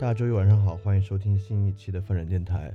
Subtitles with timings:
[0.00, 2.74] 大家周一晚上好，欢迎收听新一期的翻转电台。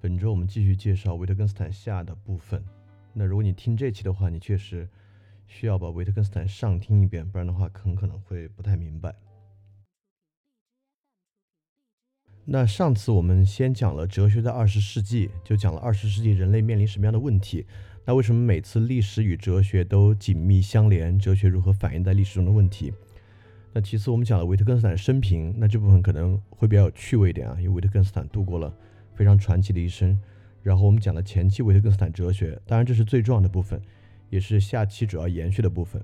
[0.00, 2.64] 本周我们继续介绍维特根斯坦下的部分。
[3.12, 4.88] 那如果你听这期的话，你确实
[5.48, 9.16] 需要把维特根斯坦上听一遍，不然的话很可能会不太明白。
[12.44, 17.66] 那上次我们先讲了哲学在二十世纪，就讲了二十世纪人类面临什么样的问题。
[18.04, 21.18] 那为什么每次历史与哲学都紧密相连？
[21.18, 22.94] 哲学如何反映在历史中的问题？
[23.76, 28.72] 那其次，我们讲了维特根斯坦生平，那这部分可能会比较有趣味一点啊，因为维特根斯坦度过了
[29.16, 30.16] 非常传奇的一生。
[30.62, 33.82] 然后我们讲了前期维特根斯坦哲学，当然这是最重要的部分，
[34.30, 36.00] 也是下期主要延续的部分。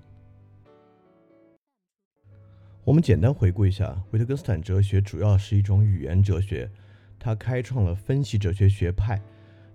[2.82, 6.68] 我们简单回顾一下，维特根斯坦哲学主要是一种语言哲学，
[7.20, 9.22] 它开创了分析哲学学派。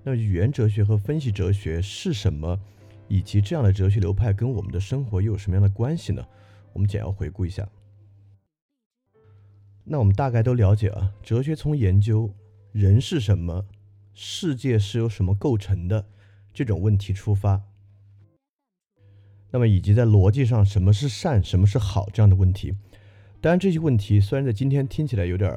[0.04, 2.60] 那语言哲学和分析哲学是什么？
[3.08, 6.22] 以及这样的哲学流派跟我们的生活又有什么样的关系呢？
[6.74, 7.66] 我们简要回顾一下。
[9.88, 12.34] 那我们大概都了解啊，哲学从研究
[12.72, 13.66] 人是什么，
[14.14, 16.08] 世界是由什么构成的
[16.52, 17.62] 这种问题出发，
[19.52, 22.74] 那么以及在逻辑上什么是善，什么是好这样的问题。
[23.40, 25.54] 当然这些问题虽然在今天听起来有点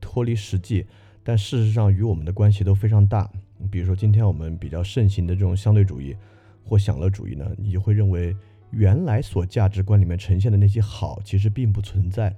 [0.00, 0.86] 脱离实际，
[1.22, 3.30] 但事实上与我们的关系都非常大。
[3.70, 6.14] 比如说今天我们比较盛行的这种相对主义
[6.62, 8.36] 或享乐主义呢，你就会认为
[8.70, 12.36] 原来所价值观里面呈现的那些好其实并不存在。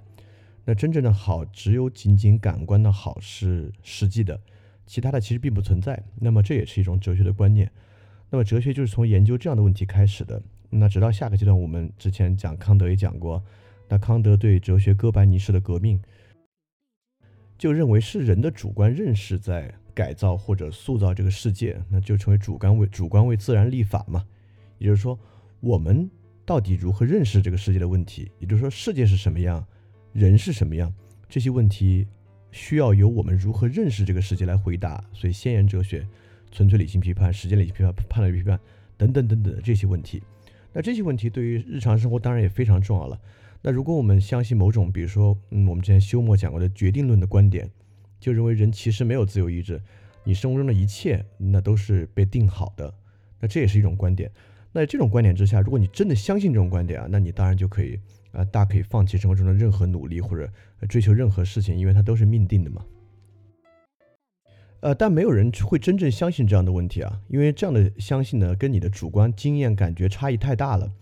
[0.65, 4.41] 那真正的好，只有仅仅感官的好是实际的，
[4.87, 6.03] 其他的其实并不存在。
[6.17, 7.71] 那么这也是一种哲学的观念。
[8.31, 10.43] 那么哲学就是从研究这样的问题开始的。
[10.71, 13.41] 那直到下个阶段，我们之前讲康德也讲过，
[13.89, 16.01] 那康德对哲学哥白尼式的革命，
[17.59, 24.25] 就认为是人的主观认识在改造或者塑造这个世界，那就成为主观为主观为自然立法嘛。
[24.79, 25.17] 也就是说，
[25.61, 26.11] 我们
[26.45, 29.65] 到底如何认识这个世界的问题，也就是说世界是什么样。
[30.15, 30.95] 人是什么样？
[31.29, 32.07] 这些问题
[32.53, 35.03] 需要由我们如何认识这个世界来回答。
[35.13, 36.07] 所以，先言哲学、
[36.53, 38.59] 纯粹理性批判、时间理性批判、判断批判
[38.97, 40.23] 等等等等的这些问题，
[40.73, 43.21] 那这些问题对于日常生活当然也非常重要了。
[43.61, 47.69] 那如果我们相信某种，比如说，嗯，我们之前休谟讲过的决定论的观点，
[48.21, 49.83] 就认为人其实没有自由意志，
[50.23, 52.95] 你生活中的一切那都是被定好的。
[53.41, 54.31] 那这也是一种观点。
[54.71, 57.99] 那这种观点之下，如果你真的相信这种观点啊，那你当然就可以。
[58.35, 60.51] 啊，大可以放弃生活中的任何努力或者
[60.89, 62.85] 追求任何事情，因为它都是命定的嘛。
[64.81, 70.93] 呃，但没有人会真正相信这样的问题啊，因为这样的相信呢，跟你的主观经验感觉差异太大了。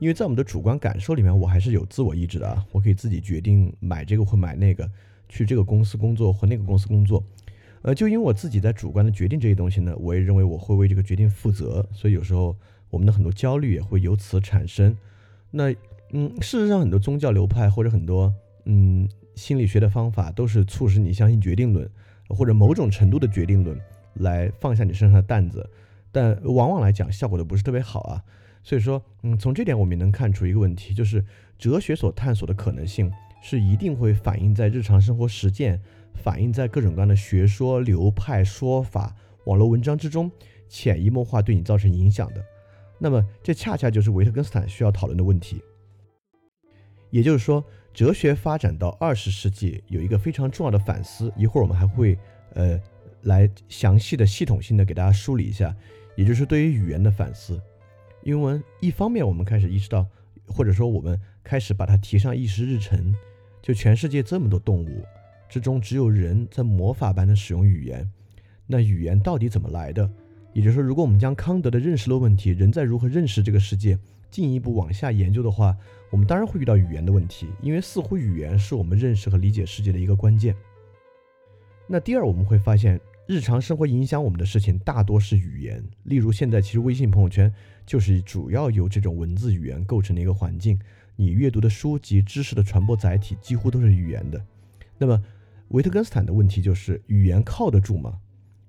[0.00, 4.90] 因为在我们的主观感受里面，我还是有自我意志的啊，我可以自己决定买这个或买那个，
[5.28, 7.24] 去这个公司工作或那个公司工作。
[7.80, 12.54] 呃，就因为我自己在主观的决定这些东西呢，我也认为我会为这个决定负责，所以有时候
[12.90, 14.94] 我们的很多焦虑也会由此产生。
[15.50, 15.74] 那。
[16.12, 18.32] 嗯，事实上，很多宗教流派或者很多
[18.66, 21.90] 嗯心理学的方法，都是促使你相信决定论，
[22.28, 23.78] 或者某种程度的决定论，
[24.14, 25.68] 来放下你身上的担子。
[26.12, 28.22] 但往往来讲，效果都不是特别好啊。
[28.62, 31.24] 所以说，嗯，从这点我们也能看出一个问题，就是
[31.58, 33.10] 哲学所探索的可能性，
[33.42, 35.80] 是一定会反映在日常生活实践，
[36.12, 39.16] 反映在各种各样的学说、流派、说法、
[39.46, 40.30] 网络文章之中，
[40.68, 42.44] 潜移默化对你造成影响的。
[42.98, 45.60] 那么，这恰恰就是维特根斯坦需要讨论的问题。
[47.12, 47.62] 也就是说，
[47.92, 52.18] 哲学发展到二十世纪有一个非常重要的反思，一会儿我们还会
[52.54, 52.80] 呃
[53.24, 55.76] 来详细的、系统性的给大家梳理一下，
[56.16, 57.60] 也就是对于语言的反思。
[58.22, 60.06] 因为一方面我们开始意识到，
[60.46, 63.14] 或者说我们开始把它提上议事日程，
[63.60, 65.04] 就全世界这么多动物
[65.50, 68.10] 之中，只有人在魔法般的使用语言，
[68.66, 70.10] 那语言到底怎么来的？
[70.54, 73.98] 也就是说，如果我们将康德的认识论问题，人在如何认识这个世界？
[74.32, 75.76] 进一步往下研究的话，
[76.10, 80.56] 我们当然会遇到语言的问题，因为似乎语言是我们认识和理解世界的一个关键。
[81.86, 87.52] 那第二，我们会发现日常生活影响我们的事情大多是语言，例如现在其实微信朋友圈
[87.84, 90.78] 就是主要由这种文字语言构成的一个环境，
[91.14, 94.42] 你阅读的书籍、知识的传播载体几乎都是语言的。
[94.96, 95.22] 那么，
[95.68, 98.18] 维特根斯坦的问题就是语言靠得住吗？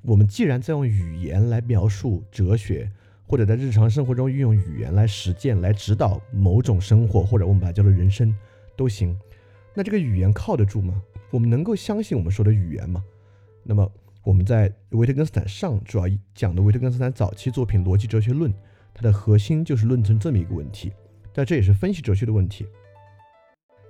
[0.02, 2.92] 我们既然在用语言来描述哲学，
[3.34, 8.32] 或者在日常生活中运用语言来实践、来指导某种生活，或者我们把它叫做人生
[8.76, 9.18] 都行，
[9.74, 11.02] 那这个语言靠得住吗？
[11.32, 13.04] 我们能够相信我们说的语言吗？
[13.64, 13.92] 那么
[14.24, 18.52] 我们在维特根斯坦上主要讲的维特根斯坦早期作品《逻辑哲学论》，
[18.94, 20.92] 它的核心就是论证这么一个问题，
[21.34, 22.68] 但这也是分析哲学的问题。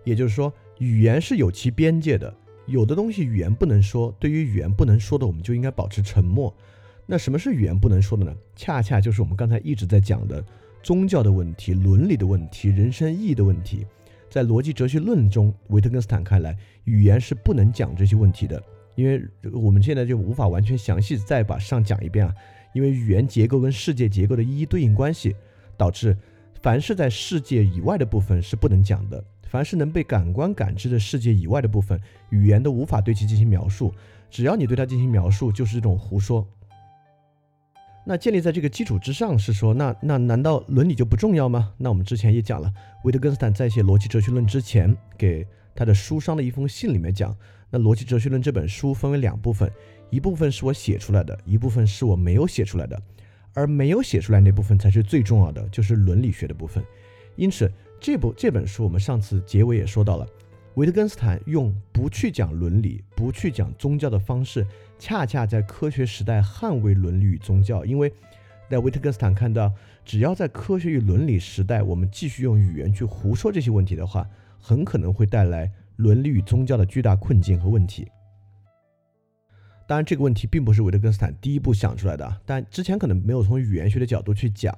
[0.05, 2.33] 也就是说，语言是有其边界的。
[2.65, 6.55] 有的东西语言不能说，对于语言不能说的，我们就应该保持沉默。
[7.05, 8.33] 那什么是语言不能说的呢？
[8.55, 10.43] 恰恰就是我们刚才一直在讲的
[10.81, 13.85] 宗教的问题、伦理的问题、人生意义的问题。
[14.29, 18.61] 在逻辑哲学论中，维特根斯坦看来，语言是不能讲这些问题的，
[18.95, 22.33] 因为我们现在就无法完全详细再把上讲一遍啊。
[22.73, 25.35] 因为语言结构跟世界结构的一一对应关系，
[25.77, 26.17] 导致
[26.61, 29.23] 凡是在世界以外的部分是不能讲的。
[29.47, 31.99] 凡是能被感官感知的世界以外的部分，
[32.31, 33.93] 语言都无法对其进行描述。
[34.31, 36.47] 只要你对它进行描述，就是这种胡说。
[38.05, 41.73] 那建立在这个基础之上，是说，那那难道伦理就不重要吗？
[41.77, 42.71] 那我们之前也讲了，
[43.03, 47.35] 维特根斯坦在写《逻辑哲学论》之前，给他的书商的一封信里面讲，
[47.69, 49.71] 那《逻辑哲学论》这本书分为两部分，
[50.09, 53.01] 一部分是我写出来的，一部分是我没有写出来的，
[53.53, 56.83] 而没有写出来那部分才是最重要的，就是伦理学的部分。
[57.35, 57.71] 因此。
[58.05, 60.27] 这部这本书，我们上次结尾也说到了，
[60.73, 64.67] 维特根斯坦用不去讲伦理、不去讲宗教的方式，
[65.03, 67.83] 恰恰在科学时代捍卫伦理与宗教。
[67.83, 68.09] 因为
[68.69, 69.69] 在维特根斯坦看到，
[70.05, 74.25] 只要在科学与伦理时代，我们继续用语言去胡说这些问题的话，
[74.57, 78.07] 很可能会带来伦理与宗教的巨大困境和问题。
[79.85, 84.73] 当然，这个问题并不是维特根斯坦第一步想出来的，但之前可能没有从语言学的角度去讲。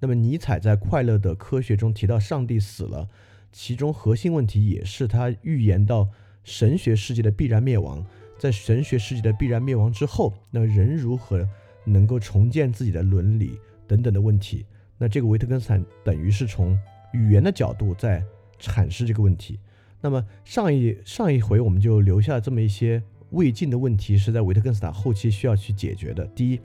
[0.00, 3.06] 那么，尼采在《快乐的科学》中提到上帝死了，
[3.52, 6.08] 其中核心问题也是他预言到
[6.42, 8.02] 神学世界的必然灭亡。
[8.40, 11.46] 在神学世界的必然灭亡之后，那人如何
[11.84, 13.56] 能够重建自己的伦理
[13.86, 14.64] 等等的问题？
[14.96, 16.76] 那这个维特根斯坦等于是从
[17.12, 18.24] 语言的角度在
[18.58, 19.60] 阐释这个问题。
[20.00, 26.26] 那么上一上一回我们就留下了这么一些未尽的问题，是在维特根斯坦后期需要去解决的。
[26.28, 26.60] 第一，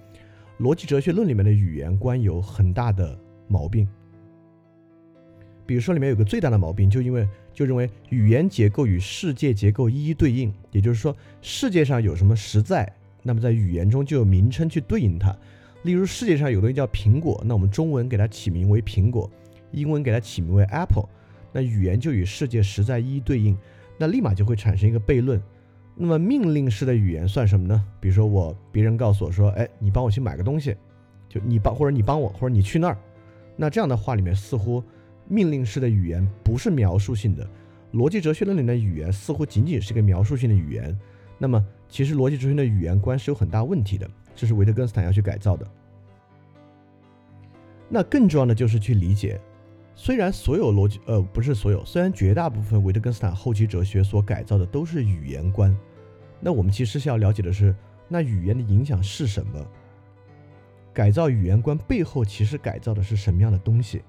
[0.60, 3.19] 逻辑哲学论里面的语言观有很大的。
[3.48, 3.88] 毛病，
[5.68, 12.88] 比如说里面有个最大的毛病，就因为就认为语言结构与世界结构一一对应，也就是说世界上有什么实在，
[13.24, 15.34] 那么在语言中就有名称去对应它。
[15.84, 19.31] 例如世界上有东西叫苹果，那我们中文给它起名为苹果，
[19.72, 21.07] 英文给它起名为 Apple，
[21.54, 23.58] 那语言就与世界实在一一对应，
[23.98, 25.42] 那立马就会产生一个悖论。
[25.96, 27.81] 那么命令式的语言算什么呢？
[28.01, 30.75] 比如说我别人告诉我说，哎，你帮我去买个东西，
[31.30, 32.98] 就你帮或者你帮我或者你去那儿。
[33.56, 34.84] 那这样的话里面似乎
[35.27, 37.48] 命令式的语言不是描述性的，
[37.94, 40.98] 逻辑哲学论里的语言似乎仅仅是一个描述性的语言。
[41.38, 45.68] 那么其实逻辑哲学的语言观是有很大问题的，这是维特根斯坦要去改造的。
[47.89, 49.39] 那更重要的就是去理解，
[49.95, 55.75] 虽然所有逻辑呃不是所有，虽然绝大部分维特根斯坦后期哲学所改造的都是语言观，
[56.39, 57.75] 那我们其实是要了解的是，
[58.08, 59.65] 那语言的影响是什么？
[60.94, 64.01] 改造语言观背后其实改造的是什么样的东西？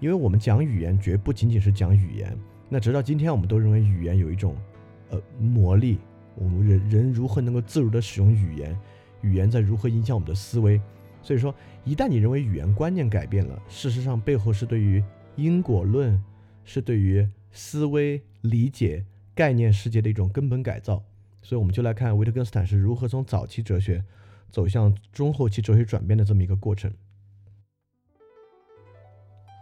[0.00, 2.36] 因为我们讲语言绝不仅仅是讲语言。
[2.68, 4.56] 那直到今天，我们都认为语言有一种
[5.10, 5.98] 呃魔力，
[6.34, 8.78] 我们人人如何能够自如地使用语言？
[9.22, 10.80] 语言在如何影响我们的思维？
[11.22, 15.02] 所以说，一旦你认为语言观念改变了，事实上背后是对于
[15.36, 16.22] 因果论，
[16.64, 21.02] 是对于思维理解概念世界的一种根本改造。
[21.42, 24.04] 所以我们就来看维特根斯坦是如何从早期哲学。
[24.50, 26.90] 走向中后期哲学转变的这么一个过程。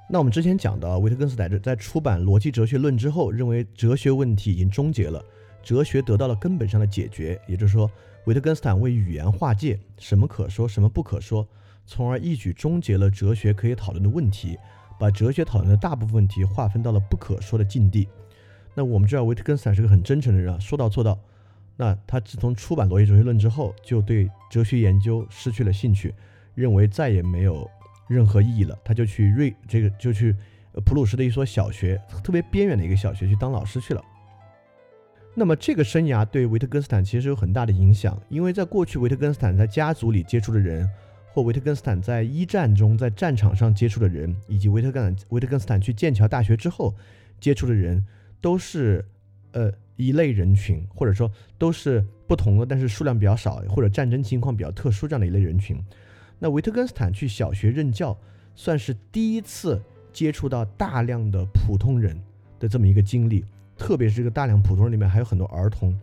[0.08, 5.24] 那我们之前讲的维特根斯坦在出版《逻辑哲学论》之后，认为哲学问题已经终结了，
[5.64, 7.40] 哲学得到了根本上的解决。
[7.48, 7.90] 也就是说，
[8.26, 11.46] 维特根斯坦为语言划界，什么可说，什么不可说，
[11.86, 14.56] 从而一举终结了哲学可以讨论的问题，
[14.96, 18.08] 把哲学讨论的大部分问题划分到了不可说的境地。
[18.74, 21.18] 那我们知道维特根斯坦是个很真诚的人啊，说到做到。
[21.76, 26.14] 那他自从出版《逻辑哲学论》之后，就对哲学研究失去了兴趣，
[26.54, 27.68] 认为再也没有
[28.08, 28.78] 任何意义了。
[28.84, 30.34] 他就去瑞这个就去
[30.84, 34.04] 普鲁士的一所小学，特别边远的一个小学去当老师去了。
[35.34, 40.88] 那么这个生涯对维特根斯坦其实有很大的影响，因为在过去维特根斯坦在家族里接触的人，
[41.32, 46.94] 或维特根斯坦在一战中在战场上接触的人，以及维特根维特根斯坦去剑桥大学之后
[47.40, 48.04] 接触的人，
[48.40, 49.04] 都是
[49.52, 49.72] 呃。
[49.98, 55.82] 一类人群，或者说都是不同的，但是数量比较少，或者战争情况比较特殊这样的一类人群。
[56.38, 58.16] 那维特根斯坦去小学任教，
[58.54, 62.18] 算是第一次接触到大量的普通人
[62.58, 63.44] 的这么一个经历，
[63.76, 65.98] 特别是这个大量普通人里面还有很多儿童。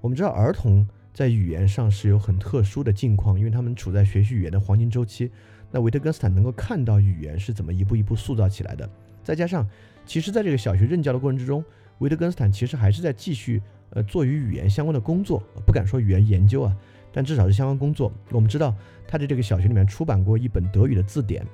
[0.00, 5.30] 我们知道儿童在语言上是有很特殊的境况，因为他们处在学习语言的黄金周期。
[5.70, 8.88] 那维特根斯坦能够看到语言是怎么一步一步塑造起来的，
[9.22, 9.68] 再加上，
[10.06, 11.64] 其实在这个小学任教的过程之中，
[11.98, 13.60] 维特根斯坦其实还是在继续
[13.90, 16.76] 呃做与语言相关的工作，不敢说语言研究啊，
[17.12, 18.12] 但至少是相关工作。
[18.30, 18.72] 我们知道
[19.06, 21.46] 他在这个小学里面出版过一本德语的字典。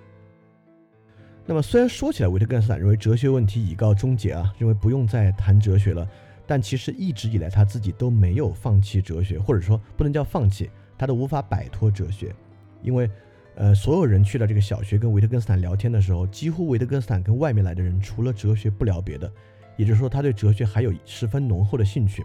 [1.47, 6.09] 那么虽然说起来维特根斯坦认为哲学问题已告终结啊，认为不用再谈哲学了，
[6.47, 12.35] 但其实一直以来他自己都没有放弃哲学，或者说不能叫放弃，他都无法摆脱哲学，
[12.83, 13.11] 因为。
[13.57, 19.31] 呃，所有人去了这个小学跟维特根斯坦聊天的时候，几乎维特根斯坦跟外面来的人除了哲学不聊别的，
[19.77, 22.25] 也就是说他对哲学还有十分浓厚的兴趣。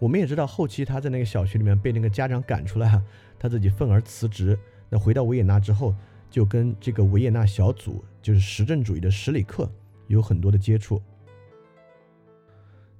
[0.00, 3.00] 我们也知道后期他在那个小学里面被那个家长赶出来，
[3.44, 4.58] 他自己愤而辞职。
[4.88, 5.94] 那回到维也纳之后，
[6.30, 9.70] 就跟这个维也纳小组，就是实证主义的史里克
[10.06, 11.02] 有很多的接触。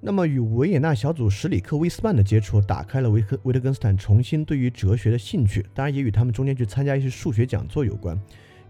[0.01, 5.65] 那么，与维也纳小组史里克威斯曼的接触，打开了维克维特根斯坦重新对于哲学的兴趣。
[5.73, 8.15] 当然，也与他们中间去参加一些数学讲座有关。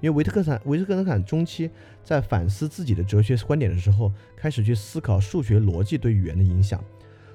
[0.01, 1.69] 因为维特根斯坦维特根斯坦中期
[2.05, 6.81] 在反思自己的哲学观点的时候，开始去思考数学逻辑对语言的影响。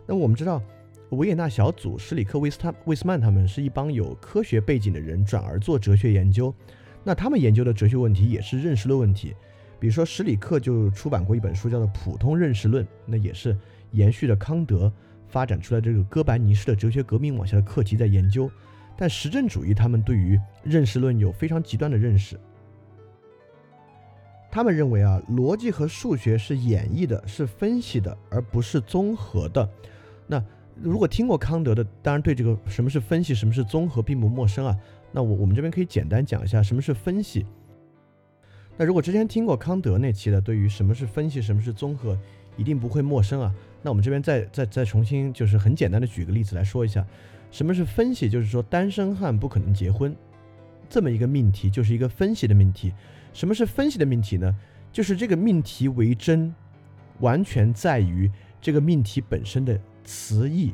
[0.08, 0.64] 那，我们知道
[1.12, 6.54] 维也纳小组史里克威斯坦威斯曼他们是一帮有科学背景的人，转而做哲学研究。
[7.04, 9.36] 那他们研究的哲学问题也是认识论问题。
[9.80, 13.58] 比如说，史里克就出版过一本书，叫做《普通认识论》，那也是。
[13.92, 14.94] 延续着康德
[15.30, 18.48] 发展出来这个哥白尼式的哲学革命往下的课题在研究，
[18.96, 22.40] 但实证主义他们对于认识论有非常极端的认识。
[24.52, 29.68] 他们认为啊，逻辑和数学是演绎的，是分析的，而不是综合的。
[30.28, 30.40] 那
[30.76, 34.78] 如果听过康德的，当然对这个什么是分析，什么是综合并不陌生啊。
[35.12, 37.46] 那我我们这边可以简单讲一下什么是分析。
[38.78, 42.18] 那如果之前听过康德那期的，对于什么是分析，什么是综合，
[42.56, 43.54] 一定不会陌生啊。
[43.82, 47.06] 那我们这边再再再重新，就是很简单的举个例子来说一下，
[47.52, 48.30] 什么是分析？
[48.30, 50.16] 就是说单身汉不可能结婚，
[50.90, 52.94] 这么一个命题就是一个分析的命题。
[53.34, 54.56] 什么是分析的命题呢？
[54.92, 56.54] 就是这个命题为真，
[57.20, 59.80] 完全在于这个命题本身的
[60.10, 60.74] 词义。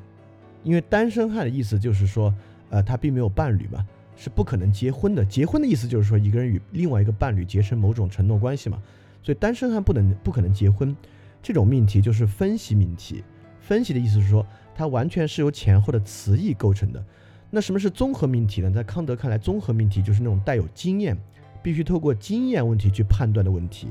[0.63, 2.34] 因为单身汉的意思就是说，
[2.70, 5.25] 呃，他并没有伴侣嘛，是不可能结婚的。
[5.25, 8.82] 结婚的意思就是说，一个人与另外一个伴侣结成某种承诺关系嘛。
[9.22, 10.96] 所以单身汉不能不可能结婚。
[11.44, 13.24] 这种命题就是分析命题，
[13.60, 17.04] 分析的意思是说，它完全是由前后的词义构成的。
[17.51, 18.72] 那什么是综合命题呢？
[18.72, 21.15] 在康德看来，综合命题就是那种带有经验，
[21.62, 23.89] 必须透过经验问题去判断的问题。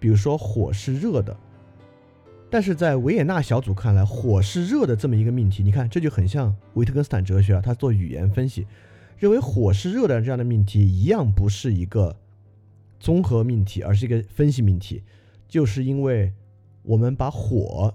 [0.00, 1.36] 比如说，火是热的，
[2.54, 8.64] 但是在维也纳小组看来，火是热的这么一个命题，你看这就很像维特根斯坦哲学啊，他做语言分析，
[9.18, 12.14] 认为火是热的这样的命题一样不是一个
[13.00, 15.02] 综合命题，而是一个分析命题，
[15.48, 16.32] 就是因为。
[16.86, 17.94] 我们把火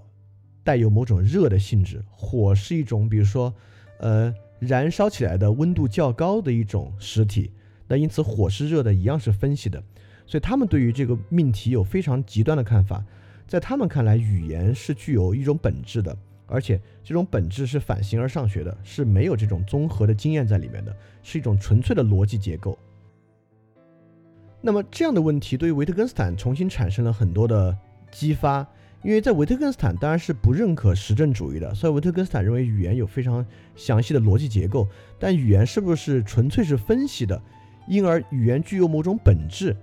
[0.64, 3.54] 带有某种热的性质，火是一种，比如说，
[4.00, 7.52] 呃，燃烧起来的温度较高的一种实体。
[7.86, 9.80] 那因此，火是热的，一样是分析的。
[10.26, 13.04] 所以，他们对于这个命题有非常极端的看法。
[13.50, 16.16] 在他们看来，语言是具有一种本质的，
[16.46, 22.78] 而且这种本质是反形而上学的，是没有这种综合的经验在里面的，是一种纯粹的逻辑结构。
[24.60, 27.76] 那么，这样的问题对于维特根斯坦重新产生了很多的
[28.12, 28.64] 激发。
[29.02, 34.86] 因为在维特根斯坦当然是不认可实证主义的，所以维特根斯坦认为语言有非常详细的逻辑结构，
[35.18, 37.42] 但语言是不是纯粹是分析的，
[37.88, 39.74] 因而语言具有某种本质，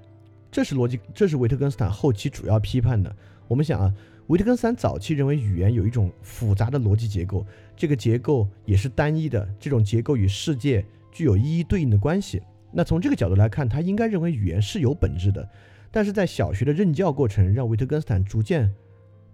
[0.51, 3.13] 这是逻辑，这是维特根斯坦后期主要批判的。
[3.47, 3.93] 我们想啊，
[4.27, 12.41] 维特根斯坦早期认为语言有一种复杂的逻辑结构，这个结构也是单一的，这种结构与世界具有一一对应的关系。
[12.71, 15.49] 那从这个角度来看，他应该认为语言是有本质的，
[15.91, 18.73] 但是在小学的任教过程让维特根斯坦逐渐。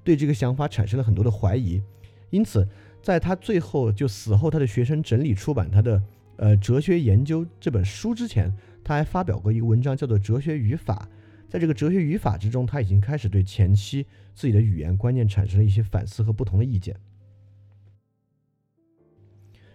[0.04, 1.82] 对这个想法产生了很多的怀疑，
[2.30, 2.68] 因此，
[3.02, 6.04] 在他最后就死后，他的学生整理出版他的
[6.36, 8.54] 呃哲学研究这本书之前，
[8.84, 11.08] 他还发表过一个文章，叫做《哲学语法》。
[11.54, 16.96] 在这个哲学语法之中，他已经开始对前期自己的语言观念产生了一些反思和不同的意见。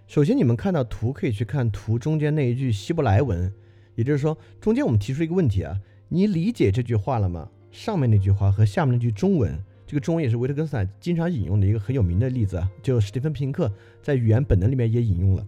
[0.08, 3.54] 首先，你们看到图可以去看图中间那一句希伯来文，
[3.94, 7.48] 也就是说，中间我们提出一个问题啊，你理解这句话了吗？
[7.70, 9.56] 上面那句话和下面那句中文。
[9.86, 15.46] 这个中文也是维特根斯坦经常引用的一个很有名的例子啊，就史蒂芬平克在《语言本能》里面也引用了，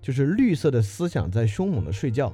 [0.00, 2.32] 就是绿色的思想在凶猛的睡觉。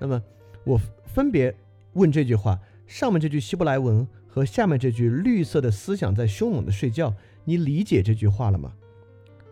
[0.00, 0.20] 那么
[0.64, 1.54] 我分别
[1.92, 2.58] 问这句话，
[2.92, 8.70] 上面这句希伯来文和下面这句绿色的思想在凶猛的睡觉，你理解这句话了吗？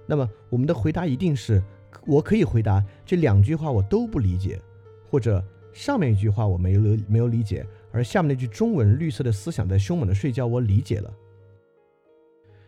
[0.06, 1.62] 那么我们的回答一定是，
[2.06, 4.60] 我可以回答这两句话我都不理解，
[5.08, 5.42] 或者
[5.72, 11.10] 上面一句话我没有没有理解，而下面那句中文“绿色的思想在凶猛的睡觉”，我理解了。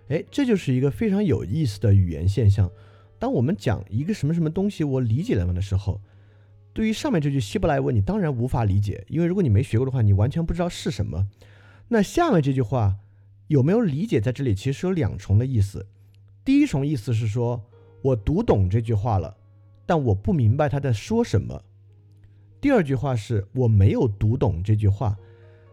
[0.08, 2.70] 哎，这就是一个非常有意思的语言现象。
[3.18, 6.00] 当我们讲一个什么什么东西，我理解了的时候，
[6.72, 11.28] 对于上面这句希伯来文，你当然无法理解，因为如果你没学过的话，你完全不知道是什么。
[11.88, 12.96] 那下面这句话
[13.48, 14.20] 有没有理解？
[14.20, 15.86] 在这里其实有两重的意思。
[16.44, 17.64] 第一重意思是说
[18.00, 19.36] 我读懂这句话了，
[19.84, 21.62] 但我不明白他在说什么。
[22.60, 25.16] 第二句话是我没有读懂这句话，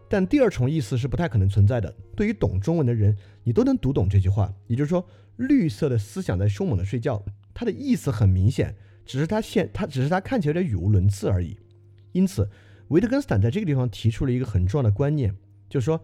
[0.08, 1.94] 但第二重意思是不太可能存在的。
[2.14, 4.52] 对于懂中文的人，你都能读懂这句话。
[4.66, 11.56] 也就是说，绿色的思想在凶猛的睡觉，它的意思很明显，只是他现他只是他看起来有点语无伦次而已。
[12.12, 12.48] 因此，
[12.88, 15.34] 维特根斯坦在这个地方提出了一个很重要的观念，
[15.68, 16.00] 就是说，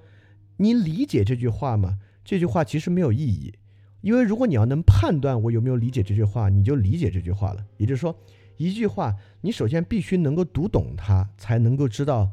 [0.57, 1.99] 你理解这句话吗？
[2.25, 3.55] 这句话其实没有意义，
[4.01, 7.65] 因为如果你要能判断我有没有理解这句话，你就理解这句话了。
[7.77, 8.17] 也就是说。
[8.59, 12.33] 一句话，你首先必须能够读懂它，才能够知道，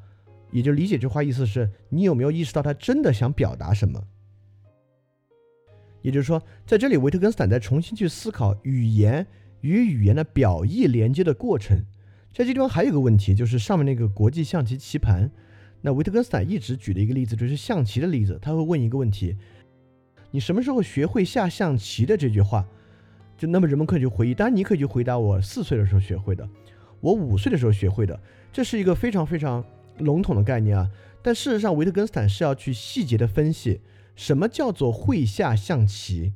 [0.51, 4.01] 也就理解这句话意思是你有没有意识到他真的想表达什么。
[6.01, 9.27] 也就是说，在这里，维特根斯坦在重新去思考语言
[9.63, 11.83] 与语言的表意连接的过程。
[12.31, 15.31] 在这地方还有一个问题，就是上面那个国际象棋棋盘。
[15.81, 19.35] 那维特根斯坦一直举的一个例子就是象棋的例子，他会问一个问题：
[20.31, 22.65] 你什么时候学会下象棋的这句话？
[23.37, 26.47] 就那么人们可以去回忆，当然你可以去回答我四岁的时候学会的，
[27.01, 28.17] 我五岁的时候学会的，
[28.51, 29.65] 这是一个非常非常
[29.97, 30.89] 笼统的概念啊。
[31.21, 33.81] 但事实上，维特根斯坦是要去细节的分析，
[34.15, 36.33] 什么叫做会下象棋，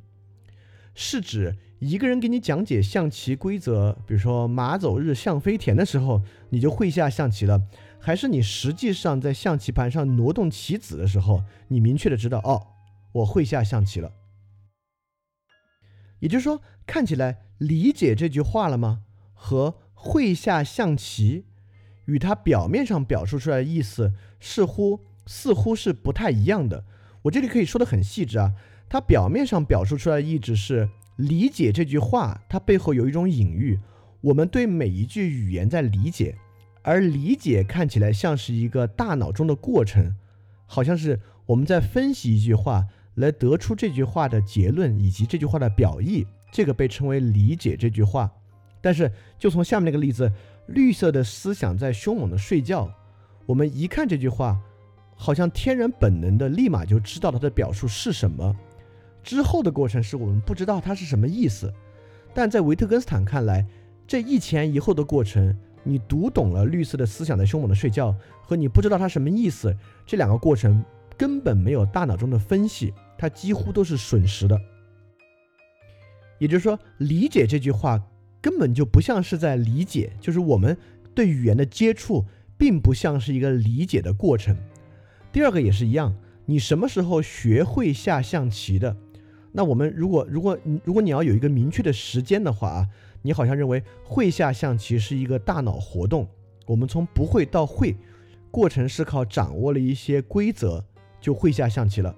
[0.94, 7.62] 是指一个人给你讲解象棋规则，比如说马走日象飞田的时候，你就会下象棋了，
[8.00, 12.66] 还是你实际上在象棋盘上挪动棋子的时候，你明确的知道哦，
[13.12, 14.12] 我会下象棋了。
[16.18, 19.04] 也就是说，看起来理解这句话了吗？
[19.32, 21.44] 和会下象棋，
[22.06, 26.84] 与它表面上表述出来的意思似乎似乎是不太一样的。
[27.22, 28.54] 我这里可以说的很细致啊，
[28.88, 30.88] 它表面上表述出来的意志是
[31.18, 33.78] 理解这句话，它背后有一种隐喻。
[34.22, 36.36] 我们对每一句语言在理解，
[36.82, 40.16] 而理解看起来像是一个大脑中的过程，
[40.66, 42.88] 好像是我们在分析一句话。
[43.18, 48.30] 来得出这句话的结论以及这句话的表意，这个被称为理解这句话。
[48.80, 50.32] 但是，就从下面那个例子，
[50.68, 52.88] 绿色的思想在凶猛的睡觉，
[53.44, 54.56] 我们一看这句话，
[55.16, 58.54] 好像天然本能的立马就知道它的表述是什么。
[59.28, 61.70] 之后的过程是我们不知道它是什么意思。
[62.32, 63.66] 但在维特根斯坦看来，
[64.06, 70.82] 这一前一后的过程，你读懂了绿色的思想在凶猛的睡觉，和你不知道它什么意思，这两个过程
[71.14, 72.94] 根本没有大脑中的分析。
[73.18, 74.58] 它几乎都是损失的，
[76.38, 78.02] 也就是说，理解这句话
[78.40, 80.74] 根本就不像是在理解，就是我们
[81.14, 82.24] 对语言的接触，
[82.56, 84.56] 并不像是一个理解的过程。
[85.30, 88.96] 第二个也是一样，你什么时候学会下象棋的？
[89.58, 92.88] 那我们如果如果如果你要有一个明确的时间的话啊，
[93.22, 96.28] 你好像认为会下象棋是一个大脑活动，
[96.64, 97.96] 我们从不会到会，
[98.52, 100.84] 过程是靠掌握了一些规则
[101.20, 102.14] 就会下象棋了。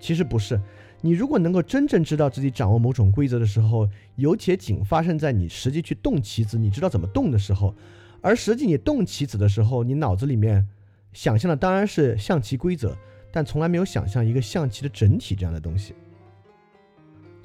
[0.00, 0.60] 其实不是，
[1.00, 7.72] 你如果能够真正知道自己掌握某种规则的时候，有且仅发生在你实际去动棋子，你知道怎么动的时候，
[8.20, 10.66] 而实际你动棋子的时候，你脑子里面
[11.12, 12.98] 想象的当然是象棋规则，
[13.30, 15.94] 但从来没有想象一个象棋的整体这样的东西。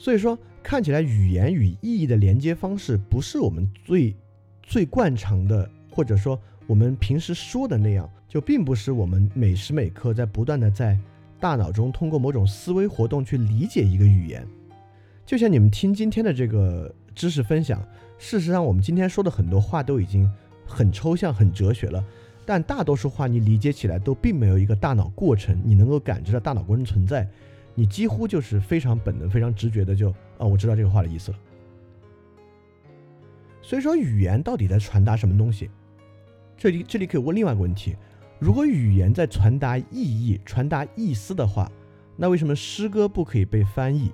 [0.05, 4.15] 所以说，看起来语言与意义的连接方式不是我们最
[4.61, 10.95] 最惯常的，或者说我们平时说的那样，就并不是我们每时每刻在不断的在。
[11.39, 14.45] 大脑中通过某种思维活动去理解一个语言，
[15.25, 17.83] 就像你们听今天的这个知识分享。
[18.19, 20.31] 事实上，我们今天说的很多话都已经
[20.67, 22.05] 很抽象、很哲学了，
[22.45, 27.27] 但大多数话你理解起来都并没有一个大脑过程，你能够感知到大脑过程存在，
[27.75, 31.37] 你几乎就是非常本能、非常直觉的就啊，我知道这个话的意思了。
[33.61, 35.69] 所以说，语言到底在传达什么东西？
[36.57, 37.95] 这里这里可以问另外一个问题。
[38.39, 41.71] 如果语言在传达意义、传达意思的话，
[42.15, 44.11] 那为什么诗歌不可以被翻译？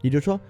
[0.00, 0.40] 也就是说，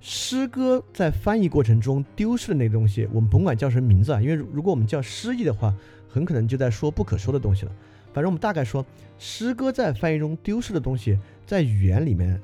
[0.00, 5.74] 诗歌在翻译过程中丢失的那个东西，我们甭管叫什么名字啊，因为如果我们叫诗意的话，
[6.08, 7.72] 很可能就在说不可说的东西了。
[8.12, 8.84] 反正我们大概说，
[9.18, 11.18] 诗歌在翻译中丢失的东西，
[11.50, 12.40] 在语言里面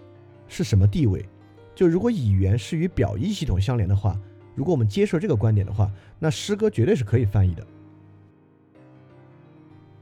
[0.49, 1.25] 是什么地位？
[1.77, 4.21] 就如果语言是与表意系统相连的话，
[4.57, 5.89] 如果我们接受这个观点的话，
[6.19, 7.65] 那诗歌绝对是可以翻译的。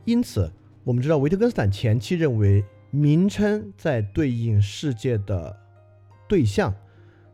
[0.07, 0.51] 因此，
[0.85, 5.55] 我们知道维特根斯坦前期认为名称在对应世界的
[6.27, 6.75] 对象，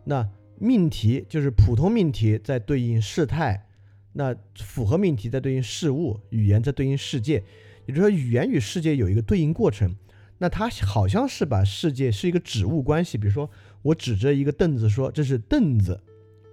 [0.02, 0.28] 那
[0.58, 3.64] 命题就是普通命题在对应事态，
[4.14, 7.44] 那符合命题在对应事物，语言在对应世界。
[7.86, 9.94] 也就是说，语言与世界有一个对应过程。
[10.42, 13.50] 那它好像是把世界是一个指物关系，比如说
[13.82, 16.00] 我指着一个凳子说这是凳子，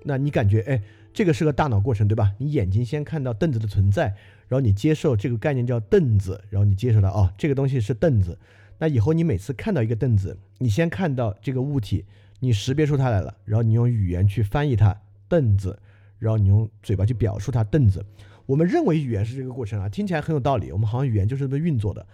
[0.03, 2.33] 那你感觉哎，这个是个大脑过程，对吧？
[2.37, 4.07] 你眼睛先看到凳子的存在，
[4.49, 8.37] 然后你接受这个概念叫凳子，然后你接受到哦，这个东西是凳子。
[8.77, 12.03] 那以后你每次看到一个凳子，你先看到这个物体，
[12.41, 14.93] 你识别出它来了，然后你用语言去翻译它
[15.29, 15.79] 凳子，
[16.19, 18.05] 然后你用嘴巴去表述它凳子。
[18.45, 20.73] 我们认为语言是这个过程啊，听起来很有道理。
[20.73, 22.05] 我们好像语言就是这么运作的。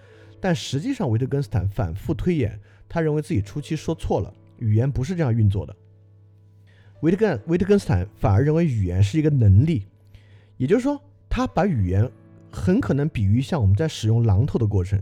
[0.43, 5.73] 但实际上，维特根斯坦反复推演，他认为自己初期说错了，语言不是这样运作的。
[6.99, 9.85] 维特根维特根斯坦反而认为语言是一个能力，
[10.57, 12.11] 也就是说，他把语言
[12.51, 15.01] 很可能比喻像我们在使用榔头的过程。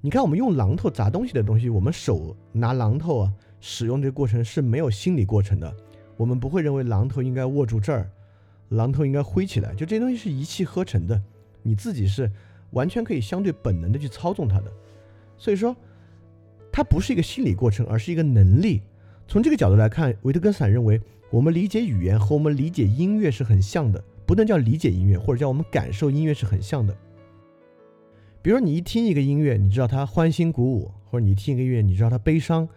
[0.00, 5.70] 你看，我们用榔头砸东西的东西，我们手拿榔头啊，使用这个过程是没有心理过程的。
[6.16, 8.10] 我们不会认为榔头应该握住这儿，
[8.70, 11.22] 榔头应该挥起来，就这些东西是一气呵成的，
[11.62, 12.32] 你自己是。
[12.70, 14.72] 完全可以相对本能的去操纵它的，
[15.36, 15.74] 所以说，
[16.70, 18.82] 它不是一个心理过程，而是一个能力。
[19.26, 21.00] 从这个角度来看，维特根斯坦认为，
[21.30, 26.96] 我们理解语言和我们理解音乐是很像的，不能叫理解音乐，或者叫我们感受音乐是很像的。
[28.40, 32.68] 比如说，你一听一个音乐，你知道它欢欣鼓舞，或者你听一个音乐，你知道它悲伤，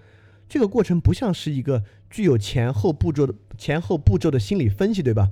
[0.50, 5.30] 这个过程不像是一个具有前后步骤的前后步骤的心理分析，对吧？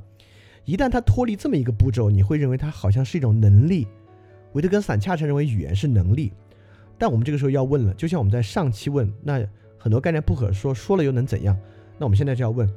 [0.65, 3.87] 一旦它脱离这么一个步骤，你会认为它好像是一种能力。
[4.53, 6.33] 维特根斯坦恰恰认为语言是能力，
[6.97, 9.45] 但我们这个时候要问了，就像我们在上期问，那
[9.77, 11.57] 很多概念不可说，说了又能怎样？
[11.97, 12.67] 那我们现在就要问：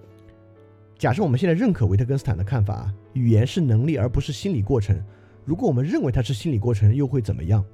[0.98, 5.02] 假设我们现在认可维特根斯坦的看法，语言是能力而不是心理过程，
[5.44, 7.64] 如果我们认为它是心理过程，又会怎么样？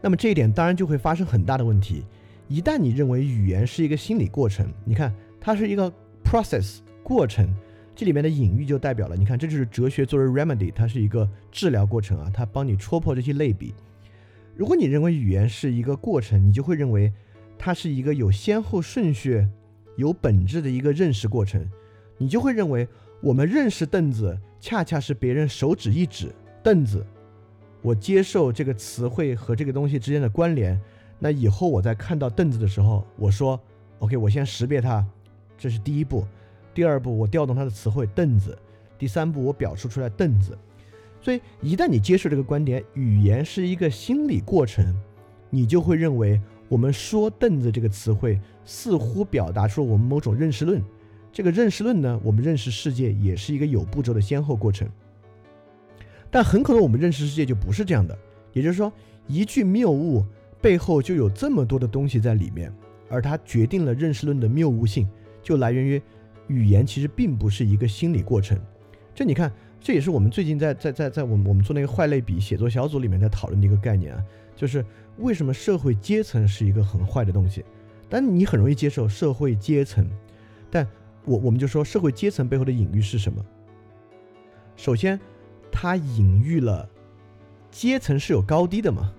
[0.00, 2.04] 那么这一点当然就会发生很大的问题。
[2.46, 5.92] 一旦你认为语言是一个心理过程，你看它是一个
[6.24, 7.52] process 过程。
[7.98, 13.74] 这里面的隐喻就代表了，你看，这就是哲学作为 remedy，它是一个治疗过程啊，它帮你戳破这些类比。
[14.54, 17.12] 如果你认为语言是一个过程，你就会认为
[17.58, 19.44] 它是一个有先后顺序、
[19.96, 21.68] 有本质的一个认识过程，
[22.18, 22.86] 你就会认为
[23.20, 26.32] 我们认识凳子，恰恰是别人手指一指
[26.62, 27.04] 凳子，
[27.82, 30.80] 我接受这个词汇和这个东西之间的关联，
[31.18, 33.60] 那以后我在看到凳子的时候，我说
[33.98, 35.04] OK，我先识别它，
[35.58, 36.24] 这是第一步。
[36.78, 38.52] 第二步，我调动它的词汇凳子；
[38.96, 40.56] 第三步，我表述出来凳子。
[41.20, 44.94] 所以，一旦你接受这个观点，语言是一个心理过程，
[45.50, 50.80] 你就会认为我们说凳子这个词汇似乎表达出了我们某种认识论。
[51.32, 54.88] 这个认识论呢，我们认识世界也是一个有步骤的先后过程。
[56.30, 58.16] 但很可能我们认识世界就不是这样的，
[58.52, 58.92] 也就是说，
[59.26, 60.24] 一句谬误
[60.62, 62.72] 背后就有这么多的东西在里面，
[63.08, 65.08] 而它决定了认识论的谬误性，
[65.42, 66.00] 就来源于。
[66.48, 68.58] 语言其实并不是一个心理过程，
[69.14, 74.24] 这你看，这也是我们最近在在在在我们我们做那个坏类比写作小组里面在讨论的一个概念啊，
[74.56, 74.84] 就是
[75.18, 77.64] 为什么社会阶层是一个很坏的东西？
[78.08, 80.08] 但你很容易接受社会阶层，
[80.70, 80.86] 但
[81.24, 83.44] 我我们就说社会阶层背后的隐喻是什么？
[84.74, 85.20] 首先，
[85.70, 86.88] 它隐喻了
[87.70, 89.12] 阶层是有高低的嘛，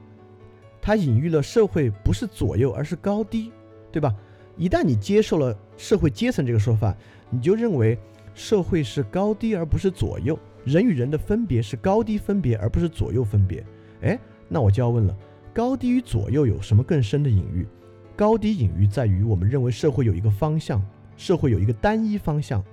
[0.82, 3.52] 它隐喻了社会不是左右而是高低，
[3.92, 4.16] 对吧？
[4.58, 6.96] 一旦你接受了社会阶层这个说法。
[7.30, 7.98] 你就认为
[8.34, 13.66] 社会是高低而不是左右，人与人的分别是高低分别而不是左右分别。
[14.02, 15.16] 哎，那我就要问了，
[15.54, 17.68] 高低与左右有什么更深的隐喻？
[18.16, 20.82] 高低隐喻在于我们认为社会有一个方向，
[21.18, 22.64] 社会有一个单一方向，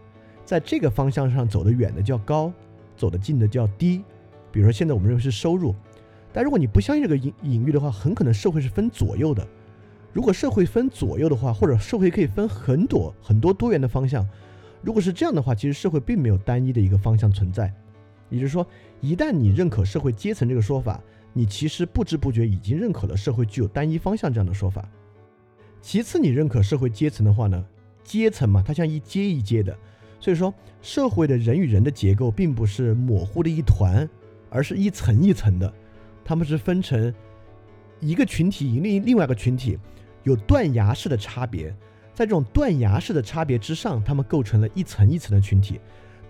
[0.45, 2.53] 在这个方向上走得远的叫高，
[2.97, 4.03] 走得近的叫低。
[4.51, 5.75] 比如说现在我们认为是收入，
[6.33, 9.47] 但如果你不相信这个隐隐喻的话，很可能社会是分左右的。
[10.13, 14.27] 如果社会分左右的话，或者社会可以分很多很多多元的方向。
[14.83, 17.73] 如果是这样的话，其实社会并没有单一的一个方向存在。
[18.29, 18.67] 也就是说，
[19.01, 21.01] 一旦你认可社会阶层这个说法，
[21.33, 24.89] 你其实不知不觉已经认可了社会具有单一方向这样的说法。
[25.81, 27.65] 其次，你认可社会阶层的话呢，
[28.03, 29.77] 阶层嘛，它像一阶一阶的，
[30.19, 34.09] 所以说社会的人与人的结构并不是模糊的一团，
[34.51, 35.73] 而是一层一层的，
[36.25, 37.15] 他们是分成
[38.01, 39.79] 一个群体与另另外一个群体
[40.25, 41.73] 有断崖式的差别。
[42.17, 45.79] 在这种断崖式的差别之上，他们构成了一层一层的群体。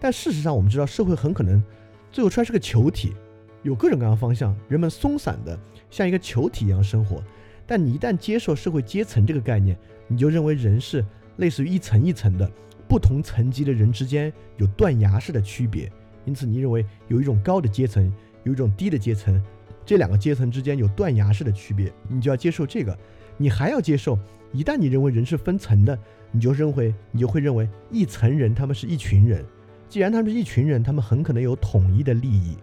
[0.00, 1.62] 但事实上，我们知道社会很可能
[2.10, 3.14] 最后出来是个球体，
[3.62, 5.56] 有各种各样的方向，人们松散的
[5.88, 7.22] 像一个球体一样生活。
[7.68, 12.50] 但你一旦接受社会阶层这个概念，你就认为人是类似于一层一层的，
[12.88, 15.88] 不同层级的人之间有断崖式的区别。
[16.24, 19.40] 因此，你认为有一种高的阶层，有一种低的阶层，
[19.84, 22.98] 这两个阶层之间有断崖式的区别，你就要接受这个。
[23.36, 24.18] 你还要接受。
[24.52, 25.98] 一旦你认为人是分层的，
[26.30, 29.44] 你就认为你就会认为一层人他们是一群人。
[29.88, 32.56] 既然他们是一群人，他们很可能有统一的利益。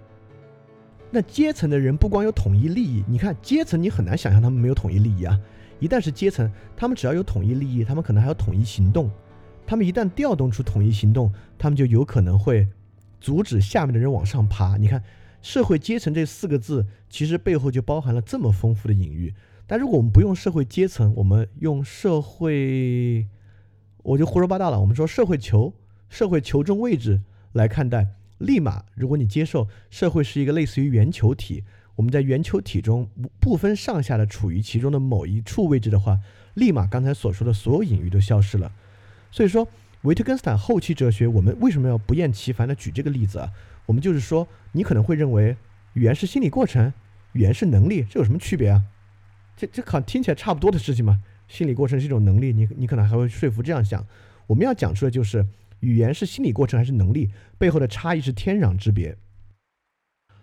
[1.09, 5.39] 那阶层的人不光有统一利益，你看阶层你很难想象他们没有统一利益啊。
[5.79, 9.09] 一旦是阶层，他们只要有统一利益，他们可能还有统一行动。
[9.65, 12.67] 他们一旦调动出统一行动，他们就有可能会
[13.21, 14.75] 阻止下面的人往上爬。
[14.77, 15.01] 你看，
[15.41, 19.33] 社会阶层这四个字，其实背后就包含了这么丰富的隐喻。
[19.73, 23.25] 但如果我们不用社会阶层，我们用社会，
[24.03, 24.79] 我就胡说八道了。
[24.79, 25.73] 我们说社会球，
[26.09, 27.21] 社会球中位置
[27.53, 28.05] 来看待，
[28.37, 31.63] 立马，如果你接受社会是一个类似于圆球体，
[31.95, 33.09] 我们在圆球体中
[33.39, 36.19] 不分上下的处于其中的某一处位置的话，
[36.53, 38.71] 立马刚才所说的所有隐喻都消失了。
[39.31, 39.67] 所以说，
[40.03, 43.49] 维特根斯坦后期哲学，我们为什么要不厌其烦的举这个例子啊？
[43.87, 45.57] 我们就是说，你可能会认为
[45.93, 46.93] 语言是心理过程，
[47.31, 48.83] 语言是能力，这有什么区别啊？
[49.55, 51.21] 这这好听起来差不多的事情嘛。
[51.47, 54.05] 心理过程是一种能力，你你可能还会说服这样想。
[54.47, 55.45] 我们要讲出的就是，
[55.81, 59.15] 语言是心理过程还是能力，背后的差异是天壤之别。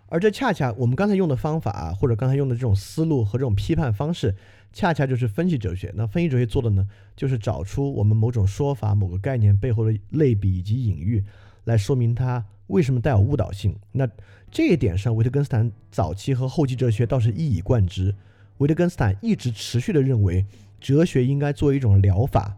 [0.07, 4.35] 而这恰恰我们刚才用的方法，或者刚才用的这种思路和这种批判方式，
[4.73, 5.91] 恰恰就是分析哲学。
[5.95, 11.23] 那分析哲学做的呢，就是找出我们某种说法、某个概念背后的类比以及隐喻，
[11.63, 13.75] 来说明它为什么带有误导性。
[13.93, 14.07] 那
[14.49, 18.15] 这一点上，维特根斯坦早期和后期哲学倒是一以贯之。
[18.61, 20.45] 维特根斯坦一直持续的认为，
[20.79, 22.55] 哲学应该作为一种疗法，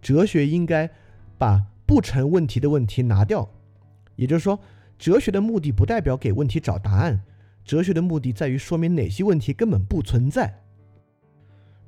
[0.00, 0.88] 哲学应该
[1.36, 3.48] 把不成问题的问题拿掉。
[4.14, 4.60] 也就是说，
[4.96, 7.22] 哲学的目的不代表给问题找答案，
[7.64, 10.62] 哲学的目的在于说明哪些问题根本不存在。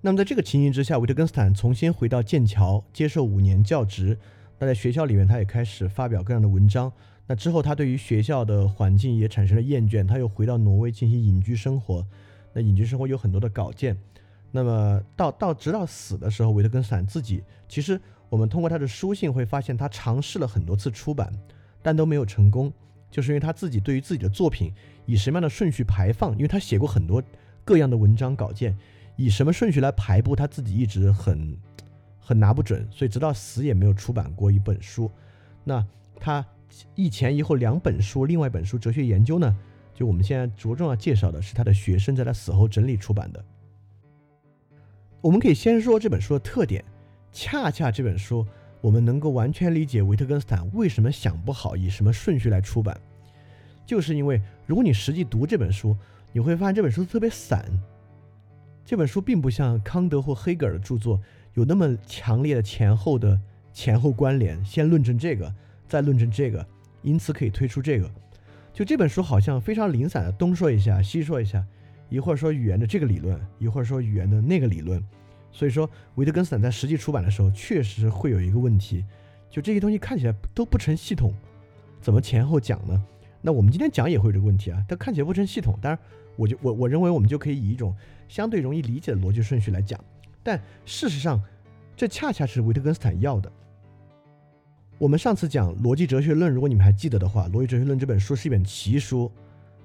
[0.01, 4.19] 那么在这个情形之下，维特根斯坦重新回到剑桥接受五年教职。
[4.59, 6.93] 那在学校里面，他也开始发表各样的文章。
[7.29, 12.05] 那之后，他对于学校的环境也产生了厌倦，他又回到挪威进行隐居生活。
[12.53, 13.97] 那隐居生活有很多的稿件，
[14.51, 21.33] 那么到到直到死的时候，维特根斯坦自己其实我们通过他的书信会发现，他尝试了很多次出版，
[21.83, 22.73] 但都没有成功，
[23.11, 24.73] 就是因为他自己对于自己的作品
[25.07, 27.23] 以什么样的顺序排放，因为他写过很多
[27.65, 28.77] 各样的文章稿件，
[29.17, 31.57] 以什么顺序来排布，他自己一直很
[32.19, 35.11] 很拿不准，所以直到死也没有出版过一本书。
[35.65, 35.87] 那
[36.19, 36.45] 他
[36.95, 39.57] 一前一后两本书，另外一本书《哲学研究》呢？
[39.99, 43.45] 就我们现在着重要介绍的是他的学生在他死后整理出版的。
[45.21, 46.85] 我们可以先说这本书的特点，
[47.33, 48.47] 恰恰这本书
[48.81, 52.97] 我们能够完全理解维特根斯坦为什么想不好以什么顺序来出版，
[53.85, 55.97] 就是因为如果你实际读这本书，
[56.33, 57.69] 你会发现这本书特别散。
[58.85, 61.21] 这本书并不像康德或黑格尔的著作
[61.55, 63.37] 有那么强烈的前后的
[63.73, 65.53] 前后关联，先论证这个，
[65.89, 66.65] 再论证这个，
[67.03, 68.09] 因此可以推出这个。
[68.79, 71.67] 就这本书好像非常零散的，东说一下，西说一下，
[72.09, 75.03] 一会儿说语言的这个理论，一会儿说语言的那个理论，
[75.51, 79.05] 所以说维特根斯坦在实际出版的时候，确实会有一个问题，
[79.51, 81.35] 就这些东西看起来都不成系统，
[82.01, 83.05] 怎么前后讲呢？
[83.43, 85.99] 那我们今天讲也会有这个问题啊，它看起来不成系统，当然，
[86.37, 87.93] 我就我我认为我们就可以以一种
[88.29, 89.99] 相对容易理解的逻辑顺序来讲，
[90.41, 91.43] 但事实上，
[91.97, 93.51] 这恰恰是维特根斯坦要的。
[94.99, 99.31] 我们上次讲《逻辑哲学论》，如果你们还记得的话，《逻辑哲学论》这本书是一本奇书，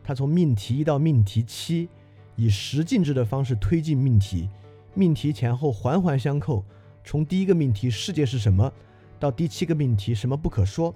[0.04, 1.88] 它从命题一到命题七，
[2.36, 4.50] 以十进制的方式推进命题，
[4.96, 6.66] 命题前后环环相扣。
[7.04, 8.74] 从第一个命题“世界是什么”
[9.20, 10.92] 到第七个命题“什么不可说”，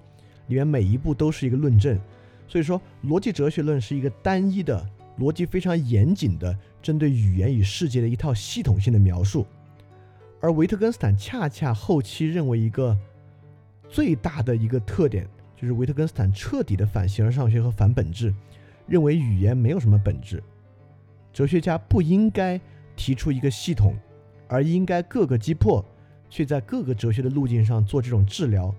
[0.49, 1.99] 里面每一步都是一个论证。
[2.47, 4.84] 所以说，《逻辑哲学论》是一个单一的、
[5.19, 9.45] 逻辑非常严谨的针对语言与世界的一套系统性的描述。
[10.41, 12.97] 而维特根斯坦恰恰后期认为一个。
[13.89, 18.34] 最大的一个特点就是维特根斯坦彻底的反形而上学和反本质，
[18.86, 20.43] 认为语言没有什么本质，
[21.34, 22.60] 哲学家不应该
[22.95, 23.95] 提出一个系统，
[24.47, 25.84] 而应该各个击破，
[26.30, 28.73] 去在各个哲学的路径上做这种治疗。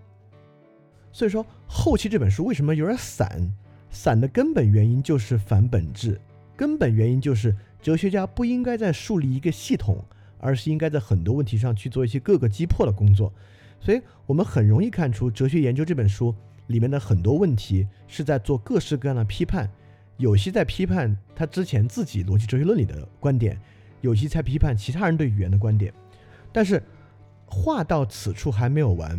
[1.10, 3.52] 所以说后期这本书为什么有点散？
[3.90, 6.20] 散的根本原因就是反本质，
[6.54, 10.04] 根本原因就是哲学家不应该在树立一个系统，
[10.38, 13.32] 而是应该在很多问题上去做一些各个击破的工作。
[13.80, 16.34] 所以我们很容易看出，《哲学研究》这本书
[16.66, 19.70] 里面的很多问题是在做各式各样的批判，
[20.16, 23.58] 有些在批判他之前自己逻辑哲学论里的观点，
[24.00, 25.92] 有些在批判其他人对语言的观点。
[26.52, 26.82] 但是
[27.46, 29.18] 话到此处还没有完，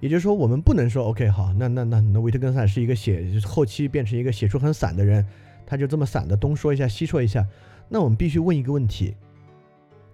[0.00, 5.24] 也就是说，我们不能说 OK 好，那那那那维特根斯坦是一个写后期变成一个写出很散的人，
[5.66, 7.46] 他就这么散的东说一下西说一下，
[7.88, 9.14] 那我们必须问一个问题。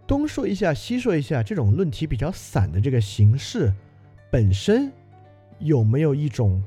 [0.07, 3.73] 东说一下，西说一下，这种论题比较散的这个形式，
[4.31, 4.93] 本身
[5.59, 6.63] 有没有一种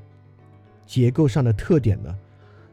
[0.85, 2.15] 结构上的特点呢？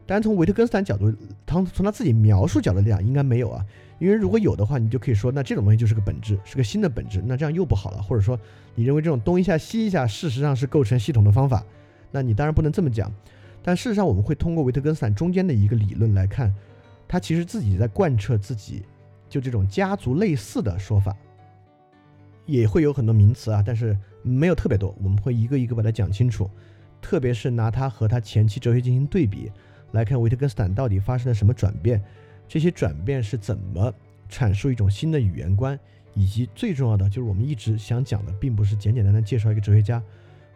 [0.07, 1.13] 当然，从维特根斯坦角度，
[1.47, 3.65] 他从他自己描述角度来讲，应该没有啊。
[3.99, 7.23] 因为如果有的话，你就可以说，那这种东西就是个本质，是个新的本质。
[7.25, 8.03] 那这样又不好了。
[8.03, 8.39] 或者说，
[8.75, 11.65] 你认为这种东一下西一下，事实上是构成系统的方法，
[12.11, 13.11] 那你当然不能这么讲。
[13.63, 16.55] 但事实上，我们会通过维特根斯坦中间的一个理论来看，
[17.09, 18.83] 他其实自己在贯彻自己
[19.35, 21.13] 就这种家族类似的说法，
[22.47, 26.49] 也会有很多名词啊，但是没有特别多，我们会一个一个把它讲清楚。
[27.03, 29.51] 特别是拿他和他前期哲学进行对比，
[29.91, 32.01] 来看维特根斯坦到底发生了什么转变，
[32.47, 33.93] 这些转变是怎么
[34.31, 35.77] 阐述一种新的语言观，
[36.15, 40.01] 以及最重要的就是我们一直想讲的，并不是简简单单介绍一个哲学家，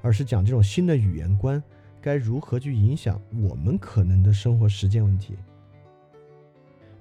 [0.03, 1.61] 而是讲这种新的语言观。
[2.01, 5.35] 该如何去影响我们可能的生活实践问题？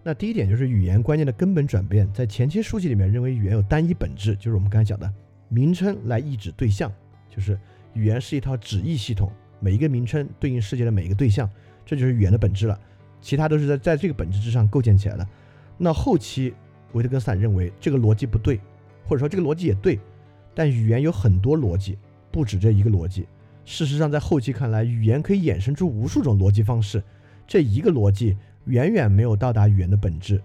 [0.08, 2.10] 那第一点就是语言观念的根本转变。
[2.14, 5.14] 在前期书籍里面，认为语言有单一本质，就是我们刚才讲的
[5.50, 6.90] 名称来意指对象，
[7.30, 7.60] 就是
[7.94, 11.50] 语言是一套指意系统，每一个名称对应世界的每一个对象，
[11.86, 12.80] 这就是语言的本质了。
[13.20, 15.28] 其他都是在在这个本质之上构建起来的。
[15.78, 16.54] 那后期
[16.94, 18.62] 维特根斯坦认为这个逻辑不对，
[19.04, 20.00] 或者说这个逻辑也对，
[20.56, 21.98] 但语言有很多逻辑，
[22.32, 23.28] 不止这一个逻辑。
[23.66, 27.04] 事实上，在后期看来，语言可以衍生出无数种逻辑方式，
[27.46, 28.38] 这一个逻辑
[28.68, 30.42] 远远没有到达语言的本质。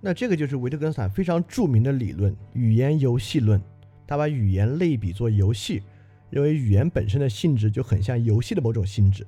[0.00, 3.60] 那这个就是维特根斯坦非常著名的理论——语言游戏论。
[4.06, 5.82] 他把语言类比作游戏，
[6.28, 9.26] 认为语言本身的性质就很像游戏的某种性质。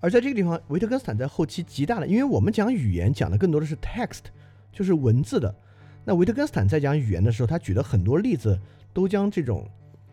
[0.00, 4.22] 而在这个地方，维特根斯坦在后期极大的，因为我们讲语言讲的更多的是 text，
[4.72, 5.54] 就是文字的。
[6.04, 8.58] 那维特根斯坦在讲语言的时候，他举的很多例子
[8.92, 9.68] 都将这种。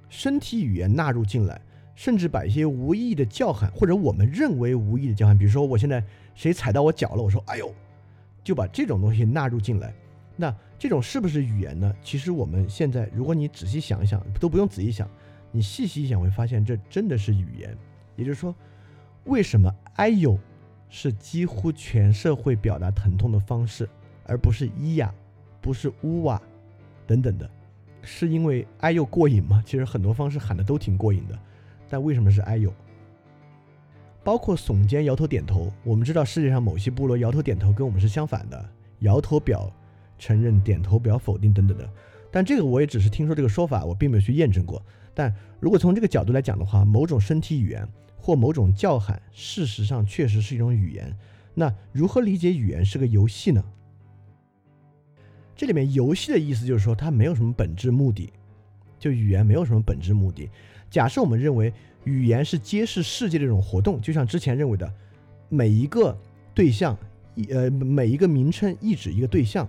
[0.09, 1.59] 身体语言纳入进来，
[1.95, 6.03] 甚至把一些无意义的叫喊，或者我们认为无意义的叫喊，比如说我现在
[6.35, 7.73] 谁踩到我脚了，我说哎呦，
[8.43, 9.93] 就把这种东西纳入进来。
[10.35, 11.95] 那这种是不是语言呢？
[12.01, 15.07] 其实我们现在，如果你仔细想一想，都不用仔细想，
[15.51, 17.77] 你细细一想会发现，这真的是语言。
[18.15, 18.53] 也就是说，
[19.25, 20.37] 为什么哎呦
[20.89, 23.87] 是几乎全社会表达疼痛的方式，
[24.25, 25.13] 而不是咿呀，
[25.61, 26.41] 不是呜哇
[27.05, 27.49] 等等的？
[28.01, 29.63] 是因为哎呦过瘾吗？
[29.65, 31.39] 其实很多方式喊的都挺过瘾的，
[31.93, 32.73] 但为什么是哎呦？
[34.23, 35.71] 包括耸肩、摇头、点头。
[35.83, 38.67] 我们知道世界上某些部落摇头点头跟我们是相反的，
[39.01, 39.71] 摇头表
[40.17, 41.87] 承认，点头表否定等等的。
[42.31, 44.83] 但这个我也只是听说这个说法，我并没有去验证过。
[45.13, 51.15] 但如果从这个角度来讲的话，某种身体语言或某种叫喊，事实上确实是一种语言。
[51.53, 53.63] 那如何理解语言是个游戏呢？
[55.55, 58.33] 这里面游戏的意思就是说，它没有什么本质目的，
[58.97, 60.49] 就语言没有什么本质目的。
[60.93, 64.93] 假设我们认为语言是揭示世界的一种活动，就像之前认为的，
[65.49, 66.15] 每一个
[66.53, 66.95] 对象，
[67.49, 69.67] 呃，每一个名称意指一个对象，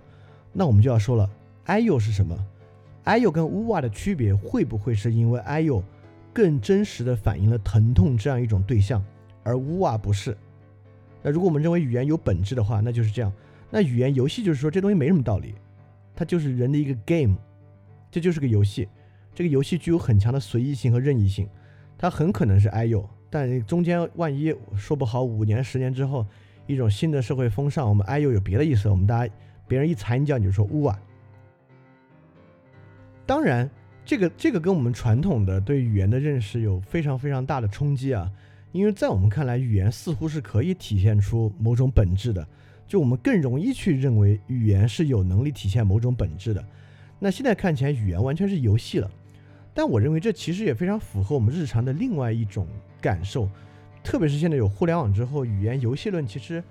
[0.52, 1.30] 那我们就要说了，
[1.64, 2.36] 哎呦是什么？
[3.04, 5.82] 哎呦跟呜哇的区别会不会是因为哎呦
[6.30, 9.02] 更真实的反映了疼痛这样一种对象，
[9.42, 10.36] 而呜哇不是？
[11.22, 13.32] 那如果我们认为语言有本质的话，那就是这样。
[13.70, 15.54] 那语言游戏就是说这东西没什么道理。
[16.14, 17.34] 它就是人的一个 game，
[18.10, 18.86] 这就是个游戏。
[19.34, 21.48] 这个游戏具有很强的随意性和任意性，
[21.98, 26.24] 它很可能是 I U，但中间万一说不好，五年十年之后，
[26.66, 29.34] 一种新的社会风尚，我们 I U 有别的意思，我们大家
[29.66, 31.00] 别人一踩你脚你就说呜啊。
[33.26, 33.68] 当然，
[34.04, 38.30] 这个这个跟我们传统的对语言的认识有非常非常大的冲击啊，
[38.70, 42.46] 因为在我们看来，语言似乎是可以体现出某种本质的。
[42.86, 46.62] 就我们更容易去认为语言是有能力体现某种本质的，
[47.18, 49.10] 那现在看起来语言完全是游戏了，
[49.74, 52.66] 但我认为这其实也非常符合我们日常的另外一种
[53.00, 53.48] 感受，
[54.04, 56.62] 特别是现在有互联网之后，语言游戏论其实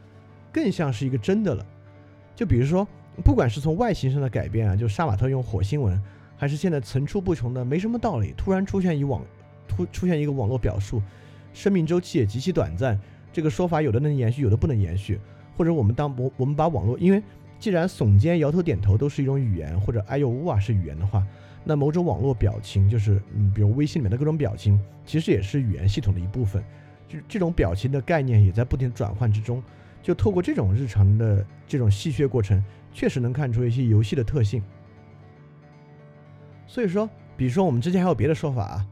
[0.52, 1.66] 更像是一个真的了。
[2.34, 2.88] 就比如说，
[3.24, 6.02] 不管是从外形上的改变啊，就杀马特用火星文，
[6.38, 9.22] 还是现在层出不穷的没什么道理，突然出现一网
[9.68, 11.02] 突出现一个网络表述，
[11.54, 13.00] 生命周期也极其短暂，
[13.32, 15.20] 这个说法有的能延续，有的不能延续。
[15.56, 17.22] 或者我们当我我们把网络，因为
[17.60, 21.24] 既然耸肩、摇头、点头都是一种语言，或者哎呦呜啊是语言的话，
[21.64, 26.64] 那某种网络表情，就是嗯，比如微信里面的各种表情，其实也是语言系统的一部分。
[27.08, 29.64] 就这种表情的概念也在不停转换之中。
[30.02, 32.62] 就透过这种日常的这种戏谑过程，
[32.92, 34.62] 确实能看出一些游戏的特性。
[36.68, 38.88] 所以说，比如说我们之前还有别的说法啊，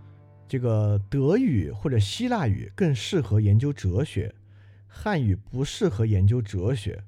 [0.47, 4.33] 这个德语或者希腊语更适合研究哲学。
[4.93, 7.01] 汉语不适合研究哲学，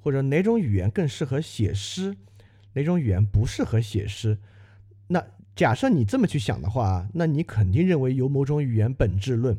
[0.00, 2.16] 或者哪种语言更适合写诗，
[2.72, 4.38] 哪种语言不适合写诗？
[5.08, 5.24] 那
[5.54, 9.58] 假设你这么去想的话，那你肯定认为有某种语言本质论，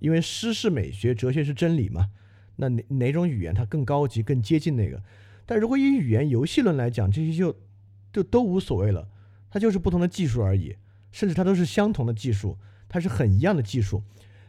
[0.00, 2.10] 因为诗是美学，哲学是真理嘛。
[2.56, 5.02] 那哪哪种语言它更高级、更接近那个？
[5.44, 7.56] 但如果以语言游戏论来讲，这些就
[8.12, 9.08] 就都无所谓了，
[9.50, 10.76] 它就是不同的技术而已，
[11.10, 12.56] 甚至它都是相同的技术，
[12.88, 14.02] 它是很一样的技术。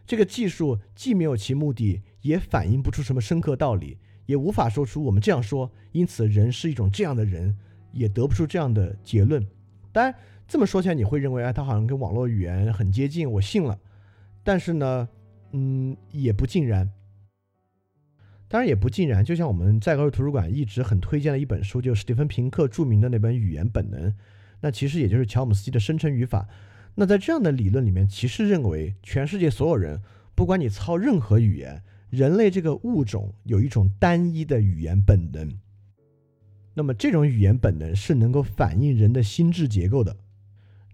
[0.05, 7.57] 这个技术既没有其目的，也反映不出什么深刻道理，也无法说出我们这样说，因此人是一种这样的人，
[7.91, 9.45] 也得不出这样的结论。
[9.91, 10.13] 当然，
[10.47, 13.79] 这么说起来，你会认为，哎，它好像跟网络语言很接近，我信了。
[14.43, 15.09] 但是呢，
[15.51, 16.91] 嗯，也不尽然。
[18.47, 24.11] 当然也不尽然，就像我们在高级图书馆一直很推荐的一本书，就史蒂芬平克著名的那本《语言本能》，
[24.61, 26.47] 那其实也就是乔姆斯基的生成语法。
[26.93, 29.99] 那在这样的理论里面，其实认为全世界所有人，
[30.35, 35.51] 不管你操任何语言，人类这个物种有一种单一的语言本能。
[36.75, 40.15] 那么这种语言本能是能够反映人的心智结构的。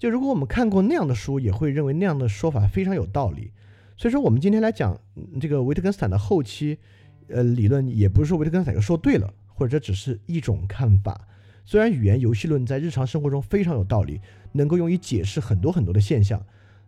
[0.01, 3.51] 就如果我们看过那样的书，也会认为那样的说法非常有道理。
[3.95, 4.99] 所以说，我们今天来讲
[5.39, 6.79] 这个维特根斯坦的后期。
[7.27, 11.27] 呃，理论也不是说维特根斯坦说对了，或者这只是一种看法。
[11.65, 14.19] 虽然语言游戏论在日常生活中非常有道理，
[14.53, 16.43] 能够用于解释很多很多的现象，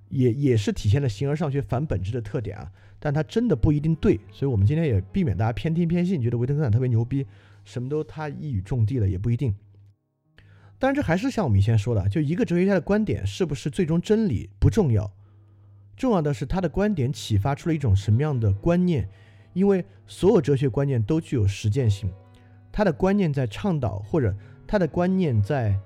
[0.09, 2.71] 也也是体现了形而上学反本质的特点啊。
[2.99, 7.23] 但它真的不一定对，所以我们今天也避免大家偏听偏信，觉得维特根斯坦特别牛逼，
[7.63, 9.53] 什么都他一语中的了，也不一定。
[10.83, 15.09] 当然，这还是像我们以前说的，就一个哲学家的观点是不是最终真理不重要，
[15.95, 19.07] 重要的是他的观点启发出了一种什么样的观念。
[19.53, 22.11] 因为所有哲学观念都具有实践性，
[22.69, 24.35] 他的观念在倡导或者
[24.67, 25.79] 他的观念在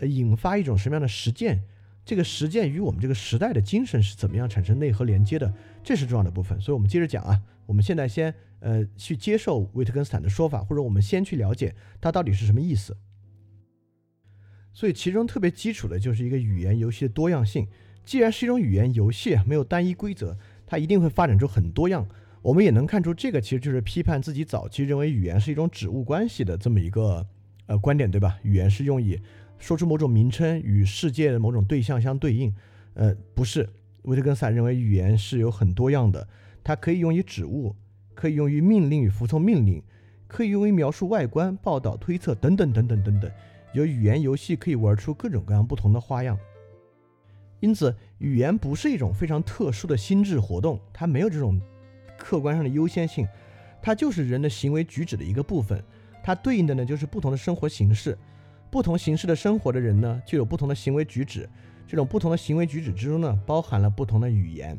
[0.00, 1.62] 呃引发一种什么样的实践，
[2.04, 5.50] 这个实践与我们这个时代的精神是怎么样产生内核连接的，
[5.82, 6.60] 这是重要的部分。
[6.60, 12.94] 所以，我们接着讲啊，我们现在先呃去接受维特根斯坦的说法，或者我们先去了解他到底是什么意思。
[14.72, 17.66] 所以，其中特别基础的就是一个语言游戏的多样性。
[18.04, 22.06] 既然是一种语言游戏，没有单一规则，它一定会发展出很多样。
[22.42, 27.26] 我们也能看出，这个其实就是批判自己早期认为语言是一种指物关系的这么一个
[27.66, 28.38] 呃观点，对吧？
[28.42, 29.20] 语言是用以
[29.58, 32.54] 说出某种名称与世界的某种对象相对应，
[32.94, 33.68] 呃，不是。
[34.04, 36.26] 维特根斯坦认为语言是有很多样的，
[36.64, 37.76] 它可以用于指物，
[38.14, 39.82] 可以用于命令与服从命令，
[40.26, 43.30] 可以用于描述外观、报道、推测等等等等等等。
[43.72, 46.38] 有语言游戏可以玩出各种各样不同的花样。
[47.60, 51.60] 因此，语言不是一种非常特殊的心智活动，它没有这种。
[52.22, 53.26] 客观上的优先性，
[53.80, 55.82] 它就是人的行为举止的一个部分，
[56.22, 58.16] 它对应的呢就是不同的生活形式，
[58.70, 61.48] 不同形式的生活的人呢就有不同的行为举止，
[61.86, 64.78] 这种不同的行为举止之中呢包含了不同的语言。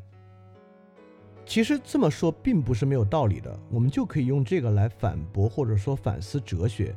[1.44, 6.96] 其实这么说并不是没有道理的，我们就可以用这个来反驳或者说反思哲学。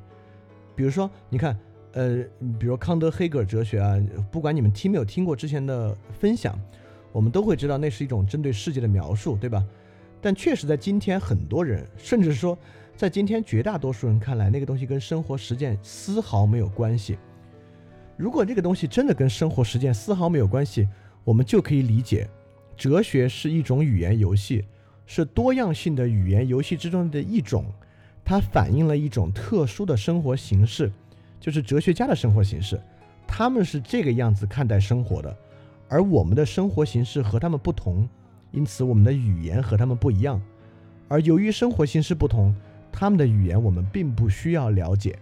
[0.76, 1.58] 比如说，你看，
[1.94, 2.24] 呃，
[2.58, 3.96] 比如康德、黑格尔哲学啊，
[4.30, 6.58] 不管你们听没有听过之前的分享，
[7.12, 9.64] 我们都会知道那是一种针对世界的描述，对吧？
[10.20, 12.58] 但确实，在今天，很多人，甚至说，
[12.96, 17.16] 在今天绝大多数人看来，那个东西跟生活实践丝毫没有关系。
[18.16, 20.88] 如果这个东西真的跟生活实践丝毫没有关系，
[21.22, 22.28] 我们就可以理解，
[22.76, 24.64] 哲学是一种语言游戏，
[25.06, 27.66] 是多样性的语言游戏之中的一种，
[28.24, 30.90] 它反映了一种特殊的生活形式，
[31.44, 32.80] 就是哲学家的生活形式，
[33.26, 35.36] 他们是这个样子看待生活的，
[35.90, 38.08] 而我们的生活形式和他们不同。
[38.50, 40.40] 因此，我们的语言和他们不一样，
[41.06, 42.56] 而由于生活形式不同，
[42.90, 45.18] 他们的语言我们并不需要了解。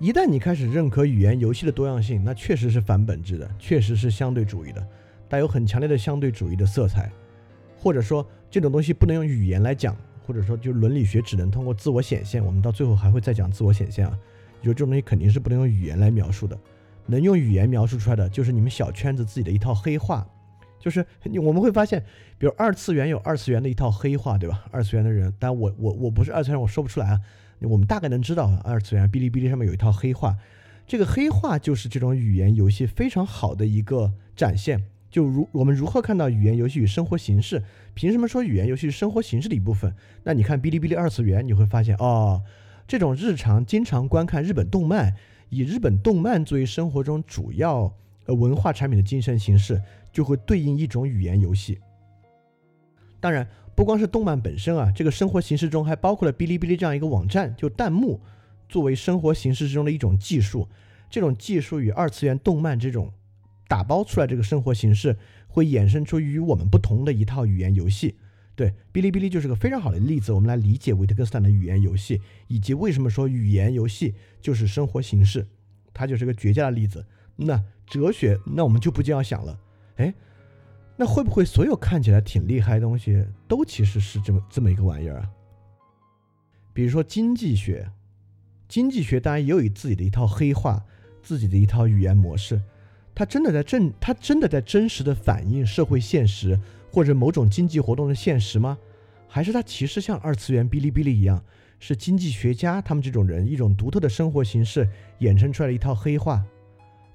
[0.00, 4.84] 一旦你开始认可语言游戏的多样性，那确实是反本质的，确实是相对主义的，
[5.28, 7.08] 带有很强烈的相对主义的色彩。
[7.78, 9.96] 或者说，这种东西不能用语言来讲，
[10.26, 12.44] 或者说，就伦理学只能通过自我显现。
[12.44, 14.18] 我们到最后还会再讲自我显现啊，
[14.62, 16.58] 就这种东西肯定是不能用语言来描述的，
[17.06, 20.26] 能用语言描述出来的，就是你们小圈子自己的一套黑话。
[20.80, 21.04] 就是
[21.42, 22.00] 我们会发现，
[22.38, 24.64] 比如二次元有二次元的一套黑话，对吧？
[24.70, 27.20] 二次元的人，但我我我不是二次元，我说不出来啊。
[27.62, 30.36] 我们大概能知道，二次元哔哩哔哩上面有一套黑话，
[30.86, 34.84] 这个黑话就是这种语言游戏非常好的一个展现。
[35.10, 37.62] 就如我们如何看到语言游戏与生活形式？
[37.94, 39.92] 凭什么说语言游戏是生活形式的一部分？
[40.22, 42.40] 那你看哔哩哔哩二次元，你会发现哦，
[42.88, 45.14] 这种日常经常观看日本动漫，
[45.50, 49.80] 以日本动漫作为生活中主要呃文化产品的精神形式。
[50.10, 51.78] 就会对应一种语言游戏。
[53.20, 58.18] 当然，不光是动漫本身啊，这个生活形式中还包括了哔哩哔哩这样一个网站，就弹幕
[58.68, 60.66] 作为生活形式之中的一种技术。
[61.10, 63.12] 这种技术与二次元动漫这种
[63.68, 65.16] 打包出来这个生活形式，
[65.46, 68.16] 会衍生出与我们不同的一套语言游戏。
[68.58, 70.32] 对，哔哩哔哩就是个非常好的例子。
[70.32, 75.46] 我们来理解维特根斯坦的语言游戏，以及为什么说语言游戏就是生活形式，
[75.94, 77.06] 它就是个绝佳的例子。
[77.36, 79.56] 那哲学，那我们就不禁要想了。
[79.98, 80.12] 哎，
[80.96, 85.30] 那会不会所有看起来挺厉害的东西，都其实是这么这么一个玩意儿啊？
[86.72, 87.88] 比如说经济学，
[88.68, 90.84] 经济学当然也有自己的一套黑话，
[91.22, 92.60] 自己的一套语言模式。
[93.14, 96.58] 它真的在正，它真的在真实的反映社会现实
[96.90, 98.78] 或者某种经济活动的现实吗？
[99.26, 101.42] 还是它其实像二次元哔哩哔哩一样，
[101.78, 104.88] 是经济学家他们这种人一种独特的生活形式
[105.20, 106.42] 衍生出来的一套黑话？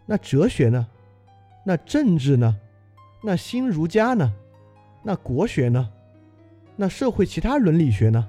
[0.05, 0.87] 那哲学呢？
[1.65, 2.59] 那政治呢？
[3.23, 4.33] 那新儒家呢？
[5.01, 5.89] 那国学呢？
[6.75, 8.27] 那社会其他伦理学呢？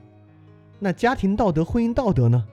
[0.79, 2.47] 那家庭道德、婚姻道德呢？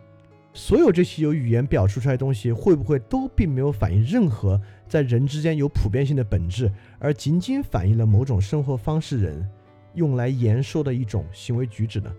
[0.54, 4.62] 所有这些由语言表述出来的东西，会不会都并没有反映任何
[4.92, 6.70] 在人之间有普遍性的本质，
[7.00, 9.50] 而仅仅反映了某种生活方式人
[9.94, 12.14] 用来言说的一种行为举止呢？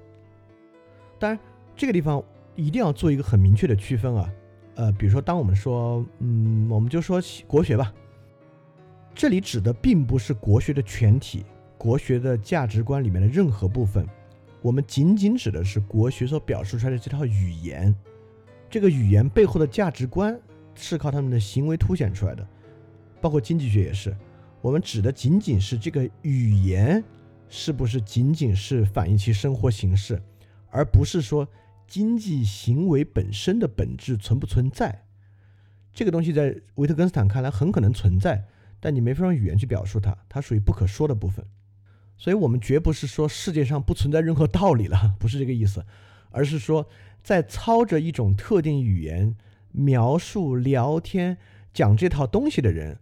[1.19, 1.39] 当然，
[1.77, 2.25] 这个地方
[2.57, 4.33] 一定要做一个很明确的区分啊。
[4.77, 7.93] 呃，比如说，当我们说，嗯，我们就说国学吧，
[9.15, 11.45] 这里指的并不是国学的全体，
[11.77, 14.09] 国学的价值观里面的任何部分，
[14.63, 17.95] 我们仅仅指的是国学所表述出来的这套语言。
[18.71, 20.41] 这个语言背后的价值观
[20.75, 22.49] 是靠他们的行为凸显出来的，
[23.23, 24.15] 包括经济学也是。
[24.61, 27.03] 我们指的仅仅是这个语言
[27.49, 30.21] 是不是仅仅是反映其生活形式，
[30.71, 31.49] 而不是说
[31.87, 35.05] 经济行为本身的本质存不存在。
[35.95, 38.45] 这个东西在维特根斯坦看来很可能存在，
[38.81, 41.47] 但你没法用语言去表述它，它属于不可说的部分。
[42.19, 45.85] 所以，我们绝不是说世界上不存在任何道理了，不是这个意思，
[46.31, 46.87] 而是说。
[47.25, 49.37] 在操着一种特定语言
[49.71, 51.39] 描述、聊天、
[51.73, 52.99] 讲这套东西的人，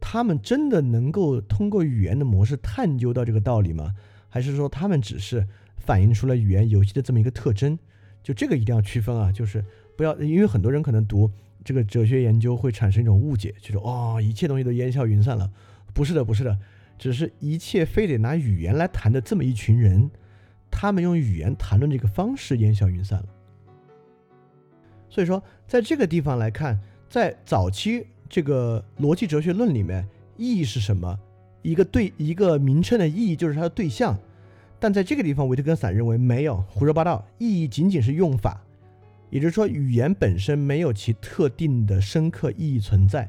[0.00, 3.94] 他们真的能够通过语言的模式探究到这个道理吗？
[4.28, 5.46] 还是说他们只是
[5.76, 7.78] 反映出了语言游戏的这么一个特征？
[8.22, 9.32] 就这个一定要区分啊！
[9.32, 9.64] 就是
[9.96, 11.30] 不要，因为很多人可能读
[11.64, 15.50] 这个哲学研究会产生一种误解，就是哦，一切东西都烟消云散了。
[15.92, 16.58] 不是的，不是的，
[16.98, 20.10] 只是一切非得拿语言来谈的这么一群人，
[20.70, 23.26] 他们用语言谈论这个方式烟消云散了。
[25.08, 26.78] 所以说，在这个地方来看，
[27.08, 30.08] 在早期这个逻辑哲学论里面，
[30.38, 31.18] 意义是什么？
[31.62, 34.16] 一个对一个名称的意义就是它的对象。
[34.78, 38.62] 但在这个地方，维特根斯坦认为没有胡说八道，意义仅仅是用法，
[39.28, 43.28] 也就是说，语言本身没有其特定的深刻意义存在。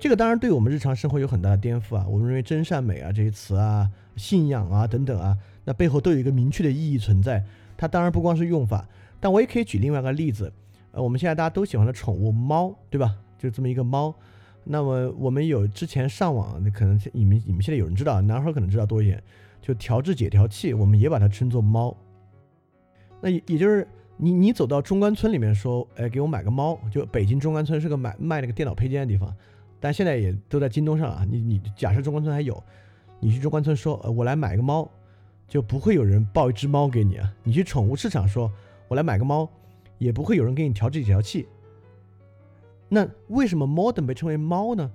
[0.00, 2.04] 这个当然对我们日常生活有很大的颠覆啊！
[2.08, 7.44] 我们认为真善美啊这些词啊、信仰啊等等啊，那背后都有一个明确的意义存在。
[7.76, 8.88] 它当然不光是用法，
[9.20, 10.52] 但我也可以举另外一个例子。
[10.90, 13.14] 呃，我们现在大家都喜欢的宠物猫，对吧？
[13.38, 14.14] 就这么一个猫。
[14.64, 19.22] 那么我们有之前上网，可能你们你们现在有人知道，男孩可能知道多一点。
[19.62, 21.96] 就调制解调器，我们也把它称作猫。
[23.20, 26.78] 那也也就是你你走到中关村里面说，哎，给我买个猫。
[26.90, 29.34] 就北京中关村是个买卖那个电脑配件的地方，
[29.80, 31.26] 但现在也都在京东上啊。
[31.28, 32.62] 你你假设中关村还有，
[33.18, 34.88] 你去中关村说，我来买个猫，
[35.48, 37.32] 就不会有人抱一只猫给你啊。
[37.42, 38.50] 你去宠物市场说，
[38.88, 39.48] 我来买个猫。
[39.98, 41.48] 也不会有人给你调制解调器。
[42.88, 44.90] 那为什么 modern 被称为猫呢？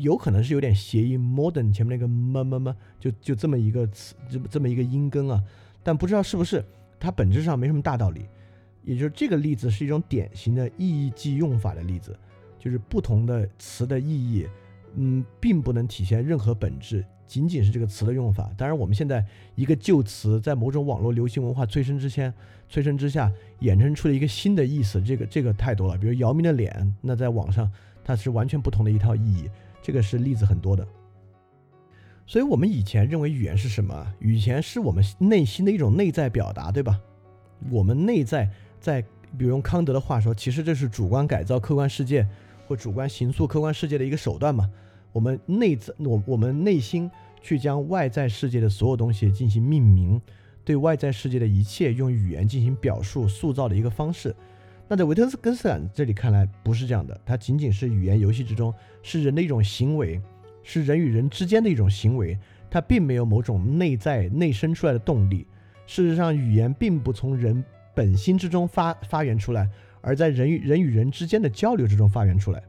[0.00, 5.42] 有可能是有点谐音，modern 前面那个么么么，就就这么一个词，这么这么一个音根啊。
[5.82, 6.64] 但不知道是不是，
[7.00, 8.26] 它本质上没什么大道理。
[8.84, 12.16] 也就是这个例子是一种典型的意义即用法的例子，
[12.58, 14.46] 就是不同的词的意义，
[14.94, 17.04] 嗯，并不能体现任何本质。
[17.26, 19.24] 仅仅是这个词的用法，当然我们现在
[19.54, 22.32] 一个旧词在某种网络流行文化催生之前、
[22.72, 25.98] 催生之下衍生出了一个新的意思，这个这个太多了。
[25.98, 27.70] 比如姚明的脸，那在网上
[28.02, 29.50] 它是完全不同的一套意义，
[29.82, 30.88] 这个是例子很多的。
[32.26, 34.14] 所以我们以前认为语言是什么？
[34.20, 36.98] 语言是我们内心的一种内在表达，对吧？
[37.70, 38.48] 我们内在
[38.80, 39.02] 在，
[39.36, 42.26] 比如用康德的话说，其实这是主观改造客观世界
[42.66, 44.70] 或主观形塑客观世界的一个手段嘛。
[45.12, 47.10] 我们内在，我我们内心
[47.42, 50.18] 去将外在世界的所有东西进行命名，
[50.64, 54.34] 对外在世界的一切用语言进行表述、塑造的一个方式。
[54.88, 60.20] 那在维特斯根斯坦这里看来不是这样的，它仅仅是语言游戏之中是人的一种行为，
[60.62, 62.38] 是人与人之间的一种行为，
[62.70, 65.46] 它并没有某种内在内生出来的动力。
[65.86, 69.68] 事实上，语言并不从人本心之中发发源出来，
[70.00, 72.62] 而在人与人与人之间的交流之中发源出来。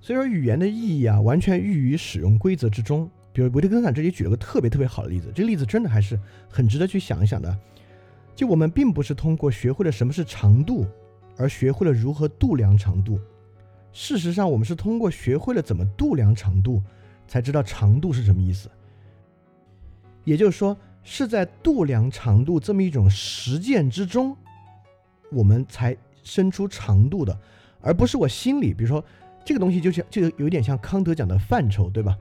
[0.00, 3.10] 所以说，语言的意义啊，完全寓于使用规则之中。
[3.32, 6.18] 比如维特根斯坦这里举了个特别特别好的例子，这个例子真的还是
[6.48, 7.56] 很值得去想一想的。
[8.34, 10.86] 就我们并不是通过学会了什么是长度，
[11.36, 13.18] 而学会了如何度量长度。
[13.92, 16.82] 事实上，我们是通过学会了怎么度量长度，
[17.26, 18.70] 才知道长度是什么意思。
[20.24, 24.36] 也就是说，是在度量长度这么一种实践之中，
[25.30, 27.38] 我们才生出长度的，
[27.80, 29.02] 而不是我心里，比如说。
[29.44, 32.16] 这个东西就像就有点像康德讲的范畴，对吧？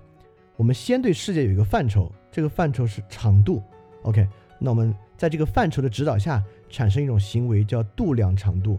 [0.62, 3.64] 我们先对世界有一个范畴，这个范畴是长度。
[4.04, 4.28] OK，
[4.60, 6.40] 那我们在这个范畴的指导下
[6.70, 8.78] 产生一种行为叫度量长度。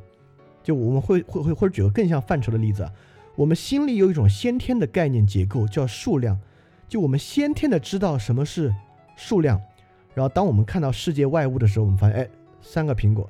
[0.62, 2.92] 就我们会会会或者举个更像范畴的例子啊，
[3.34, 6.38] 我们心里有一种先天的概念结构叫数量，
[6.86, 8.72] 就我们先天的知道什么是
[9.16, 9.60] 数量。
[10.14, 12.28] 然后当我们看到世界外物的时候，我们发现，哎，
[12.60, 13.28] 三个苹果，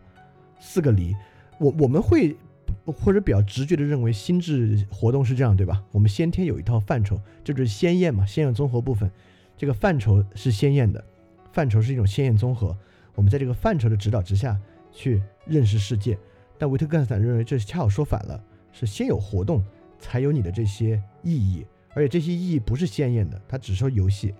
[0.61, 1.16] 四个梨，
[1.57, 2.36] 我我们会。
[2.85, 5.83] 或者比较直觉的认为心智活动是这样，对吧？
[5.93, 9.11] 我们先天有一套范畴，这就是先验嘛，先验综合部分，
[9.57, 11.05] 这个范畴是鲜艳的，
[11.53, 12.76] 范畴是一种鲜艳综合。
[13.14, 14.59] 我们在这个范畴的指导之下
[14.91, 16.18] 去认识世界。
[16.59, 19.64] 但维特根斯坦认为这恰好说反了，是先有活动
[19.99, 24.35] 才有你的这些意义，而且这些意义不是鲜艳的，它只说游戏。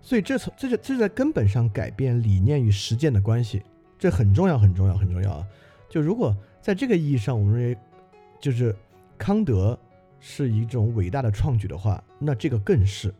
[0.00, 3.62] 所以这从这是这是在根本上改变理念与实践的关系，
[3.98, 5.46] 这很重要很重要很重要啊！
[5.90, 7.76] 就如果在这个意义上，我认为
[8.40, 8.74] 就是
[9.16, 9.78] 康德
[10.20, 13.14] 是一种伟大的创举的话，那这个更是。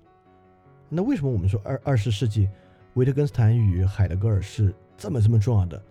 [0.89, 2.49] 那为什么我们说二二十世纪
[2.95, 5.83] 维特根斯坦与海德格尔是这么这么重要的？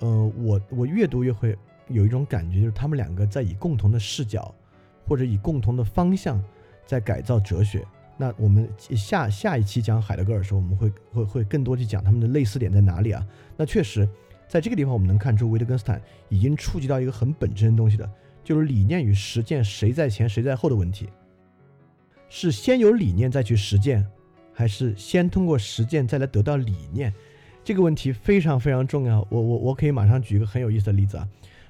[0.00, 1.56] 呃，我我越读越会
[1.88, 4.54] 有一种感觉，就是他们两个在以共同的视角
[5.06, 6.42] 或者以共同的方向
[6.84, 7.86] 在改造哲学。
[8.16, 13.26] 那我们下下一期讲海德格尔的时候，我们会会会更多去讲他们的类似点在哪里啊？
[13.56, 14.08] 那确实
[14.52, 15.98] 在这个地方，我们能看出维特根斯坦
[16.28, 18.06] 已经触及到一个很本质的东西的，
[18.44, 21.08] 就是理念与实践谁在前谁在后的问题，
[22.28, 24.06] 是先有理念再去实践。
[24.52, 27.10] 还是先通过实践再来得到理念，
[27.64, 29.26] 这个问题非常非常重要。
[29.30, 31.26] 我我我可以马上举一个很有意思的例子啊，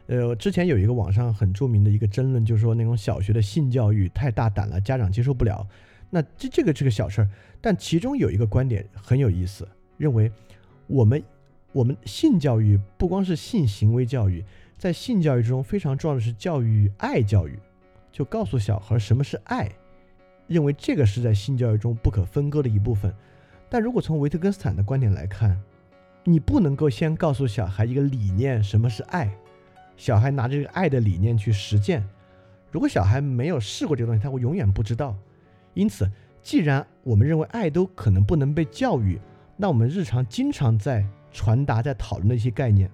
[0.08, 5.64] 呃，之前有一个网上很著名的一个争论，就是说那种小学的性教育太大胆了，家长接受不了。
[6.10, 7.28] 那这这个这个小事儿，
[7.60, 9.66] 但其中有一个观点很有意思，
[9.96, 10.30] 认为
[10.88, 11.22] 我们
[11.72, 14.44] 我们性教育不光是性行为教育，
[14.76, 17.58] 在性教育中非常重要的是教育爱教育，
[18.12, 19.70] 就告诉小孩什么是爱。
[20.48, 23.14] 认为这个是在性教育中不可分割的一部分，
[23.70, 25.58] 但如果从维特根斯坦的观点来看，
[26.24, 29.32] 你不能够先告诉小孩一个理念，什么是爱，
[29.96, 32.06] 小孩拿着这个爱的理念去实践。
[32.70, 35.16] 如果小孩没有试过这个东西，他会永远不知道。
[35.72, 36.10] 因此，
[36.42, 39.18] 既然我们认为爱都可能不能被教育，
[39.56, 42.90] 那我们日常经常在传达、在讨论的一些概念，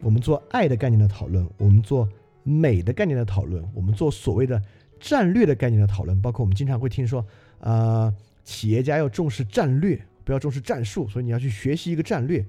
[0.00, 2.08] 我们做爱的概念的讨论，我们做
[2.42, 4.62] 美的概念的讨论，我们做所谓的。
[5.00, 7.24] 战略的概念的讨论，包括我们经常会听说，
[7.60, 12.44] 呃，企业家要重视战略，不要重视战术，所以你要去学习一个战略。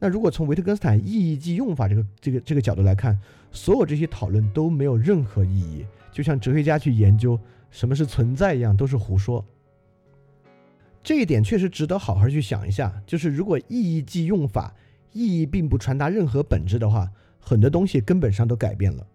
[0.00, 3.16] 那如果从维特根斯坦意义及用法这个这个这个角度来看，
[3.52, 7.38] 所有这些讨论都没有任何意义，就像哲学家去研究
[7.70, 9.44] 什么是存在一样，都是胡说。
[11.06, 13.00] 这一点确实值得好好去想一下。
[13.06, 14.74] 就是如果意义即用法，
[15.12, 19.06] 意义并不传达任何本质的话，很多东西根本上都改变了。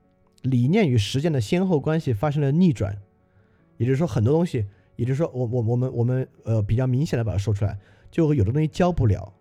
[0.43, 2.97] 理念与实践的先后关系发生了逆转，
[3.75, 4.65] 也就是说，很多东西，
[4.95, 7.77] 也就是说，我我我们我们呃比较明显的把它说出来，
[8.09, 9.33] 就有的东西教不了，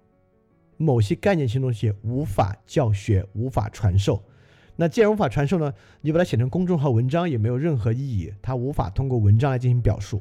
[0.77, 4.21] 某些概念性东西无法教学，无法传授。
[4.75, 10.21] 那既然无法传授呢，你把它写成公众号文章也没有任何意义，它无法通过文章来进行表述。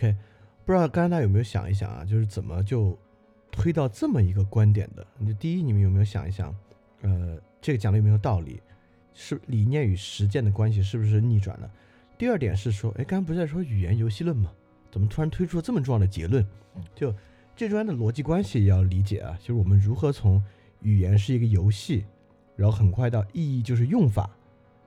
[0.00, 0.16] OK，
[0.64, 2.02] 不知道刚才大家有没有想一想啊？
[2.06, 2.98] 就是怎么就
[3.50, 5.06] 推到这么一个观点的？
[5.26, 6.54] 就第一，你们有没有想一想？
[7.02, 8.62] 呃，这个讲的有没有道理？
[9.12, 11.70] 是理念与实践的关系是不是逆转了？
[12.16, 14.50] 第二点是说，哎，刚刚不是在说语言游戏论吗？
[14.90, 16.42] 怎么突然推出了这么重要的结论？
[16.94, 17.14] 就
[17.54, 19.36] 这中间的逻辑关系也要理解啊。
[19.38, 20.42] 就是我们如何从
[20.80, 22.06] 语言是一个游戏，
[22.56, 24.30] 然后很快到意义就是用法，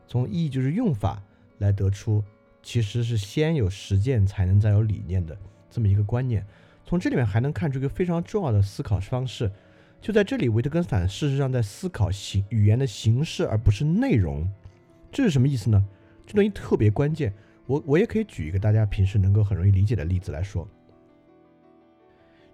[0.07, 1.21] 从意义就是用法
[1.59, 2.23] 来得出。
[2.63, 5.37] 其实是先有实践才能再有理念的
[5.69, 6.43] 这么一个观念，
[6.85, 9.51] 从这里面还能看出一个非常重要的思考方式。
[10.01, 14.49] 就在这里，维特根斯坦事实上在思考形语言的形式，而不是内容。
[15.11, 15.85] 这是什么意思呢？
[16.25, 17.33] 这东西特别关键。
[17.65, 20.67] 我我也可以举一个大家平时能够很容易理解的例子来说，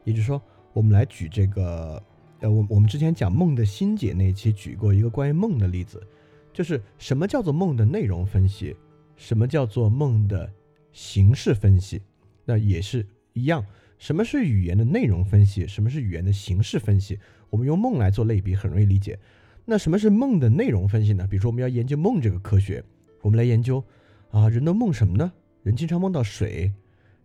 [0.03, 0.39] 也就是说，
[0.73, 2.01] 我们来举这个，
[2.41, 6.05] 呃，我我们之前讲梦的心解那一期举过一个关于梦的例子，
[6.53, 8.75] 就是什么叫做梦的内容分析。
[9.19, 10.49] 什么叫做梦的
[10.93, 12.01] 形式分析？
[12.45, 13.63] 那也是一样。
[13.97, 15.67] 什么是语言的内容分析？
[15.67, 17.19] 什么是语言的形式分析？
[17.49, 19.19] 我们用梦来做类比，很容易理解。
[19.65, 21.27] 那什么是梦的内容分析呢？
[21.29, 22.81] 比如说，我们要研究梦这个科学，
[23.21, 23.83] 我们来研究
[24.31, 25.33] 啊，人都梦什么呢？
[25.63, 26.71] 人经常梦到水，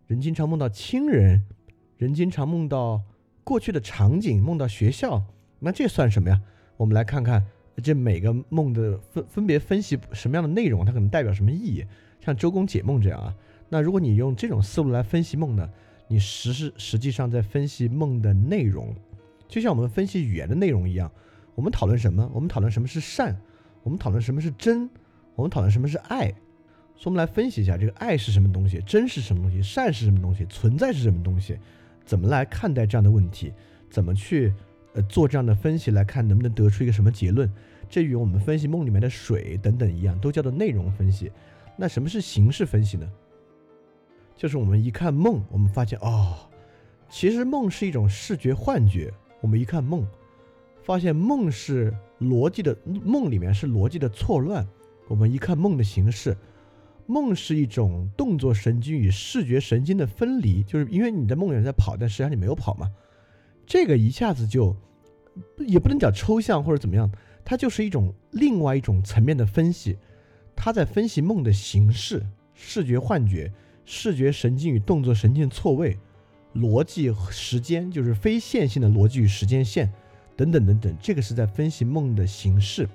[0.09, 1.45] 人经常梦到亲人，
[1.97, 3.03] 人经常梦到
[3.45, 5.25] 过去的场景，梦到学校，
[5.61, 6.43] 那这算什么呀？
[6.77, 7.47] 我们来看看
[7.83, 11.85] 这每个梦的分分别分析什么样的内容，它可能代表什么意义。
[12.21, 13.35] 像周公解梦这样啊，
[13.69, 15.69] 那如果你用这种思路来分析梦呢，
[16.09, 18.95] 你实是实际上在分析梦的内容，
[19.49, 21.11] 就像我们分析语言的内容一样。
[21.55, 22.29] 我们讨论什么？
[22.35, 23.37] 我们讨论什么是善？
[23.83, 24.91] 我们讨论什么是真？
[25.37, 26.33] 我们讨论什么是爱？
[26.97, 31.59] 所以，我们来分析一下这个爱是什么东西，真是什么东西，善是什么东西，存在是什么东西？
[32.05, 33.53] 怎么来看待这样的问题？
[33.91, 34.53] 怎么去
[34.95, 37.49] 呃做这样的分析来看能不能得出一个什么结论？
[37.89, 41.31] 这与我们分析梦里面的水等等一样，都叫做内容分析。
[41.77, 43.09] 那什么是形式分析呢？
[44.37, 46.35] 就是我们一看梦，我们发现哦，
[47.09, 49.13] 其实梦是一种视觉幻觉。
[49.41, 50.07] 我们一看梦。
[50.83, 54.67] 发现梦是逻辑的，梦里面是逻辑的错乱。
[55.09, 56.37] 我们一看梦的形式，
[57.07, 62.91] 梦是一种动作神经与视觉神经的分离，就是因为你的梦里面在跑，但实际上你没有跑嘛。
[63.67, 64.77] 这个一下子就
[65.59, 67.11] 也不能讲抽象或者怎么样，
[67.45, 69.97] 它就是一种另外一种层面的分析。
[70.57, 73.53] 他在分析梦的形式、视觉幻觉、
[73.85, 75.99] 视觉神经与动作神经错位、
[76.55, 79.93] 逻辑时间，就是非线性的逻辑与时间线。
[80.37, 82.89] 等等等等，这个是在分析梦的形式。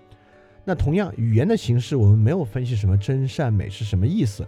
[0.66, 4.46] 那同样，语言的形式，我们没有分析什么真善美是什么意思，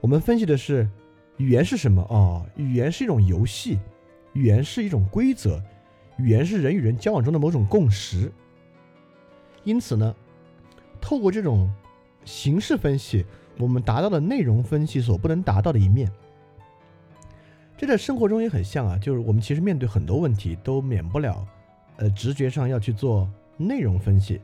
[0.00, 0.88] 我们分析的是
[1.38, 3.78] 语言是什么哦，语言是一种游戏，
[4.34, 5.60] 语言是一种规则，
[6.18, 8.30] 语言是人与人交往中的某种共识。
[9.64, 10.14] 因此呢，
[11.00, 11.72] 透过这种
[12.24, 13.24] 形式分析，
[13.58, 16.10] 我们达到了内容分析所不能达到的一面。
[17.76, 21.46] 这在生活中也很像啊，就是我们其实面对很多问题都免不了。
[21.96, 24.40] 呃，直觉上要去做内容分析，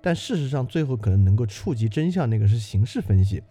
[0.00, 3.42] 但事实上最后可能能够触及真相那个是形式分析，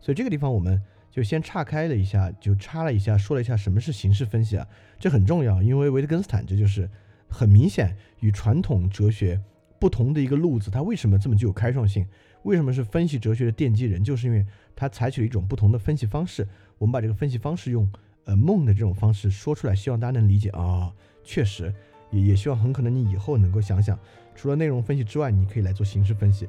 [0.00, 4.66] 所以这个地方我们就先岔开了一下，就插了一下，说了一下什么是形式分析啊，
[4.98, 6.88] 这很重要，因为维特根斯坦这就是
[7.28, 9.40] 很明显与传统哲学
[9.78, 12.06] 不同的一个路子，他为什么这么具有开创性？
[12.44, 14.02] 为什么是分析哲学的奠基人？
[14.02, 16.46] 就是因为他采取了一种不同的分析方式。
[16.78, 17.90] 我们把这个分析方式用
[18.24, 20.92] 呃梦的这种方式说出来，希望大家能理解啊，
[21.24, 21.74] 确实。
[22.10, 23.96] 也也希望很可能你以后能够想想，
[24.34, 26.48] 除了内容分析之外，你可以来做形式分析。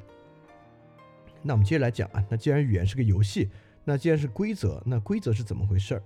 [1.44, 3.50] 那我们接着来讲啊，那既然语言是个游戏，
[3.84, 6.04] 那既然是规则，那规则是怎么回事儿？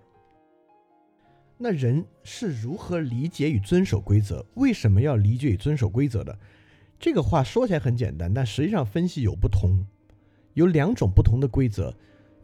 [1.58, 4.46] 那人是如何理解与遵守规则？
[4.56, 6.38] 为什么要理解与遵守规则的？
[7.00, 9.86] 这个话说起来很简单，但实际上分析有不同，
[10.54, 11.94] 有两种不同的规则，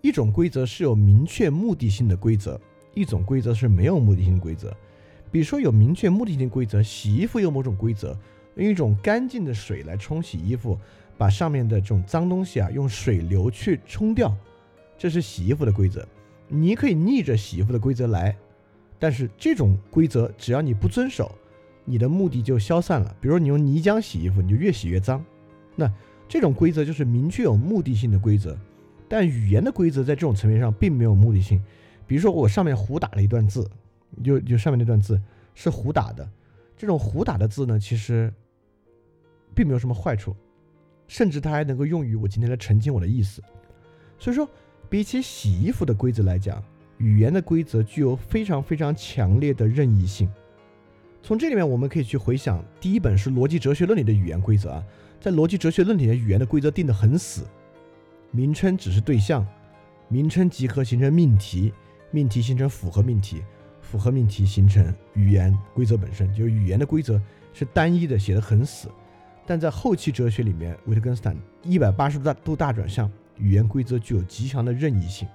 [0.01, 2.59] 一种规则是有明确目的性的规则，
[2.93, 4.75] 一种规则是没有目的性规则。
[5.31, 8.17] 比如说有明确目的性规则，洗衣服有某种规则，
[8.55, 10.77] 用一种干净的水来冲洗衣服，
[11.17, 14.35] 把上面的这种脏东西啊用水流去冲掉，
[15.01, 16.07] 这是洗衣服的规则。
[16.47, 18.37] 你可以逆着洗衣服的规则来，
[18.99, 21.33] 但是这种规则只要你不遵守，
[21.85, 23.15] 你的目的就消散了。
[23.19, 25.25] 比如你用泥浆洗衣服，你就越洗越脏。
[25.75, 25.91] 那
[26.29, 28.55] 这种规则就是明确有目的性的规则，
[29.09, 31.59] 但语言的规则在这种层面上并没有目的性。
[32.05, 33.67] 比如说我上面胡打了一段字。
[34.21, 35.19] 就就上面那段字
[35.55, 36.29] 是胡打的，
[36.75, 38.31] 这种胡打的字呢，其实
[39.55, 40.35] 并没有什么坏处，
[41.07, 43.41] 甚至它还能够用于我今天来澄清我的意思。
[44.19, 44.45] 所以说，
[44.91, 46.61] 比起洗衣服的规则来讲，
[46.97, 50.29] 语言的规则具有非常非常强烈的任意性。
[51.23, 54.83] 从这里面我们可以去回想，第一本是《逻辑哲学论》里的语言规则啊，
[55.17, 57.47] 在《逻辑哲学论》里的语言的规则定得很死，
[58.31, 59.47] 名称只是对象，
[60.09, 61.71] 名称集合形成命题，
[62.11, 63.41] 命题形成复合命题。
[63.79, 67.19] 符合命题形成语言规则本身，就是语言的规则
[67.53, 68.89] 是单一的，写的很死。
[69.45, 71.33] 但在后期哲学里面，维特根斯坦
[71.63, 73.09] 一百八十度大度大转向，
[73.41, 75.27] 语言规则具有极强的任意性。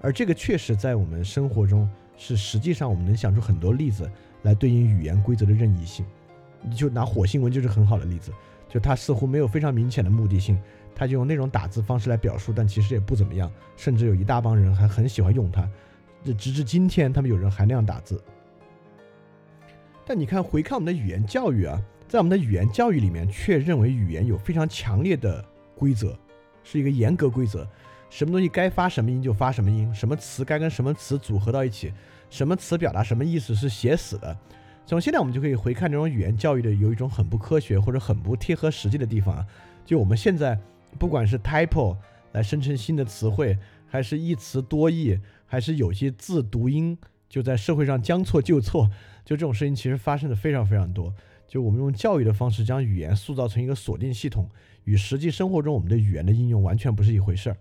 [0.00, 4.10] 而这个确实在我们生活中是实际上我们能想出很多例子
[4.42, 6.04] 来对应语言规则的任意性。
[6.60, 8.32] 你就拿火星文就是很好的例子，
[8.68, 10.58] 就它似乎没有非常明显的目的性，
[10.94, 15.68] 它就用那种打字方式来表述，但其实也不怎么样，甚至有一大帮人还很喜欢用它。
[16.24, 18.22] 这直至今天，他们有人还那样打字。
[20.06, 21.78] 但你看，回看我们的语言教育啊，
[22.08, 25.44] 在我们的语言教育里面，却认为语言有非常强烈的
[25.74, 26.18] 规则，
[26.64, 27.64] 是一个严格规则。
[28.10, 31.92] 什么东西该发什么音就发什么音，什么词该跟什么词组合到一起，
[32.30, 34.36] 什么词表达什么意思是写死的。
[34.84, 39.46] 从现在我们就可以回看这种语言教育的有一种很不科学或者很不贴合实际的地方啊。
[39.84, 40.58] 就我们现在
[40.98, 41.96] 不管是 typo
[42.32, 43.56] 来生成新的词汇，
[43.86, 45.20] 还是一词多义。
[45.46, 46.98] 还是有些字读音
[47.28, 48.90] 就在社会上将错就错，
[49.24, 51.14] 就这种事情其实发生的非常非常多。
[51.46, 54.50] 就我们用教育的方式将语言塑造成一个锁定系统，
[54.84, 57.56] 与实际生活中我们的语言的应用完全不是一回事儿。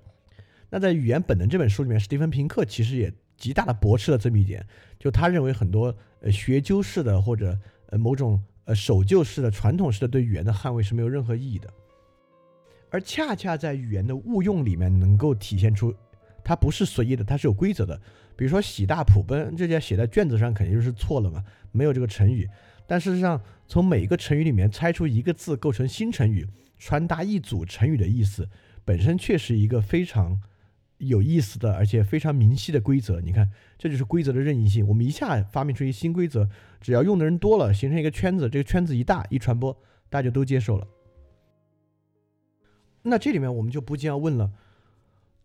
[0.70, 4.66] 那在《语言本能》这本书里面，史蒂芬平克其实也极大的驳斥了这么一点，
[5.00, 7.58] 就他认为很多呃学究式的或者
[7.88, 11.72] 呃某种呃守旧式的传统式的对语言的捍卫是没有任何意义的，
[12.90, 15.94] 而恰恰在语言的误用里面能够体现出
[16.44, 18.00] 它不是随意的，它是有规则的。
[18.36, 22.50] 比如说喜大普奔，这件写在卷子上肯定就是错了嘛，没有这个成语。
[22.88, 26.48] 但事实上，从每一个成语里面拆出一个字构成新成语，
[26.86, 28.50] 传达一组成语的意思，
[28.84, 30.38] 本身却是一个非常
[30.98, 33.22] 有意思的，而且非常明晰的规则。
[33.22, 34.86] 你看，这就是规则的任意性。
[34.86, 36.46] 我们一下发明出一新规则，
[36.82, 39.74] 只要用的人多了，形成一个圈子，这个圈子一大一传播，
[40.10, 40.86] 大家都接受了。
[43.04, 44.52] 那这里面我们就不禁要问了：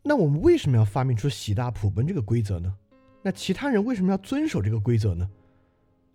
[0.02, 2.74] 那我们为什么要发明出喜大普奔这个规则呢？
[3.22, 5.30] 那其他人为什么要遵守这个规则呢？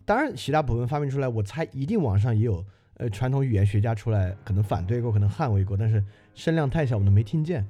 [0.04, 2.62] 当然，喜大普奔发明出来，我猜一定网上也有
[2.96, 6.02] 呃传统语言学家出来可能反对过，可能捍卫过，但是
[6.34, 7.66] 声量太小，我们都没听见。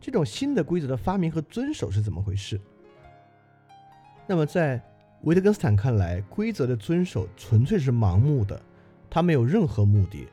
[0.00, 2.60] 这种新的规则的发明和遵守是怎么回事？
[4.26, 4.80] 那么在
[5.22, 8.60] 维特根斯坦看来，规则的遵守纯粹是盲目的，
[9.08, 10.26] 它没有任何目的。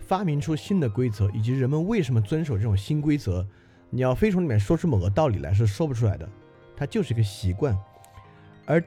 [0.00, 3.46] 发明出新的规则以及人们为什么遵守这种新规则，
[3.90, 6.28] 你要非从里面说出某个道理来是说不出来的，
[6.76, 7.76] 它就是一个习惯，
[8.66, 8.82] 而。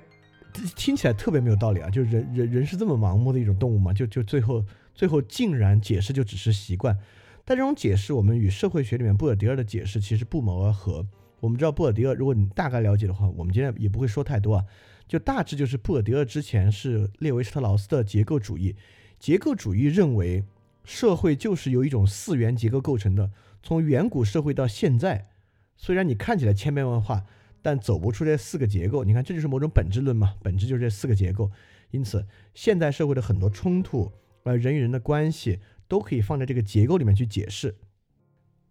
[0.75, 1.89] 听起来特别没有道理啊！
[1.89, 3.91] 就人人人是这么盲目的一种动物嘛？
[3.91, 6.97] 就就最后最后竟然解释就只是习惯，
[7.45, 11.05] 但这种解释我们与社会学里面布尔迪厄的解释其实不谋而合。
[11.39, 14.65] 我们知道布尔迪厄，如果你大概了解的话，我们今天也不会说太多啊。
[15.07, 18.75] 就大致就是布尔迪厄之前是列维斯特劳斯的结构主义，
[19.19, 20.43] 结构主义认为
[20.83, 23.31] 社会就是由一种四元结构构成的，
[23.61, 25.27] 从远古社会到现在，
[25.75, 27.25] 虽然你看起来千变万化。
[27.65, 30.33] 但走不出这四个结构，你看这就是某种本质论嘛？
[30.43, 31.49] 本质就是这四个结构。
[31.91, 34.11] 因此，现代社会的很多冲突，
[34.43, 37.75] 呃，人与人的关系，都可以放在这个结构里面去解释。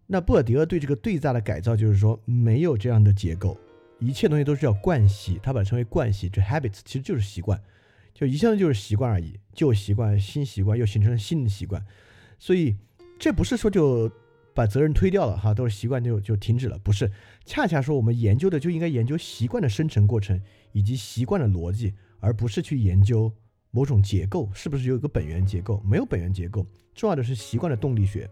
[0.07, 3.57] 那布尔迪厄对这个对大的改造就是说，没有这样的结构，
[3.99, 7.61] 一切东西都是叫惯习，他把它称为惯习，就 habits，其实就是习惯，
[8.13, 11.85] 就一向就是习惯而已，旧习惯、新习惯又形成了新的习惯。
[12.39, 12.77] 所以，
[13.19, 14.11] 这不是说就。
[14.55, 17.11] 把责任推掉了哈，都是习惯就就停止了，不是？
[17.43, 20.39] 恰恰说我们研究的就应该研究习惯的生成过程
[20.73, 23.33] 以及习惯的逻辑，而不是去研究
[23.75, 26.63] 某种结构是不是有一个本源结构，没有本源结构，
[26.93, 28.29] 重要的是习惯的动力学。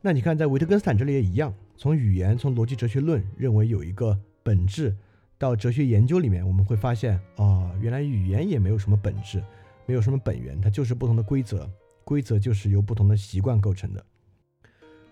[0.00, 4.92] 那你看，在维特根斯坦这里也一样，从语言、从逻辑哲学论认为有一个本质，
[5.38, 9.40] 到哲学研究里面，我们会发现啊，原来语言也没有什么本质，
[9.86, 11.70] 没有什么本源，它就是不同的规则，
[12.02, 14.04] 规则就是由不同的习惯构成的。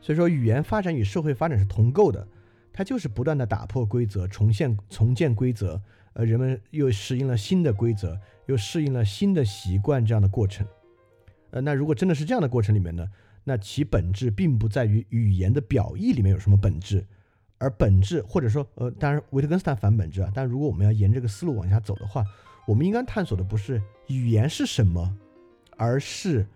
[0.00, 2.26] 所以说，语言发展与社会发展是同构的，
[2.72, 5.80] 它就是不断的打破规则，重现、重建规则，
[6.14, 10.66] 呃，人们又适应了新的规则，又适应了新的习惯这样的过程。
[11.50, 13.06] 呃，那如果真的是这样的过程里面呢，
[13.44, 17.06] 那其本质并不在于语言的表意里面有什么本质，
[17.58, 22.24] 而本质或者说，呃，当然维特根斯坦反本质啊，但如果我们要沿这个思路往下走的话，
[22.66, 25.16] 我们应该探索的不是语言是什么，
[25.76, 26.46] 而是。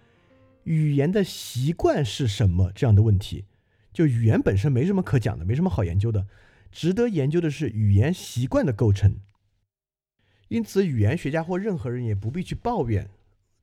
[0.64, 2.70] 语言的习惯是什么？
[2.74, 3.47] 这样的问题，
[3.95, 6.26] 就语言本身没什么可讲的，没什么好研究的。
[6.70, 9.16] 值得研究的是语言习惯的构成。
[10.51, 13.09] 因此，语言学家或任何人也不必去抱怨，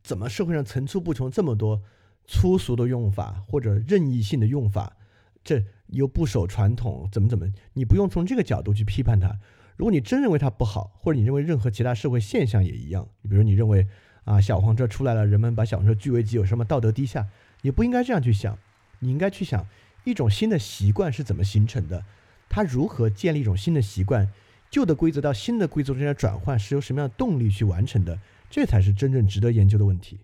[0.02, 1.84] 怎么社会上层出不穷这么多
[2.26, 4.98] 粗俗的用法或者任意性的用法，
[5.44, 7.46] 这又不守传统，怎么怎么？
[7.74, 9.38] 你不用从这个角度去批判它。
[9.76, 13.88] 如果你真认为它不好，或者你认为任何其他社会现象也一样，比如你认为。
[14.28, 17.26] 啊，小黄车出来了，人们把小黄车据为己有，什么道德低下？
[17.62, 18.60] 也不应该这样去想，
[19.00, 19.66] 你应该去想
[20.04, 22.04] 一种新的习惯是怎么形成的，
[22.50, 24.30] 它如何建立一种新的习惯，
[24.70, 28.18] 旧的规则到新的规则之间的转换是由什么样的动力去完成的？
[28.50, 30.18] 这才是真正值得研究的问题。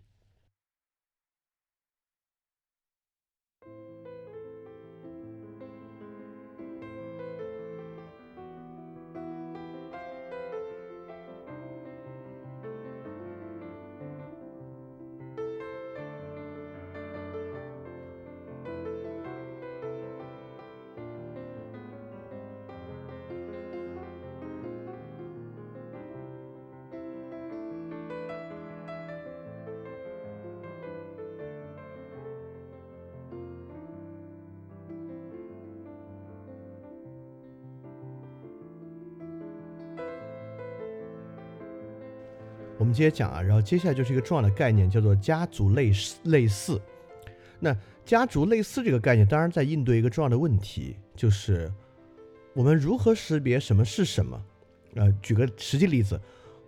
[42.83, 46.81] 我们接着讲啊，然后接下来就是一个重要的概念，叫做家族类似类似。
[47.57, 47.73] 那
[48.03, 51.71] 家族类似这个概念，当然在应对一个重要的问题，就是
[52.53, 54.43] 我们如何识别什么是什么？
[54.95, 56.19] 呃，举个实际例子，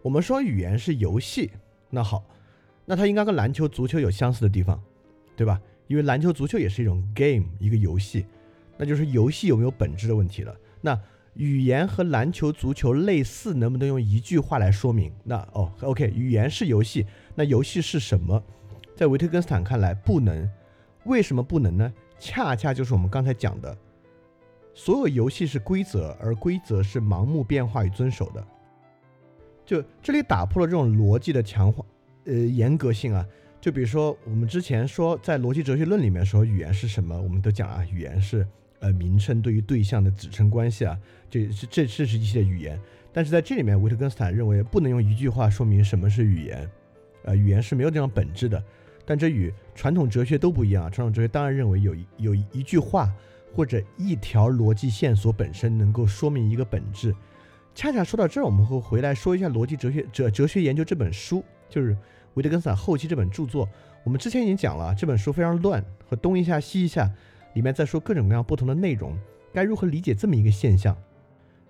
[0.01, 1.51] 我们说语言是游戏，
[1.89, 2.23] 那好，
[2.85, 4.81] 那它应该跟篮球、足球有相似的地方，
[5.35, 5.61] 对吧？
[5.87, 8.25] 因为篮球、足球也是一种 game，一个游戏，
[8.77, 10.55] 那就是游戏有没有本质的问题了。
[10.79, 10.97] 那
[11.35, 15.11] 语言和篮球、足球类似，能不能用一句话来说明？
[15.23, 17.05] 那哦，OK，语言是游戏，
[17.35, 18.41] 那游戏是什么？
[18.95, 20.49] 在维特根斯坦看来，不能。
[21.03, 21.93] 为什么不能呢？
[22.17, 23.77] 恰恰就是我们刚才讲的，
[24.73, 28.41] 所有游戏是规则，而规则是盲目变化与遵守的。
[29.65, 31.85] 就这里打破了这种逻辑的强化，
[32.23, 33.25] 呃，严格性啊。
[33.59, 38.47] 就比如说，我们之前说在逻辑哲学论里面说语言是什么，我们都讲啊，语言是。
[38.79, 40.97] 呃，名称对于对象的指称关系啊，
[41.29, 42.79] 这是这这是一些语言，
[43.11, 46.69] 但是在这里面，维特根斯坦认为不能用一句话说明什么是语言，
[47.23, 48.61] 呃，语言是没有这样本质的。
[49.05, 53.13] 但这与传统哲学都不一样啊，传统哲学当然认为有有一句话
[53.53, 57.15] 或者一条逻辑线索本身能够说明一个本质。
[57.73, 61.95] 恰恰说到这儿，我们会回来说一下逻辑哲学哲哲学研究这本书，就是
[62.33, 63.69] 维特根斯坦后期这本著作。
[64.03, 67.11] 我们之前已经讲了，这本书非常乱，和东一下西一下。
[67.55, 69.17] 里面在说各种各样不同的内容，
[69.51, 70.95] 该如何理解这么一个现象？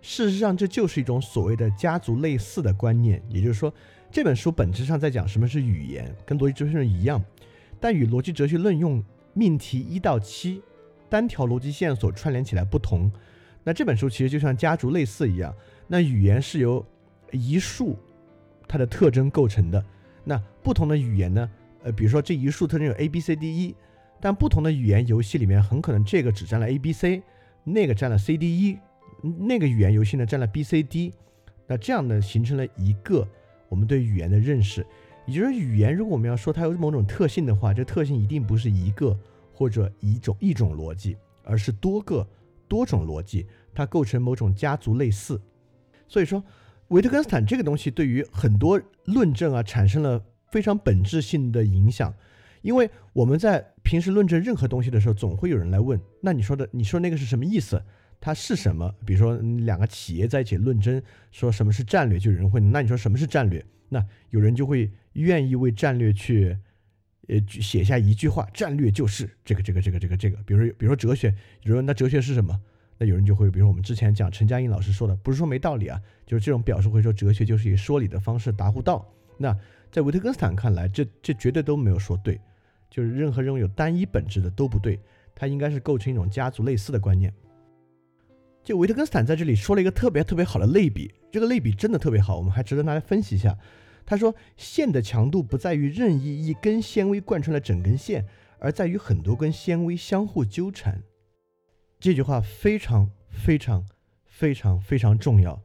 [0.01, 3.19] 事实上，这就是一种所谓的家族类似的观念。
[3.29, 3.73] 也就是说，
[4.11, 7.23] 这本书本质上在讲什么是语言，跟逻辑哲学论一样，
[7.79, 10.61] 但与逻辑哲学论用命题一到七
[11.09, 13.11] 单条逻辑线索串联起来不同。
[13.63, 15.51] 那这本书其实就像家族类似一样，
[15.87, 16.85] 那语言是由
[17.31, 17.97] 一束
[18.67, 19.83] 它的特征构成的。
[20.23, 21.49] 那不同的语言呢？
[21.83, 23.75] 呃，比如说这一束特征有 A、B、C、D、E。
[24.25, 27.21] 但不同的语言游戏里面，很可能这个只占了 A、B、C，
[27.63, 28.79] 那个占了 C、D、E，
[29.21, 31.13] 那个语言游戏呢占了 B、C、D，
[31.67, 33.27] 那这样呢形成了一个
[33.69, 34.83] 我们对语言的认识。
[35.27, 39.15] 也就是语言，如果我们要说它有某种特性的话，这特性一定不是一个
[39.53, 42.27] 或者一种一种逻辑，而是多个
[42.67, 43.45] 多种逻辑，
[43.75, 45.39] 它构成某种家族类似。
[46.07, 46.43] 所以说，
[46.87, 52.11] 维特根斯坦这个东西对于很多论证啊产生了非常本质性的影响。
[52.63, 57.81] 因为我们在平时论证任何东西的时候，总会有人来问：那你说的，你说那个是什么意思？
[58.19, 58.91] 它是什么？
[59.05, 60.99] 比如说两个企业在一起论证，
[61.31, 63.63] 说什么是战略，就有人会，那你说什么是战略？
[63.89, 66.57] 那有人就会愿意为战略去，
[67.27, 70.37] 呃，写下一句话：战略就是这个这个这个这个这个。
[70.47, 71.29] 比如说，比如说哲学，
[71.61, 72.59] 有人问那哲学是什么？
[72.97, 79.07] 那有人就会，比如说我们之前讲陈嘉映老师说的，不是说没道理啊，就是这种表述会说哲学就是以说理的方式达乎道。
[79.37, 79.55] 那
[79.91, 82.41] 在维特根斯坦看来，这这绝对都没有说对。
[82.89, 84.99] 就是任何认为有单一本质的都不对，
[85.33, 87.33] 它应该是构成一种家族类似的观念。
[88.63, 93.57] 就维特根斯坦在这里说了一个特别特别好的类比，这个类比真的特别好，我们还值得拿来分析一下。
[94.07, 98.25] 他说，线的强度不在于任意一根纤维贯穿了整根线，
[98.59, 101.03] 而在于很多根纤维相互纠缠。
[101.99, 103.85] 这句话非常非常
[104.25, 105.61] 非常非常重要。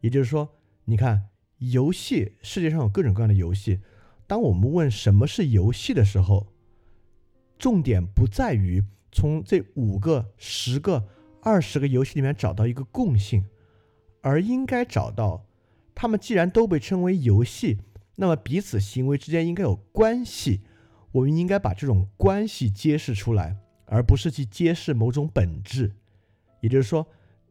[0.00, 0.48] 也就是说，
[0.84, 3.80] 你看，游戏世界上有各种各样的游戏，
[4.26, 6.49] 当我们问什么是游戏的时候，
[7.60, 8.82] 重点不在于
[9.12, 11.06] 从这五个、十个、
[11.42, 13.44] 二十个游戏里面找到一个共性，
[14.22, 15.44] 而应该找到，
[15.94, 17.78] 他们既然都被称为游戏，
[18.16, 20.62] 那么彼此行为之间应该有关系。
[21.12, 25.92] 我们应该把这种关系揭示出来，而不是去揭示某种本质。
[26.60, 27.06] 也就是说，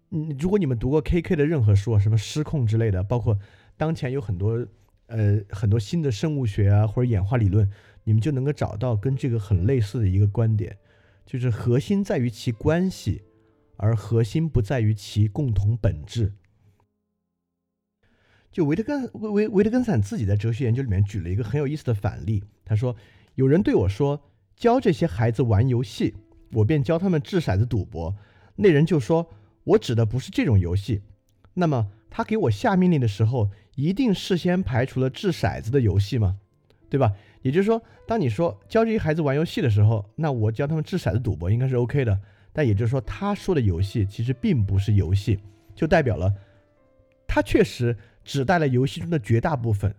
[0.10, 3.38] 嗯，如果你们读过 K K 的任何书，什么失控之类的，包括
[3.78, 4.66] 当前有很多
[5.08, 7.70] 呃很多新的生物学啊或者演化理论。
[8.10, 10.76] 你们就能够找到跟这个很类似的一个观点，
[11.28, 13.22] 就是核心在于其关系，
[13.78, 16.34] 而核心不在于其共同本质。
[18.52, 22.96] 就维特根维维维特根斯坦自己在哲学研究里面举了一个很有意思的反例，他说
[23.38, 24.20] ：“有人对我说，
[24.56, 26.16] 教这些孩子玩游戏，
[26.54, 28.16] 我便教他们掷骰子赌博。
[28.56, 29.30] 那人就说，
[29.66, 31.04] 我指的不是这种游戏。
[31.54, 36.40] 那么他给我下命令的时候，一定事先排除了掷骰子的游戏吗？
[36.90, 42.20] 对吧？”也就是说，当你说教这些孩子玩游戏的时候，那我教他们掷骰子赌博应该是 OK 的。
[42.52, 45.40] 但也就是说，他说的游戏其实并不是游戏，
[45.76, 46.34] 就代表了
[47.28, 49.94] 他确实只带了游戏中的绝大部分。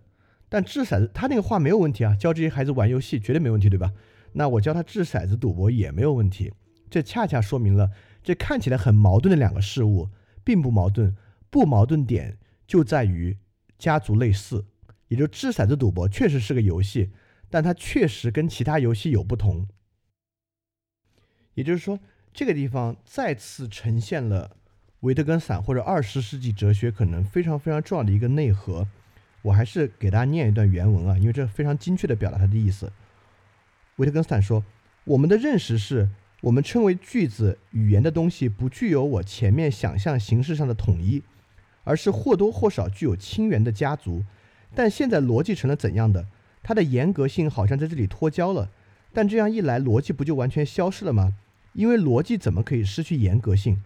[0.49, 3.91] 但掷骰子，他那个话没有问题啊，教这些孩子玩游戏绝对没问题，对吧？
[4.33, 6.51] 那我教他掷骰子赌博也没有问题。
[6.89, 7.89] 这恰恰说明了，
[8.21, 10.09] 这看起来很矛盾的两个事物
[10.43, 11.15] 并不矛盾，
[11.49, 12.37] 不矛盾点
[12.67, 13.37] 就在于
[13.77, 14.65] 家族类似，
[15.07, 17.09] 也就掷骰子赌博确实是个游戏。
[17.51, 19.67] 但它确实跟其他游戏有不同，
[21.53, 21.99] 也就是说，
[22.33, 24.55] 这个地方再次呈现了
[25.01, 28.87] 维特根斯坦或者二十世纪哲学可能非常非常重要的一个内核。
[29.41, 32.91] 我还是给大家念一段原文啊，因为这非常精确的表达他的意思。
[33.97, 34.63] 维特根斯坦说
[35.03, 36.09] ：“我们的认识是，
[36.41, 41.21] 我们称为句子语言的东西不具有我前面想象形式上的统一，
[41.83, 44.23] 而是或多或少具有亲缘的家族。
[44.73, 46.25] 但现在逻辑成了怎样的？”
[46.63, 48.69] 它的严格性好像在这里脱胶了，
[49.13, 51.33] 但这样一来，逻辑不就完全消失了吗？
[51.73, 53.81] 因为逻辑怎么可以失去严格性？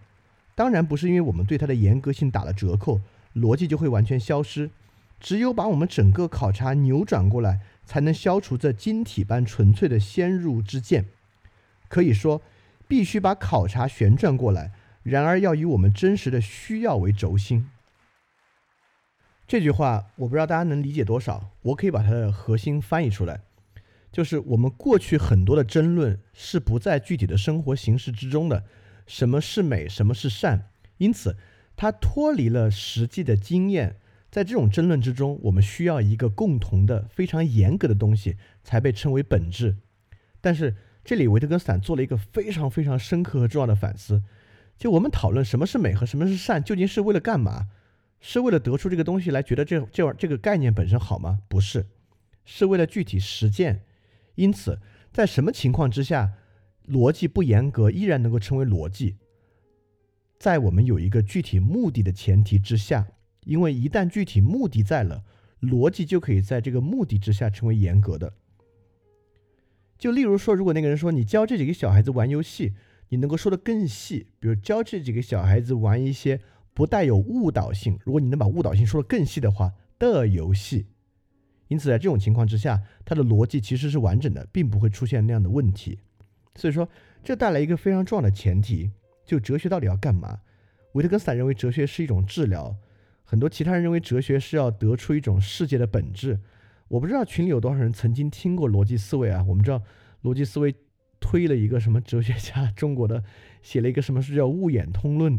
[0.54, 3.00] 当然不是因为我们对它的严格性打了折扣，
[3.34, 4.70] 逻辑就会完全消失。
[5.18, 11.06] 只有把我们整个考察扭转过来，才能消除这晶体般纯粹的先入之见。
[11.88, 12.42] 可以说，
[12.86, 14.72] 必须把考察旋转过来，
[15.02, 17.68] 然而要以我们真实的需要为轴心。
[19.46, 23.40] 这句话我不知道大家能理解多少，我可以把它的核心翻译出来，
[24.10, 28.64] 就是我们过去很多的争论是不在具体的生活形式之中的，
[29.06, 31.36] 什么是美，什么是善，因此
[31.76, 33.96] 它脱离了实际的经验。
[34.28, 39.76] 在这种争论之中，我们需要一个共同的、非常严格的东西，才被称为本质。
[40.40, 44.22] 但是这里维特根斯坦做了一个非常非常深刻和重要的反思，
[44.76, 47.68] 就我们讨论什么是美和什么是善，究竟是为了干嘛？
[48.20, 51.40] 是为了得出这个东西来，觉得这这玩这个概念本身好吗？
[51.48, 51.86] 不是，
[52.44, 53.82] 是为了具体实践。
[54.34, 54.80] 因此，
[55.12, 56.32] 在什么情况之下，
[56.88, 59.16] 逻辑不严格依然能够称为逻辑？
[60.38, 63.06] 在我们有一个具体目的的前提之下，
[63.44, 65.24] 因为一旦具体目的在了，
[65.60, 68.34] 逻辑就可以在这个目的之下成为严格的。
[69.96, 72.74] 就例如说，如果那个人说你教这几个小孩子玩游戏，
[73.08, 76.40] 你能够说的更细，比如教这几个小孩子玩一些。
[76.76, 77.98] 不带有误导性。
[78.04, 80.84] 如果你能把误导性说得更细的话，的游戏。
[81.68, 85.98] 因此，在这种情况之下，它的逻辑其实是完整的，并不会出现那样的问题。
[86.54, 86.86] 所以说，
[87.24, 88.90] 这带来一个非常重要的前提：
[89.24, 90.40] 就哲学到底要干嘛？
[90.92, 92.76] 维特根斯坦认为哲学是一种治疗，
[93.24, 96.38] 很多其他人认为哲学是要得出一种世界的本质。
[96.88, 99.42] 我不知道群里有多少人曾经听过逻辑思维啊？
[99.48, 99.82] 我们知道
[100.22, 100.74] 逻辑思维
[101.18, 103.24] 推了一个什么哲学家，中国的
[103.62, 105.38] 写了一个什么书叫《物演通论》。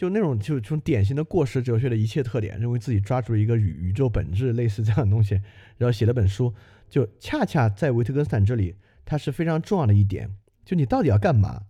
[0.00, 5.34] 就那种就这种典型的过时哲学的一切特点，认为自己抓住一个宇宇宙本质类似这样的东西，
[5.76, 6.54] 然后写了本书，
[6.88, 10.34] 就恰恰在维特根斯坦这里，它是非常重要的一点。
[10.64, 11.64] 就你到底要干嘛？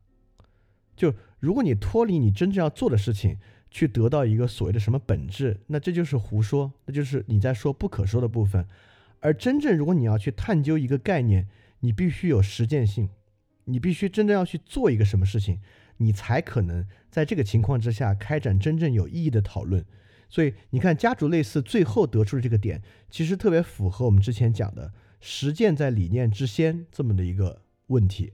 [0.95, 3.37] 就如果你脱离你真正要做的事情，
[3.69, 8.65] 去得到一个所谓的什么本质，那这就是胡说，那就是你在说不可说的部分。
[9.19, 11.49] 而真正如果你要去探究一个概念，
[11.81, 13.09] 你必须有实践性，
[13.65, 15.59] 你必须真正要去做一个什么事情。
[16.01, 19.85] 你才可能在这个情况之下开展真正有意义的讨论。
[20.29, 28.33] 所以你看，家族类似最后得出的这个点，其实特别符合我们之前讲的实践在理念之先这么的一个问题。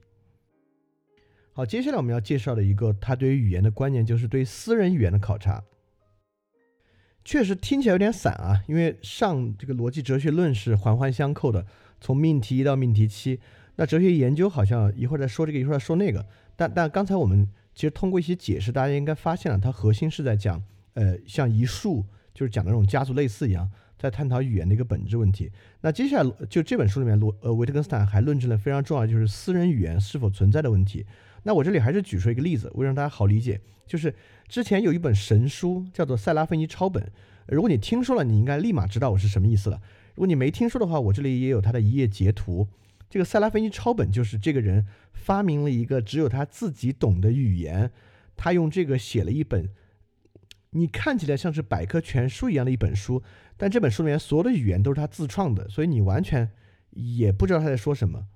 [1.53, 5.65] 好，接下来我们要介绍的一个他对于语言的观念，就是对私人语言的考察。
[7.25, 11.67] 确实听起来有点散啊，因为上这个逻辑哲学论是环环相扣的，
[12.01, 13.41] 从命题一到命题七。
[13.77, 16.27] 那哲学研究好像一会儿再说这个，一会儿再说那个。
[16.57, 20.63] 但但刚才我们其实通过一些解释，大家应该发现了，它核心是在讲，
[20.95, 22.05] 呃，像一树
[22.35, 25.53] 就是讲的那种家族类似一样，在探讨语言的一个本质问题。
[25.83, 31.05] 那接下来就这本书里面，罗呃维特根斯坦还论证了非常重要就是私人语言是否存在的问题。
[31.43, 34.13] 那我这里还是举出一个例子，为让大家好理解，就是
[34.49, 37.03] 之前有一本神书叫做《塞拉芬尼抄本》，
[37.49, 39.81] 如果你听说了，你应该立马知道我是什么意思了。
[40.15, 42.67] 如果你没听说的话，我这里也有它的一页截图。
[43.09, 47.91] 这个塞拉菲尼抄本就是这个人发明了一个只有他自己懂的语言，
[48.37, 49.71] 他用这个写了一本，
[50.71, 53.23] 你看起来像是百科全书一样的一本书，
[53.57, 56.51] 但这本书里面所有的语言都是他自创的，所以你完全
[56.91, 58.27] 也不知道他在说什么。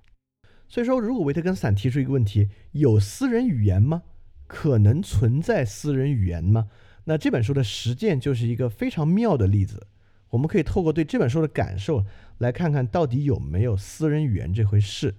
[0.68, 4.04] 所以说，如果维特根斯坦提出一个问题：有私人语言吗？
[4.46, 6.68] 可能存在私人语言吗？
[7.04, 9.88] 那这本书的实践就是一个非常妙的例子。
[10.30, 12.04] 我们可以透过对这本书的感受，
[12.38, 15.14] 来看看到底有没有私人语言这回事。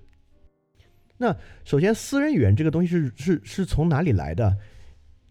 [1.17, 4.57] 那首先，私人语言这个东西是是是从哪里来的？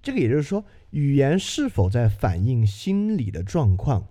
[0.01, 4.07] 这个也就是说，语言是否在反映心理的状况？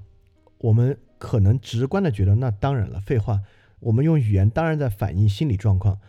[0.57, 3.39] 我们可能直观的觉得，那当然了，废话，
[3.79, 5.99] 我们用语言当然在反映心理状况。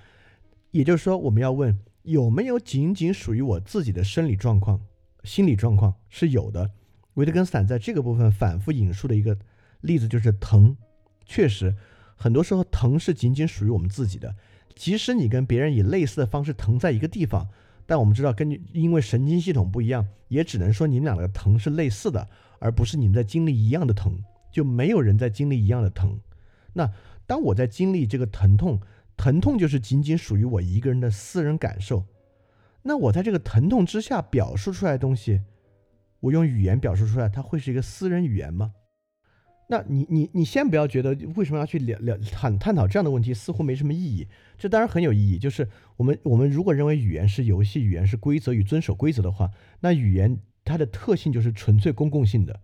[0.73, 4.81] 也就是说，我们要问有没有仅仅属于我自己的生理状况？
[5.23, 6.71] 心理状况是有的。
[7.15, 9.39] 维特根斯坦在这个部分反复引述的一个。
[9.81, 10.77] 例子就是疼，
[11.25, 11.75] 确实，
[12.17, 14.35] 很多时候疼是仅仅属于我们自己的。
[14.75, 17.49] 即使你跟别人以类似的方式疼在一个地方，
[17.87, 22.29] 但我们知道，根据因为神经系统不一样，也只能说你们俩的疼是类似的，
[22.59, 24.19] 而不是你们在经历一样的疼。
[24.51, 26.19] 就没有人在经历一样的疼。
[26.73, 26.91] 那
[27.25, 28.81] 当我在经历这个疼痛，
[29.17, 32.05] 疼痛就是仅仅属于我一个人的私人感受。
[32.83, 35.43] 那我在这个疼痛之下表述出来的东西，
[36.19, 38.73] 我用语言表述出来，它会是一个私人语言吗？
[39.73, 44.27] 那你你你先不要觉得为什么要去聊聊探探讨这样的问题，似乎没什么意义。
[44.59, 45.39] 这当然很有意义。
[45.39, 49.49] 就是我们我们如果认为语言是游戏，语言是规则与遵守规则的话，
[49.79, 52.59] 那语言它的特性就是纯粹公共性的，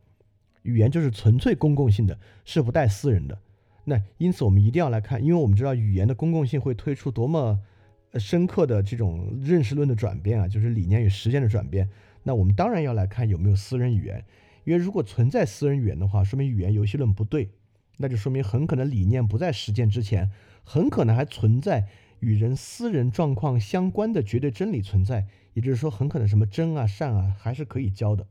[0.63, 3.39] 语言就是纯粹公共性的，是不带私人的。
[3.85, 7.61] 那因此我们一定要来看，因为我们知道语言的公共性会推出多么
[8.19, 11.89] 深刻的这种认识论的转变啊，就是理念与实践的转变。
[12.25, 14.25] 那我们当然要来看有没有私人语言，
[14.67, 17.53] 因为如果存在私人语言的话，说明语言游戏论不对，
[17.99, 20.29] 那就说明很可能理念不在实践之前，
[20.65, 21.87] 很可能还存在
[22.19, 28.27] 与人私人状况相关的绝对真理存在，也就是说，很可能什么真啊善啊还是可以教的。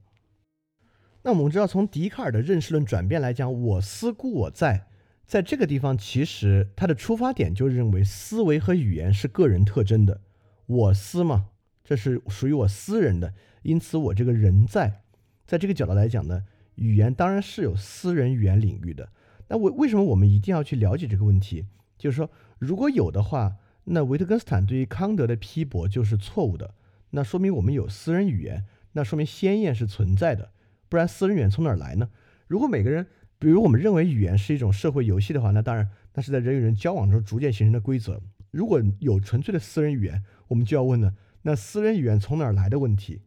[1.24, 4.88] 那我们知道，从笛卡尔的认识论转变来讲，我思故我在。
[5.26, 10.22] 在这个地方，其实他的出发点就认为思维和语言是个人特征的，
[10.68, 11.48] 我思嘛，
[11.84, 13.34] 这是属于我私人的，
[13.64, 15.02] 因此我这个人在，
[15.46, 16.44] 在这个角度来讲呢，
[16.76, 19.10] 语言当然是有私人语言领域的。
[19.48, 21.66] 那为为什么我们一定要去了解这个问题？
[21.98, 26.74] 就是说，如果有的话，那维特根斯坦对于康德的批驳就是错误的，
[27.12, 30.52] 那说明我们有私人语言，那说明先验是存在的，
[30.90, 32.10] 不然私人语言从哪儿来呢？
[32.48, 33.06] 如果每个人
[33.38, 38.20] 比如我们认为语言是一种社会游戏的话，那当然那是在人与人交往中逐渐形成的规则。
[38.50, 41.14] 如果有纯粹的私人语言，我们就要问了：
[41.44, 43.22] 那私人语言从哪儿来的问题？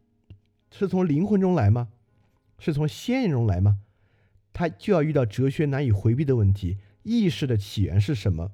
[0.71, 1.89] 是从灵魂中来吗？
[2.59, 3.79] 是从先验中来吗？
[4.53, 8.51] 他就要遇到哲学难以回避的问题：意识的起源是什么？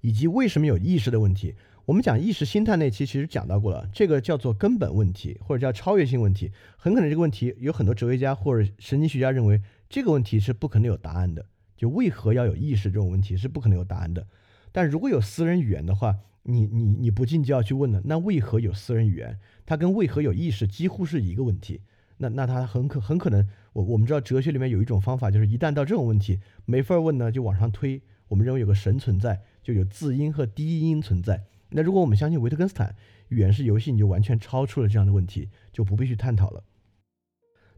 [0.00, 1.54] 以及为什么有意识的问题？
[1.86, 6.50] 我们讲意识心态那期其实讲到过了，这个叫做根本问题，或者叫超越性问题。
[6.76, 9.60] 很可能这个问题有很多哲学家或者神经学家认为。
[9.86, 11.46] 这个问题是不可能有答案的，
[11.76, 14.26] 就为何要有意识这种问题是不可能有答案的。
[14.72, 19.38] 但如果有私人语言的话，你你你不禁就要去问了，那为何有私人语言？
[19.64, 21.82] 它跟为何有意识几乎是一个问题。
[22.18, 28.02] 那那它很可很可能，我我们知道哲学里面有一种方法，就是一旦到这种问题没法问呢，就往上推。
[28.28, 31.44] 我们认为有个神存在，就有字音和低音存在。
[31.70, 32.94] 那如果我们相信维特根斯坦
[33.28, 36.64] 语言是游戏，你就完全超出了这样的问题，就不必去探讨了。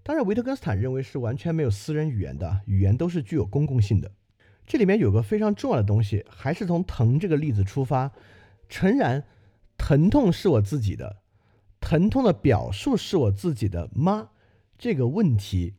[0.03, 4.13] 当然，维特根斯坦认为是完全没有私人语言的，语言都是具有公共性的。
[4.67, 8.13] 这里面有个非常重要的东西，还是从疼这个例子出发。
[8.69, 9.25] 诚然，
[9.77, 11.17] 疼痛是我自己的，
[11.81, 14.31] 疼痛的表述是我自己的吗？
[14.79, 15.75] 这个问题，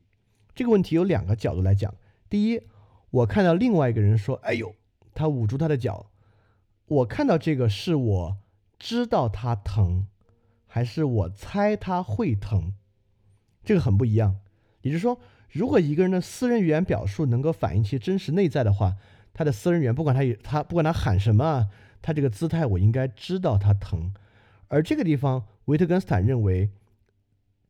[0.55, 1.93] 这个问题有两个角度来讲。
[2.29, 2.61] 第一，
[3.09, 4.73] 我看到另外一个人说：“哎呦，
[5.13, 6.11] 他捂住他的脚。”
[6.87, 8.37] 我看到这个是我
[8.79, 10.07] 知道他疼，
[10.65, 12.73] 还是我猜他会疼？
[13.63, 14.37] 这个很不一样，
[14.81, 15.19] 也就是说，
[15.51, 18.95] 如果一个人的私人语言表述能够反映其真实内在的话，
[19.33, 21.69] 他的私人语言不管他他不管他喊什么，
[22.01, 24.13] 他这个姿态我应该知道他疼。
[24.67, 26.71] 而这个地方，维特根斯坦认为，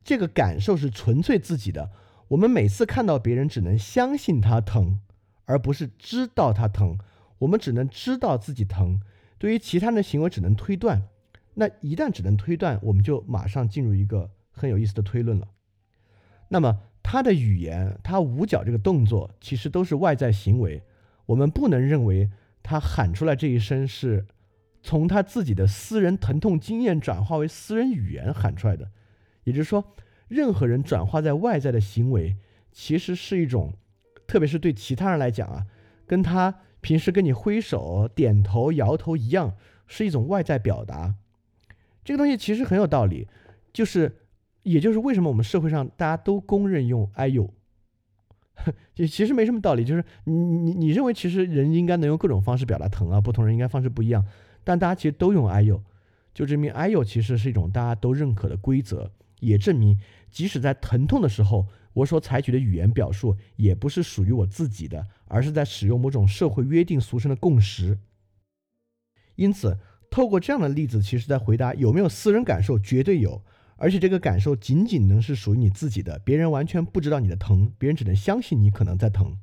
[0.03, 1.91] 这个感受是纯粹自己的。
[2.29, 4.99] 我们每次看到别人，只能相信他疼，
[5.45, 6.97] 而不是知道他疼。
[7.39, 8.99] 我们只能知道自己疼，
[9.37, 11.03] 对于其他人的行为只能推断。
[11.53, 15.47] 那一旦只能推断，我们就马上进入一个很有意思的推论了。
[16.49, 20.83] 那么他的语言，他捂脚这个动作，其实都是外在行为。
[21.27, 22.29] 我们不能认为
[22.63, 24.25] 他喊出来这一声是
[24.87, 28.89] 从他自己的私人疼痛经验转化为私人语言喊出来的。
[29.43, 29.83] 也就是说，
[30.29, 32.37] 任何人转化在外在的行为，
[32.71, 33.73] 其实是一种，
[34.25, 35.65] 特别是对其他人来讲啊，
[36.05, 39.57] 跟他平时跟你挥手、点头、摇头一样，
[39.87, 41.15] 是一种外在表达。
[42.05, 43.27] 这个东西其实很有道理，
[43.73, 44.19] 就是。
[44.63, 47.49] 也就是为什么我们社会上大家都公认用“哎呦”，
[48.93, 49.85] 就 其实没什么道理。
[49.85, 54.25] 就是你你你认为其实人应该能用各种方式表达疼啊，不同人应该方式不一样，
[54.67, 55.81] 但大家其实都用“I U，”，
[56.35, 59.97] 就证明“I U ”其实是一种大家都认可的规则，也证明
[60.29, 67.97] 即使在疼痛的时候，我所采取的语言表述也不是属于我自己的，而是在使用某种社会约定俗成的共识。
[69.37, 69.79] 因此，
[70.11, 73.41] 透过这样的例子，其实在回答有没有私人感受，绝对有。
[73.77, 79.37] 而且这个感受仅仅能是属于你自己的，别人完全不知道你的疼，别人只能相信你可能在疼。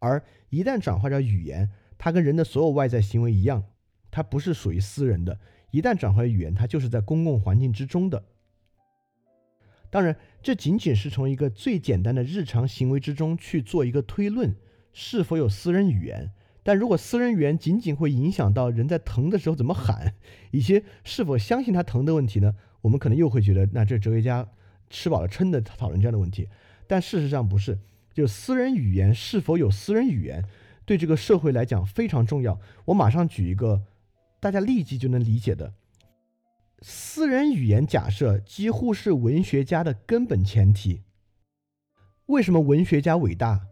[0.00, 3.64] 而一旦转化成语言，它跟人的所有外在行为一样，
[4.10, 5.38] 它不是属于私人的。
[5.70, 8.24] 一旦转化为语言，它就是在公共环境之中的。
[9.90, 14.54] 当然，这仅仅是从一个最简单的日常行为之中去做一个推论，
[14.92, 16.32] 是否有私人语言。
[16.62, 20.14] 但如果私人语言仅仅会影响到人在疼的时候怎么喊，
[20.50, 22.54] 以及是否相信他疼的问题呢？
[22.80, 24.48] 我们可能又会觉得，那这哲学家
[24.90, 26.48] 吃饱了撑的讨论这样的问题。
[26.88, 27.78] 但事实上不是，
[28.12, 30.44] 就私人语言是否有私人语言，
[30.84, 32.60] 对这个社会来讲非常重要。
[32.86, 33.82] 我马上举一个
[34.46, 35.74] 大家立即就能理解的
[36.80, 41.02] 私人语言假设，几乎是文学家的根本前提。
[42.26, 43.66] 为什么文学家伟大？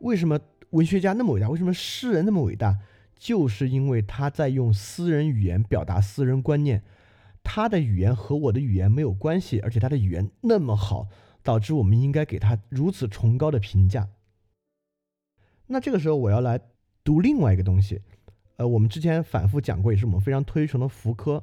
[0.00, 0.40] 为什么？
[0.70, 2.78] 文学家那么伟大，为什么诗人那么伟大？
[3.18, 6.82] 就是因为他在用私人语言表达私人观念，
[7.42, 11.06] 他的语言和我的语言没有关系，而且他的语言那么好，
[11.42, 14.08] 导致我们应该给他如此崇高的评价。
[15.66, 16.58] 那这个时候我要来
[17.04, 18.00] 读另外一个东西，
[18.56, 21.42] 呃，我们之前反复讲过，也是我们非常推崇的福柯。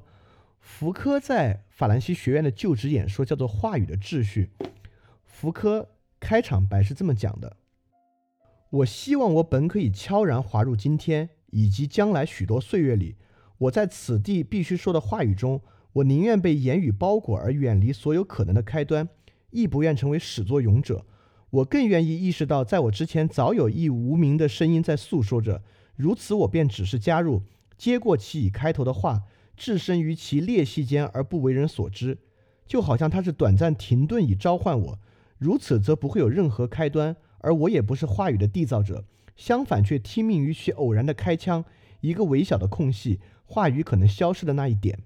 [0.61, 4.49] 福柯在法兰西学院的就职演说叫做《话语的秩序》。
[5.25, 5.89] 福柯
[6.19, 7.57] 开场白是这么讲的
[8.69, 13.15] ：“我希望我本可以悄然滑入今天以及将来许多岁月里，
[13.57, 15.61] 我在此地必须说的话语中，
[15.93, 19.09] 我宁愿被言语包裹而远离所有可能的开端，
[19.49, 21.05] 亦不愿成为始作俑者。
[21.49, 25.61] 我更愿意意识到，在我之前早有一无名的声音在诉说着。”
[26.01, 27.43] 如此，我便只是加入，
[27.77, 29.21] 接过其以开头的话，
[29.55, 32.17] 置身于其裂隙间而不为人所知，
[32.65, 34.99] 就好像他是短暂停顿以召唤我。
[35.37, 39.05] 如此，则不会有任何开端，而我也不是话语的缔造者，
[39.35, 41.63] 相反，却听命于其偶然的开腔，
[41.99, 45.03] 一个微小的空隙，话语可能消失的那一点。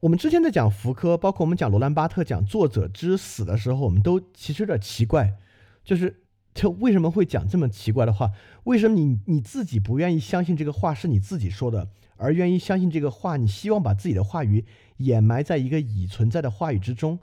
[0.00, 5.38] 我们之前在讲福柯，包括我们讲罗兰巴特讲作者之死的时候，我们都其实有点奇怪，
[5.82, 6.18] 就是。
[6.54, 8.32] 就为什么会讲这么奇怪的话？
[8.64, 13.36] 为什么你你自己不愿意相信这个话是你自己说的，而愿意相信这个话？
[13.36, 14.64] 你希望把自己的话语
[14.98, 17.18] 掩埋在一个已存在的话语之中。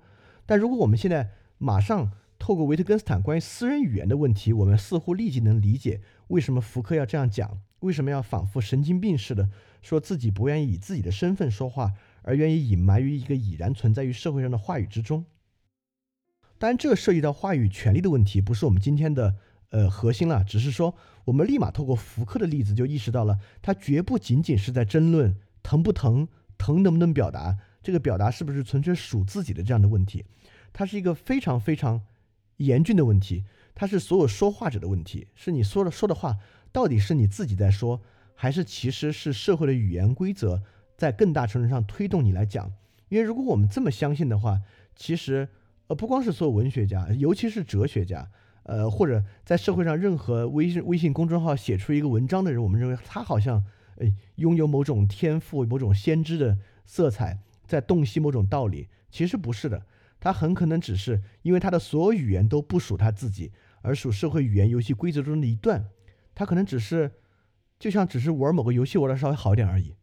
[0.46, 1.30] 但如果我们现在
[1.60, 9.50] 马上透过维特根斯坦关于私人语言的问题，我们似乎立即能理解为什么福柯要这样讲，为什么要仿佛神经病似的
[9.82, 11.94] 说自己不愿意以自己的身份说话，
[12.24, 15.26] 而愿意隐埋于一个已然存在于社会上的话语之中。
[16.60, 19.34] 当然，这涉及到话语权利的问题，不是我们今天的
[19.70, 20.44] 呃核心了。
[20.44, 26.28] 只是说，我们立马透过福柯的例子，就意识到了，他绝不仅仅是在争论疼不疼、
[26.58, 30.26] 疼能不能表达，这个表达是不是纯粹属自己的这样的问题，
[30.74, 32.02] 它是一个非常非常
[32.58, 36.40] 严峻的问题，它是所有说话者的问题，是你说的说的话
[36.74, 38.02] 到底是你自己在说，
[38.36, 40.62] 还是其实是社会的语言规则
[40.98, 42.74] 在更大程度上推动你来讲？
[43.08, 44.60] 因为如果我们这么相信的话，
[44.94, 45.48] 其实。
[45.90, 48.30] 呃，不光是所有文学家，尤其是哲学家，
[48.62, 53.66] 呃，或者在社会上任何微信微信公众号写出一个文章的人，我们认为他好像，
[53.98, 58.88] 呃，拥有某种天赋、某种先知的色彩，在洞悉某种道理。
[59.10, 59.88] 其实不是的，
[60.20, 63.52] 他很可能只是因为他的所有语言都不属他自己，
[63.82, 65.90] 而属社会语言游戏规则中的一段。
[66.36, 67.12] 他可能只是，
[67.80, 69.96] 就像只是玩某个游戏玩的稍微好一点而已。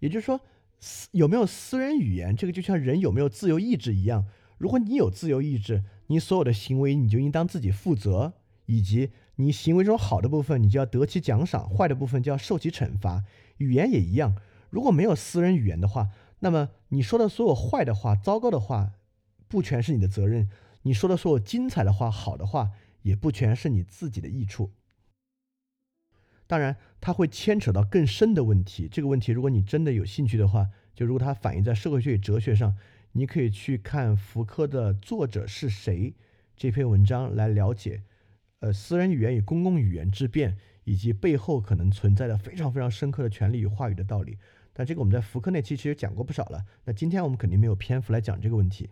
[0.00, 0.40] 也就是说，
[0.80, 4.26] 私有没有私人语言，这个就像人有没有自由意志一样。
[4.58, 8.34] 如果你有自由意志，你所有的行为你就应当自己负责，
[8.66, 13.24] 以及你行为中好的部分，你就要得其奖赏；坏的部分就要受其惩罚。
[13.58, 14.36] 语言也一样，
[14.70, 16.08] 如果没有私人语言的话，
[16.40, 18.94] 那么你说的所有坏的话、糟糕的话，
[19.46, 20.48] 不全是你的责任；
[20.82, 22.72] 你说的所有精彩的话、好的话，
[23.02, 24.72] 也不全是你自己的益处。
[26.48, 28.88] 当然，它会牵扯到更深的问题。
[28.90, 32.74] 这个问题，如果你真的有兴趣的话，就如果它反映在社会学与哲学上。
[33.18, 36.10] 你可以去看福柯的《作者是谁》
[36.56, 38.00] 这篇文章来了解，
[38.60, 44.38] 呃，私人语言与公共语言之变，以及背后可能存在的非常非常深刻的权利与话语的道理。
[44.72, 46.64] 但这个我们在福柯那期其实讲过不少了。
[46.84, 48.88] 那今天我们肯定没有篇幅来讲这个问题。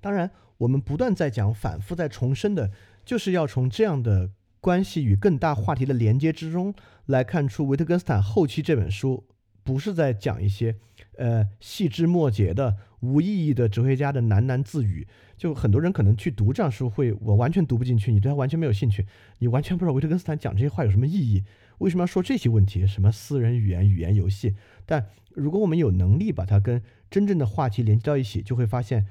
[0.00, 2.70] 当然，我们不断在讲、反复在重申的，
[3.04, 4.30] 就是要从这样的
[4.62, 6.74] 关系与更大话题的连接之中
[7.04, 9.26] 来看出维特根斯坦后期这本书。
[9.64, 10.76] 不是在讲一些，
[11.16, 15.06] 呃，细枝末节的无意义的哲学家的喃喃自语。
[15.36, 19.04] 就很多人可能去读这样书会，我完全读不进去，你对他完全没有兴趣，
[19.38, 21.42] 你完全不知道维特根斯坦讲这些话有什么意义，
[21.78, 22.86] 为什么要说这些问题？
[22.86, 24.54] 什么私人语言、语言游戏？
[24.86, 26.80] 但如果我们有能力把它跟
[27.10, 29.06] 真正的话题连接到一起，就会发现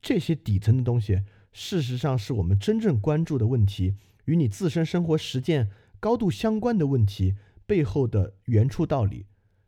[0.00, 1.20] 这些底层的东西，
[1.52, 5.68] 事实上是我们真正关注的问题，与你自身生活实践
[6.00, 7.34] 高度相关的问题
[7.66, 9.26] 背后的原初道理。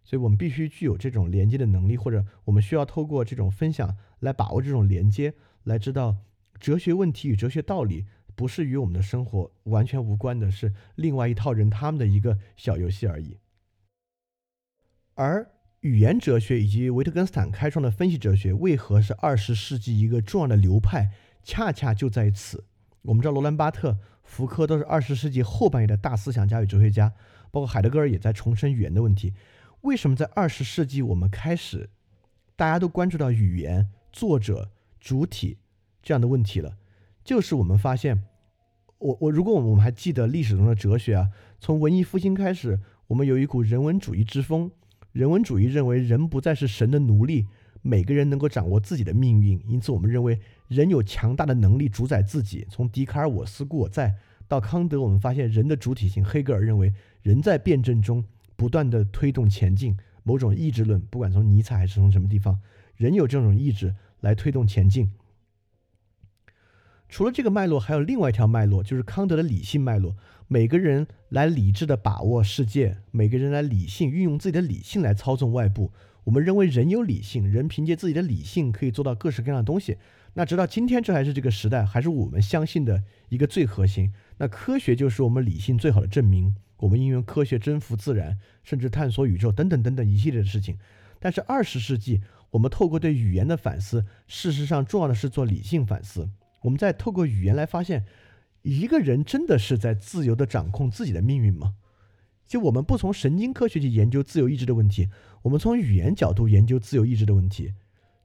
[0.08, 6.16] 所以我们必须具有这种连接的能力，或者我们需要透过这种分享来把握这种连接，来知道
[6.58, 13.36] 哲学问题与哲学道理不是与我们的生活完全无关的，是另外一套人他们的一个小游戏而已。
[15.12, 15.46] 而
[15.80, 21.10] 语言哲学以及维特根斯坦开创的分析哲学为何是二十世纪一个重要的流派，
[21.42, 22.64] 恰恰就在此。
[23.02, 27.12] 我们知道罗兰巴特、福柯都是二十世纪后半叶的大思想家与哲学家，
[27.50, 29.34] 包括海德格尔也在重申语言的问题。
[29.82, 31.88] 为什么在二十世纪我们开始，
[32.56, 35.58] 大家都关注到语言、作者、主体
[36.02, 36.76] 这样的问题了？
[37.22, 38.24] 就是我们发现，
[38.98, 41.30] 我我如果我们还记得历史中的哲学啊，
[41.60, 44.70] 从文艺复兴开始，我们有一股人文主义之风。
[45.12, 47.46] 人文主义认为人不再是神的奴隶，
[47.80, 49.62] 每个人能够掌握自己的命运。
[49.68, 52.66] 因此，我们认为人有强大的能力主宰自己。
[52.68, 54.14] 从笛卡尔“我思故我在”
[54.48, 56.24] 到康德，我们发现人的主体性。
[56.24, 56.92] 黑格尔认为
[57.22, 58.24] 人在辩证中。
[58.58, 62.60] 不断的推动前进，某种意志论，不管从尼采还是从什么地方，
[62.96, 65.12] 人有这种意志来推动前进。
[67.08, 70.16] 除了这个脉络，还有另外一条脉络，就是康德的理性脉络。
[70.48, 75.92] 每个人来理智的把握世界，每个人来理性运用自己的理性来操纵外部。
[76.24, 79.96] 我们认为人有理性，人凭借自己的理性可以做到各式各样的东西。
[80.34, 84.12] 那直到今天，这还是这个时代，还是我们相信的一个最核心。
[84.38, 86.56] 那科学就是我们理性最好的证明。
[86.78, 90.78] 我们应用科学征服自然，甚至探索宇宙等等等等一系列的事情。
[91.20, 96.28] 但是二十世纪，我们透过对语言的反思，事实上重要的是做理性反思。
[96.62, 98.04] 我们在透过语言来发现。
[98.62, 101.76] 一个人真的是在自由的掌控自己的命运吗？
[102.44, 105.08] 就我们不从神经科学去研究自由意志的问题，
[105.42, 107.72] 我们从语言角度研究自由意志的问题。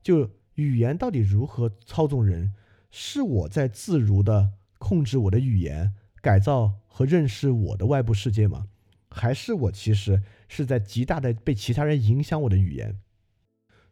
[0.01, 2.51] 就语言到底如何操纵人？
[2.89, 5.93] 是我在自如的控制我的语言，
[6.23, 8.67] 改造和认识我的外部世界吗？
[9.09, 12.97] 还是我其实是在极大的被其他人影响我的语言？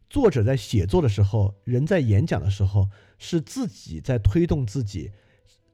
[0.09, 2.89] 作者在写作的时候，人在演讲的时候，
[3.19, 5.11] 是自己在推动自己。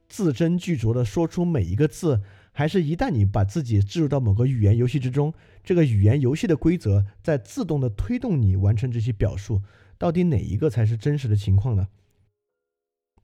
[0.08, 5.32] 字斟句酌地说出每一个字，还是一旦你把自己置入到某个语言游戏之中，
[5.62, 9.62] 这个语言游戏的规则在自动的推动你完成这些表述，
[9.96, 11.86] 到底哪一个才是真实的情况呢？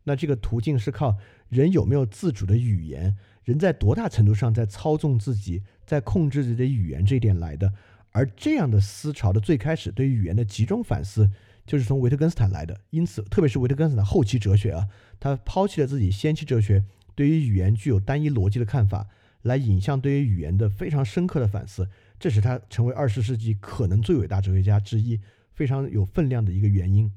[0.04, 1.16] 那这个途径是靠
[1.48, 7.72] 人有没有自主的语言，人在多大程度上在操纵自己，在控制自己的语言这一点来的。
[8.10, 11.30] 而这样的思潮的最开始对于语言的集中反思。
[11.66, 14.86] 就是从维特根斯坦来的，因此，特别是维特根斯坦后期哲学啊，
[15.18, 16.84] 他抛弃了自己先期哲学
[17.14, 19.08] 对于语言具有单一逻辑的看法，
[19.40, 21.88] 来引向对于语言的非常深刻的反思，
[22.20, 25.18] 这使他成为二十世纪可能最伟大哲学家之一，
[25.54, 27.10] 非常有分量的一个原因。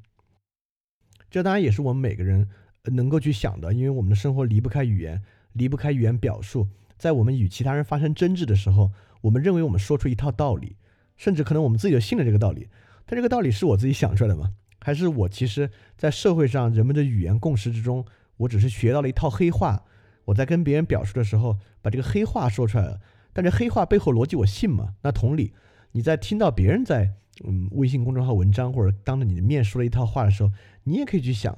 [1.29, 2.47] 这当然也是我们每个人
[2.91, 5.21] 能够去想的，因为我们的生活离不开语言，
[5.53, 6.67] 离不开语言表述。
[6.97, 8.91] 在我们与其他人发生争执的时候，
[9.21, 10.75] 我们认为我们说出一套道理，
[11.15, 12.67] 甚至可能我们自己就信了这个道理。
[13.05, 14.53] 但这个道理是我自己想出来的吗？
[14.79, 18.05] 还是我其实，在社会上人们的语言共识之中，
[18.37, 19.83] 我只是学到了一套黑话，
[20.25, 22.99] 我在跟别人表述的时候，把这个黑话说出来了。
[23.33, 24.95] 但这黑话背后逻辑我信吗？
[25.03, 25.53] 那同理，
[25.91, 27.13] 你在听到别人在
[27.45, 30.51] 嗯微信公众号文章或者当着你的面说了一套话的时候，
[30.83, 31.57] 你也可以去想，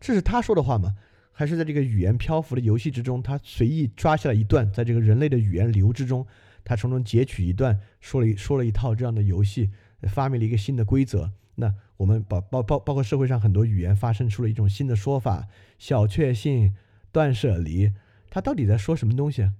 [0.00, 0.94] 这是他说的话吗？
[1.32, 6.26] 还是在这个语言漂浮的游戏之中，他随意抓下了一段，在这个人类的语言流之中，
[6.64, 9.70] 他从中截取一段，说了一说了一套这样的游戏。
[10.08, 15.48] 发明了一个新的规则，那我们包包包包括社会上很多语言发生出了一种新的说法，
[15.78, 16.74] 小确幸、
[17.10, 17.90] 断舍离，
[18.30, 19.50] 他到底在说什么东西？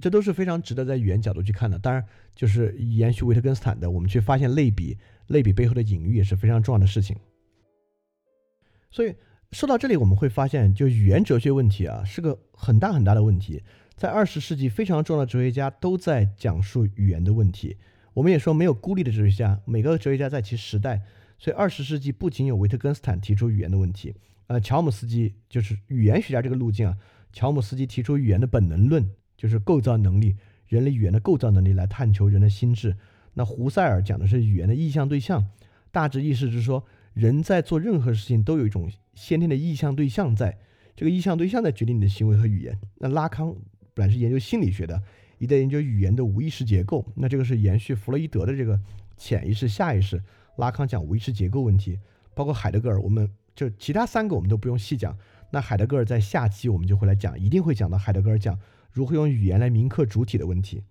[0.00, 1.78] 这都是非常值得在语言角度去看的。
[1.78, 4.96] 当然，就是延续维特根斯坦的，我们去发现类比，
[5.26, 7.16] 类比背后的隐喻也是非常重要的事情。
[8.90, 9.14] 所以
[9.52, 13.62] 说到这里，我们会发现，就语言哲学问题啊，是个很大很大的问题。
[13.96, 17.76] 在二十世纪，非常重要的哲学家都在讲述语言的问题。
[18.14, 21.02] 我们也说没有孤立的哲学家，每个哲学家在其时代。
[21.38, 24.14] 所以二十世纪不仅有维特根斯坦提出语言的问题，
[24.48, 26.96] 呃，乔姆斯基就是语言学家这个路径啊。
[27.32, 30.34] 乔姆斯基提出语言的本能论，就是构造能力，
[30.66, 32.96] 人类语言的构造能力来探求人的心智。
[33.34, 35.46] 那胡塞尔讲的是语言的意向对象，
[35.92, 36.84] 大致意思是说，
[37.18, 40.56] 人在做任何事情都有一种先天的意向对象，在
[40.94, 42.78] 这个意向对象在决定你的行为和语言。
[42.98, 43.52] 那拉康
[43.92, 45.02] 本来是研究心理学的。
[45.38, 48.80] 一在研究语言的无意识结构，那这个是延续弗洛伊德的这个
[49.16, 50.22] 潜意识、下意识。
[50.58, 51.98] 拉康讲无意识结构问题，
[52.36, 55.18] 包括海德格尔，我们就其他三个我们都不用细讲。
[55.50, 58.56] 那海德格尔在下期我们就会来讲，一定会讲到海德格尔讲
[58.92, 60.84] 如何用语言来铭刻主体的问题。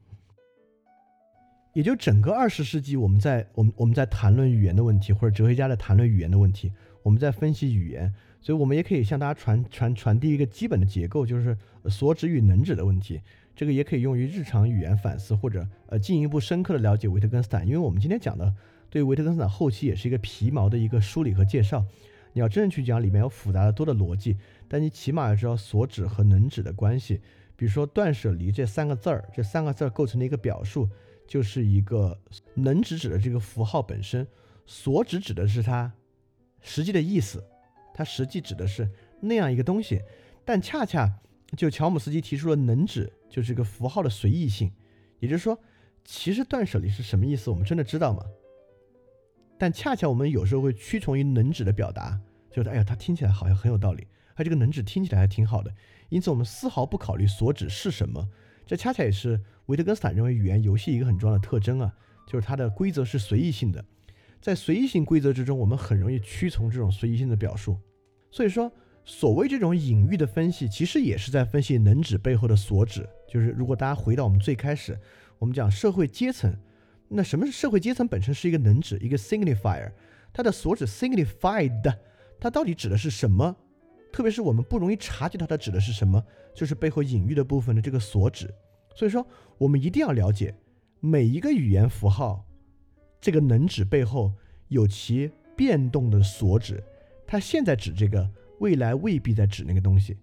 [1.78, 6.72] 也就整个二十世纪，我们在我们我们在谈论语言的问题，或者哲学家在谈论语言的问题，
[7.04, 11.56] 我们在分析语言，所以我们也可以向大家传传传递一个基本的结构，就是
[11.86, 13.22] 所指与能指的问题。
[13.56, 17.64] 这个也可以用于日常语言反思，或者呃进一步深刻的了解维特根斯坦。
[17.64, 18.52] 因为我们今天讲的
[18.90, 21.86] 对维特根斯坦后期也是一个皮毛的一个梳理和介绍。
[22.34, 24.36] 你要真正去讲，里面有复杂的多的逻辑，
[24.68, 27.22] 但你起码要知道所指和能指的关系。
[27.56, 30.90] 比如说断舍离这三个字儿，这三个字儿构成的一个表述，
[31.28, 32.20] 就是一个
[32.56, 34.26] 能指指的这个符号本身，
[34.66, 35.92] 所指指的是它
[36.62, 37.44] 实际的意思，
[37.94, 38.90] 它实际指的是
[39.22, 40.02] 那样一个东西，
[40.46, 41.20] 但恰恰。
[41.56, 44.70] 就乔姆斯基提出了能指就是一个符号的随意性，
[45.20, 45.58] 也就是说，
[46.04, 48.22] 其实断舍离是什么意思，我们真的知道吗？
[49.58, 52.20] 但恰恰我们有时候会屈从于能指的表达，
[52.52, 54.06] 就是哎呀，它听起来好像很有道理，
[54.36, 55.74] 它这个能指听起来还挺好的，
[56.10, 58.28] 因此我们丝毫不考虑所指是什么。
[58.66, 61.94] 这恰恰也是维特根斯坦认为语言游戏一个很重要的特征啊，
[62.26, 63.86] 就是它的规则是随意性的，
[64.42, 67.78] 在随意性规则之中，我们很容易屈从这种随意性的表述，
[68.32, 68.70] 所以说。
[69.10, 73.08] 所谓这种隐喻的分析，其实也是在分析能指背后的所指。
[73.26, 75.00] 就是如果大家回到我们最开始，
[75.40, 76.54] 我们讲社会阶层，
[77.08, 79.90] 那什么是社会阶层本身是一个能指，一个 signifier，
[80.34, 81.96] 它的所指 signified，
[82.38, 83.56] 它到底指的是什么？
[84.12, 86.22] 特别是我们不容易察觉到它指的是什么，
[86.54, 88.54] 就是背后隐喻的部分的这个所指。
[88.98, 89.24] 所以说，
[89.60, 90.56] 我们一定要了解
[91.00, 92.44] 每一个语言符号，
[93.22, 94.34] 这个能指背后
[94.70, 96.84] 有其变动的所指。
[97.28, 100.18] 它现在指这个，未来未必在指那个东西。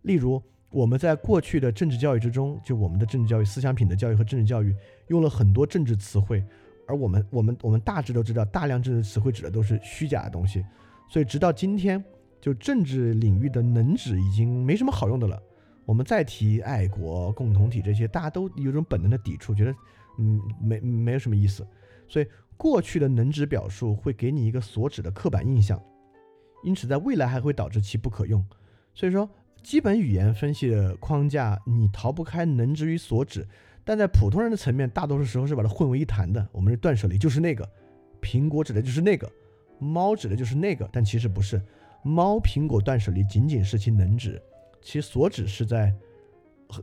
[0.00, 4.74] 例如，我们在过去的政治教育之中，就我们的政治教育、思想品德教育和政治教育，
[5.08, 6.42] 用了很多政治词汇，
[6.88, 10.64] 而我们、我们、我们大致都知道，大量政治词汇指的都是虚假的东西。
[11.10, 12.02] 所以，直到今天，
[12.40, 15.42] 就政治领域的能指已经没什么好用的了。
[15.84, 19.74] 我们再提爱国共同体这些，大家都有种本能的抵触，觉得
[20.18, 21.66] 嗯没没有什么意思。
[22.08, 25.82] 所以过去的能指表述会给你一个所指的刻板印象，
[26.62, 28.44] 因此在未来还会导致其不可用。
[28.94, 29.28] 所以说，
[29.62, 33.46] 基本语言分析的框架你逃不开能指与所指，
[33.84, 36.46] 但在普通人的层面，大多数时候是把它混为一谈的。
[36.52, 37.68] 我们是断舍离就是那个，
[38.22, 39.30] 苹果指的就是那个，
[39.78, 41.60] 猫指的就是那个，但其实不是。
[42.02, 44.40] 猫苹果断舍离仅仅是其能指。
[44.84, 45.92] 其所指是在，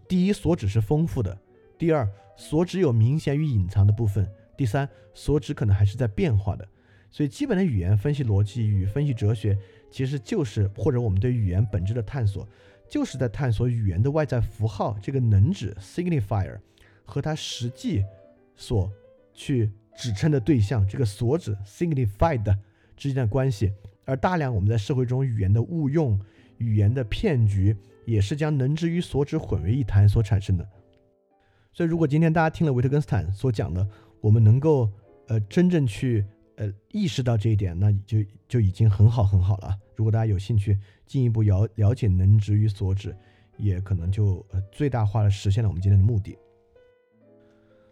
[0.08, 1.38] 第一所指是丰富的，
[1.78, 6.68] 第二所指有明显与隐藏的部分，第三所指可能还是在变化的。
[7.12, 9.56] 所以基本的语言分析逻辑与分析哲学，
[9.92, 12.48] 其实就是或者我们对语言本质的探索，
[12.90, 16.58] 就是在探索语言的外在符号这个能指 signifier
[17.06, 18.04] 和它实际
[18.56, 18.92] 所
[19.32, 22.44] 去指称的对象这个所指 signified
[22.98, 23.72] 之间的关系。
[24.06, 26.20] 而大量我们在社会中语言的误用、
[26.58, 27.78] 语言的骗局。
[28.06, 30.68] 也是将能指与所指混为一谈所产生的。
[31.74, 33.88] 所以，如果今天大家听了维特根斯坦所讲的，
[34.20, 34.90] 我们能够
[35.28, 36.26] 呃真正去
[36.58, 38.18] 呃意识到这一点，那就
[38.48, 39.74] 就已经很好很好了。
[39.96, 43.16] 如果大家有兴趣进一步了了解能指与所指，
[43.58, 46.38] 也可能就呃最大化的实现了我们今天的目的。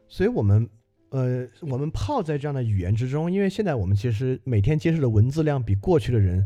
[0.08, 0.70] 所以，我们
[1.12, 6.46] 呃我们泡在这样的语言之中，因为现在我们其实每天接受的文字量比过去的人。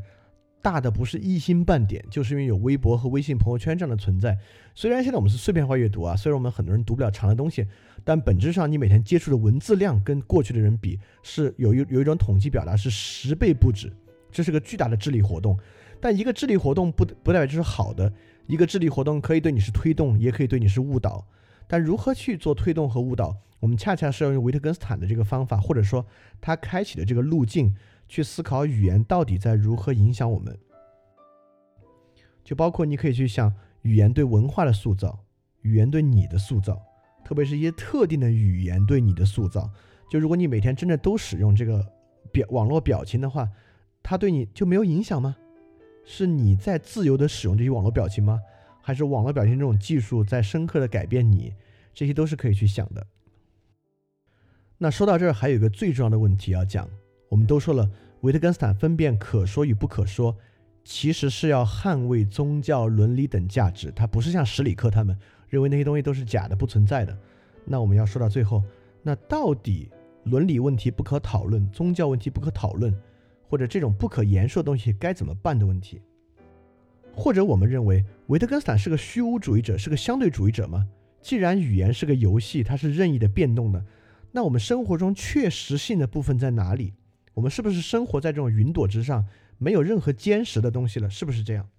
[0.63, 4.35] 大的不是一星半点，就是因为有微博和微信朋友圈这样的存在。
[4.73, 7.67] 虽然现在我们是碎片化阅读啊，虽然我们很多人读不了长的东西，
[8.05, 13.91] 但本质上你每天接触的文字量跟过去的人比，是有一有一种统计表达是十倍不止。
[14.31, 15.59] 这是个巨大的智力活动。
[15.99, 18.11] 但一个智力活动不不代表就是好的，
[18.47, 21.27] 一个智力活动可以对你是推动，也可以对你是误导。
[21.67, 26.05] 但如何去做推动和误导，我们恰恰是要用维特根斯坦的这个方法，或者说
[26.39, 27.75] 他开启的这个路径。
[28.13, 30.55] 去思考语言到底在如何影响我们，
[32.43, 35.25] 就包括你可以去想语言对文化的塑造，
[35.63, 36.79] 语言对你的塑造，
[37.25, 39.67] 特别是一些特定的语言对你的塑造。
[40.11, 41.83] 就如果你每天真的都使用这个
[42.31, 43.49] 表网络表情的话，
[44.03, 45.35] 它对你就没有影响吗？
[46.05, 48.39] 是你在自由的使用这些网络表情吗？
[48.79, 51.51] 还是网络表情这种技术在深刻的改变你？
[51.95, 53.07] 这些都是可以去想的。
[54.77, 56.87] 那说到这儿，还有一个最重要的问题要讲。
[57.29, 57.89] 我们都说了，
[58.23, 60.33] 维特根斯坦分辨可说与不可说，
[60.85, 63.91] 其实是要捍卫宗教伦理等价值。
[63.91, 65.17] 他不是像史里克他们
[65.49, 67.17] 认为那些东西都是假的、不存在的。
[67.65, 68.63] 那我们要说到最后，
[69.01, 69.89] 那到底
[70.23, 72.97] 伦理问题不可讨论，宗教问题不可讨论，
[73.49, 76.01] 或者这种不可言说的东西该怎么办的问题？
[77.13, 80.87] 或者我们认为维特根斯坦是个虚无主义者，是个相对主义者吗？
[81.21, 83.83] 既然语言是个游戏，它是任意的变动的，
[84.31, 86.93] 那我们生活中确实性的部分在哪里？
[87.33, 89.25] 我们是不是生活在这种云朵之上，
[89.57, 91.09] 没有任何坚实的东西了？
[91.09, 91.69] 是不是这样？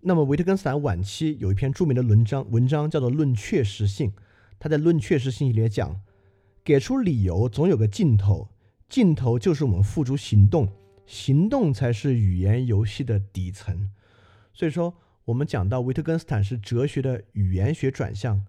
[0.00, 4.10] 那么维特根斯坦晚期有一篇著名的文章，文章叫做《论确实性》。
[4.58, 6.00] 他在《论确实性》里讲，
[6.62, 8.50] 给出理由总有个尽头，
[8.88, 10.72] 尽头就是我们付诸行动，
[11.06, 13.90] 行动才是语言游戏的底层。
[14.52, 14.94] 所以说，
[15.24, 18.44] 我们讲到维特根斯坦是哲学的语言学转向，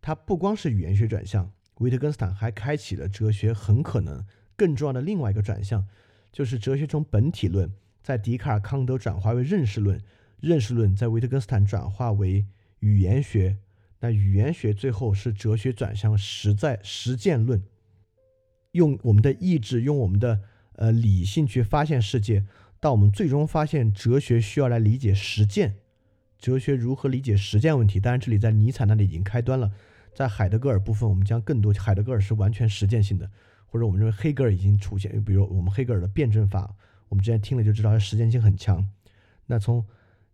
[0.00, 4.24] 他不光是语言学转向，维特根斯坦还开启了哲学很可能。
[4.60, 5.86] 更重要的另外一个转向，
[6.30, 7.72] 就是哲学从本体论
[8.02, 9.98] 在笛卡尔、康德转化为认识论，
[10.38, 12.44] 认识论在维特根斯坦转化为
[12.80, 13.56] 语言学，
[14.00, 17.62] 那语言学最后是哲学转向实在实践论，
[18.72, 20.42] 用我们的意志，用我们的
[20.74, 22.44] 呃理性去发现世界，
[22.78, 25.76] 到我们最终发现哲学需要来理解实践，
[26.38, 27.98] 哲学如何理解实践问题？
[27.98, 29.72] 当然，这里在尼采那里已经开端了，
[30.14, 33.30] 在海德格尔部分，我们将更多海德格尔是完全实践性的。
[33.70, 36.74] 或者我们认为黑格尔已经出现，比如我们黑格尔的辩证法，
[37.08, 38.84] 我们之前听了就知道它实践性很强。
[39.46, 39.86] 那从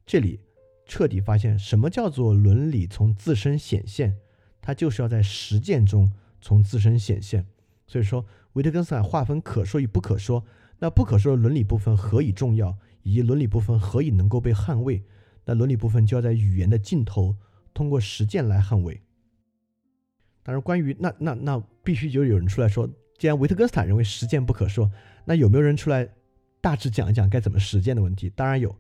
[0.07, 0.41] 这里
[0.87, 4.17] 彻底发现什么叫做伦理从自身显现，
[4.63, 6.11] 它就是要在实践中
[6.41, 7.47] 从自身显现。
[7.87, 10.43] 所以说，维特根斯坦划分可说与不可说，
[10.79, 15.05] 那不可说的伦理部分何以重要，以及伦理部分何以能够被捍卫，
[15.45, 17.37] 那伦理部分就要在语言的尽头
[17.75, 19.03] 通过实践来捍卫。
[20.43, 22.89] 当然，关于那那那必须就有人出来说。
[23.19, 24.91] 既然维特根斯坦认为实践不可说，
[25.25, 26.09] 那有没有人出来
[26.61, 28.31] 大致讲一讲该怎么实践的问题？
[28.31, 28.75] 当然有。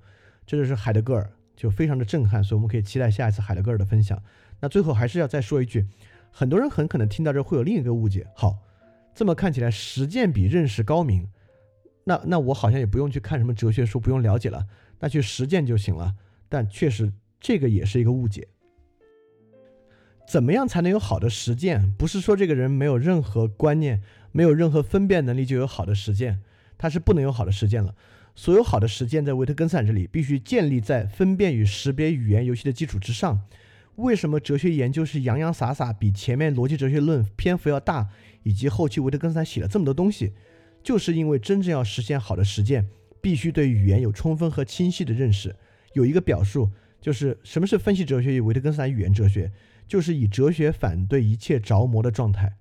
[0.48, 4.22] 这就是海德格尔，就非常的震撼，所以我们可以期待下一次海德格尔的分享。
[4.60, 5.84] 那最后还是要再说一句，
[6.30, 8.24] 很多人很可能听到这会有另一个误解。
[8.36, 8.56] 好，
[9.12, 11.28] 这么看起来实践比认识高明，
[12.04, 14.64] 那那我好像也不用去看什么哲学书，不用了解了，
[15.00, 16.14] 那去实践就行了。
[16.48, 18.46] 但确实这个也是一个误解。
[20.28, 21.92] 怎么样才能有好的实践？
[21.98, 24.00] 不是说这个人没有任何观念，
[24.36, 26.40] 没有任何分辨能力就有好的实践，
[26.76, 27.94] 它是不能有好的实践了。
[28.34, 33.40] 所有好的实践在维特根斯坦这里必须建立在分辨与识别语言游戏的基础之上。
[33.94, 38.10] 为什么哲学研究是洋洋洒洒，比前面逻辑哲学论篇幅要大，
[38.42, 40.34] 以及后期维特根斯坦写了这么多东西，
[40.82, 42.86] 就是因为真正要实现好的实践，
[43.22, 45.56] 必须对语言有充分和清晰的认识。
[45.94, 46.68] 有一个表述，
[47.00, 49.50] 就是什么是分析哲学与维特根斯坦语言哲学。
[49.88, 52.56] 就是以哲学反对一切着魔的状态，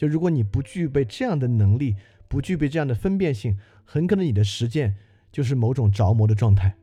[0.00, 1.94] 就如果你不具备这样的能力，
[2.26, 4.96] 不具备这样的分辨性，很可能你的实践
[5.30, 6.74] 就是某种着魔的状态。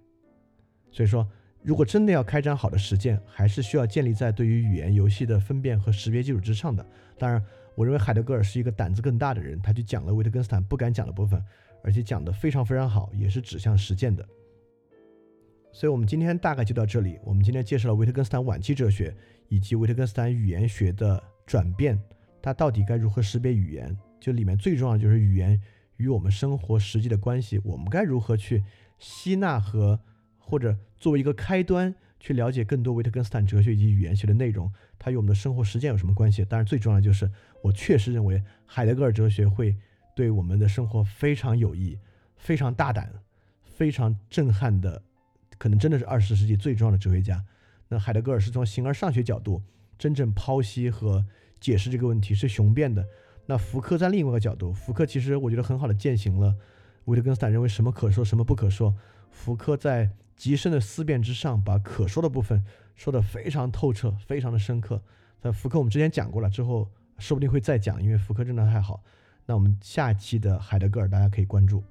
[0.92, 1.28] 所以说，
[1.64, 6.86] 如果真的要开展好的实践，还是需要建立在对于语言游戏的分辨和识别基础之上的。
[7.18, 11.44] 当然，我认为海德格尔是一个胆子更大的人，他就讲了维特根斯坦不敢讲的部分，
[11.84, 14.24] 而且讲得非常非常好，也是指向实践的。
[15.74, 17.18] 所以，我们今天大概就到这里。
[17.24, 19.12] 我们今天介绍了维特根斯坦晚期哲学
[19.48, 22.00] 以及维特根斯坦语言学的转变，
[22.48, 23.94] 它到底该如何识别语言？
[24.22, 25.62] 就里面最重要的就是语言
[25.98, 28.64] 与我们生活实际的关系，我们该如何去
[28.98, 30.00] 吸纳和
[30.38, 36.46] 或者作为一个开端去了解更多维特根斯坦哲学以及语言学的内容，它与我们的生活实践有什么关系？
[36.46, 37.30] 当然，最重要的就是，
[37.62, 39.76] 我确实认为海德格尔哲学会
[40.16, 42.00] 对我们的生活非常有益、
[42.38, 43.12] 非常大胆、
[43.62, 45.04] 非常震撼的。
[45.58, 47.44] 可能真的是二十世纪最重要的哲学家。
[47.90, 49.62] 那海德格尔是从形而上学角度
[49.98, 51.26] 真正剖析和
[51.60, 53.06] 解释这个问题，是雄辩的。
[53.46, 56.56] 那福柯在另外一个角度，福柯其实我觉得很好的践行了
[57.06, 58.94] 维特根斯坦认为什么可说，什么不可说。
[59.32, 62.64] 福柯在极深的思辨之上，把可说的部分
[62.96, 65.02] 说得非常透彻，非常的深刻。
[65.42, 66.90] 那福柯我们之前讲过了，之后
[67.20, 69.02] 说不定会再讲，因为福柯真的太好。
[69.46, 71.82] 那我们下期的海德格尔大家可以关注。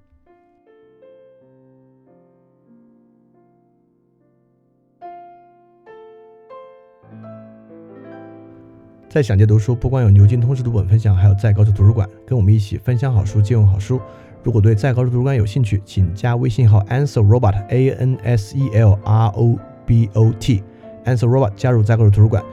[9.16, 13.98] 在想借读书，不光有牛津通识读本分享，还有在高处图书馆，跟我们一起分享好书，借用好书。
[14.42, 20.62] 如果对在高处图书馆有兴趣，请加微信号 answer robot a n s e l r o b o t
[21.06, 22.44] answer robot 加入在高处图书馆。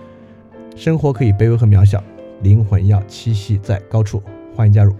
[0.73, 2.01] 生活可以卑微和渺小，
[2.43, 4.23] 灵魂要栖息在高处，
[4.55, 4.95] 欢迎加入。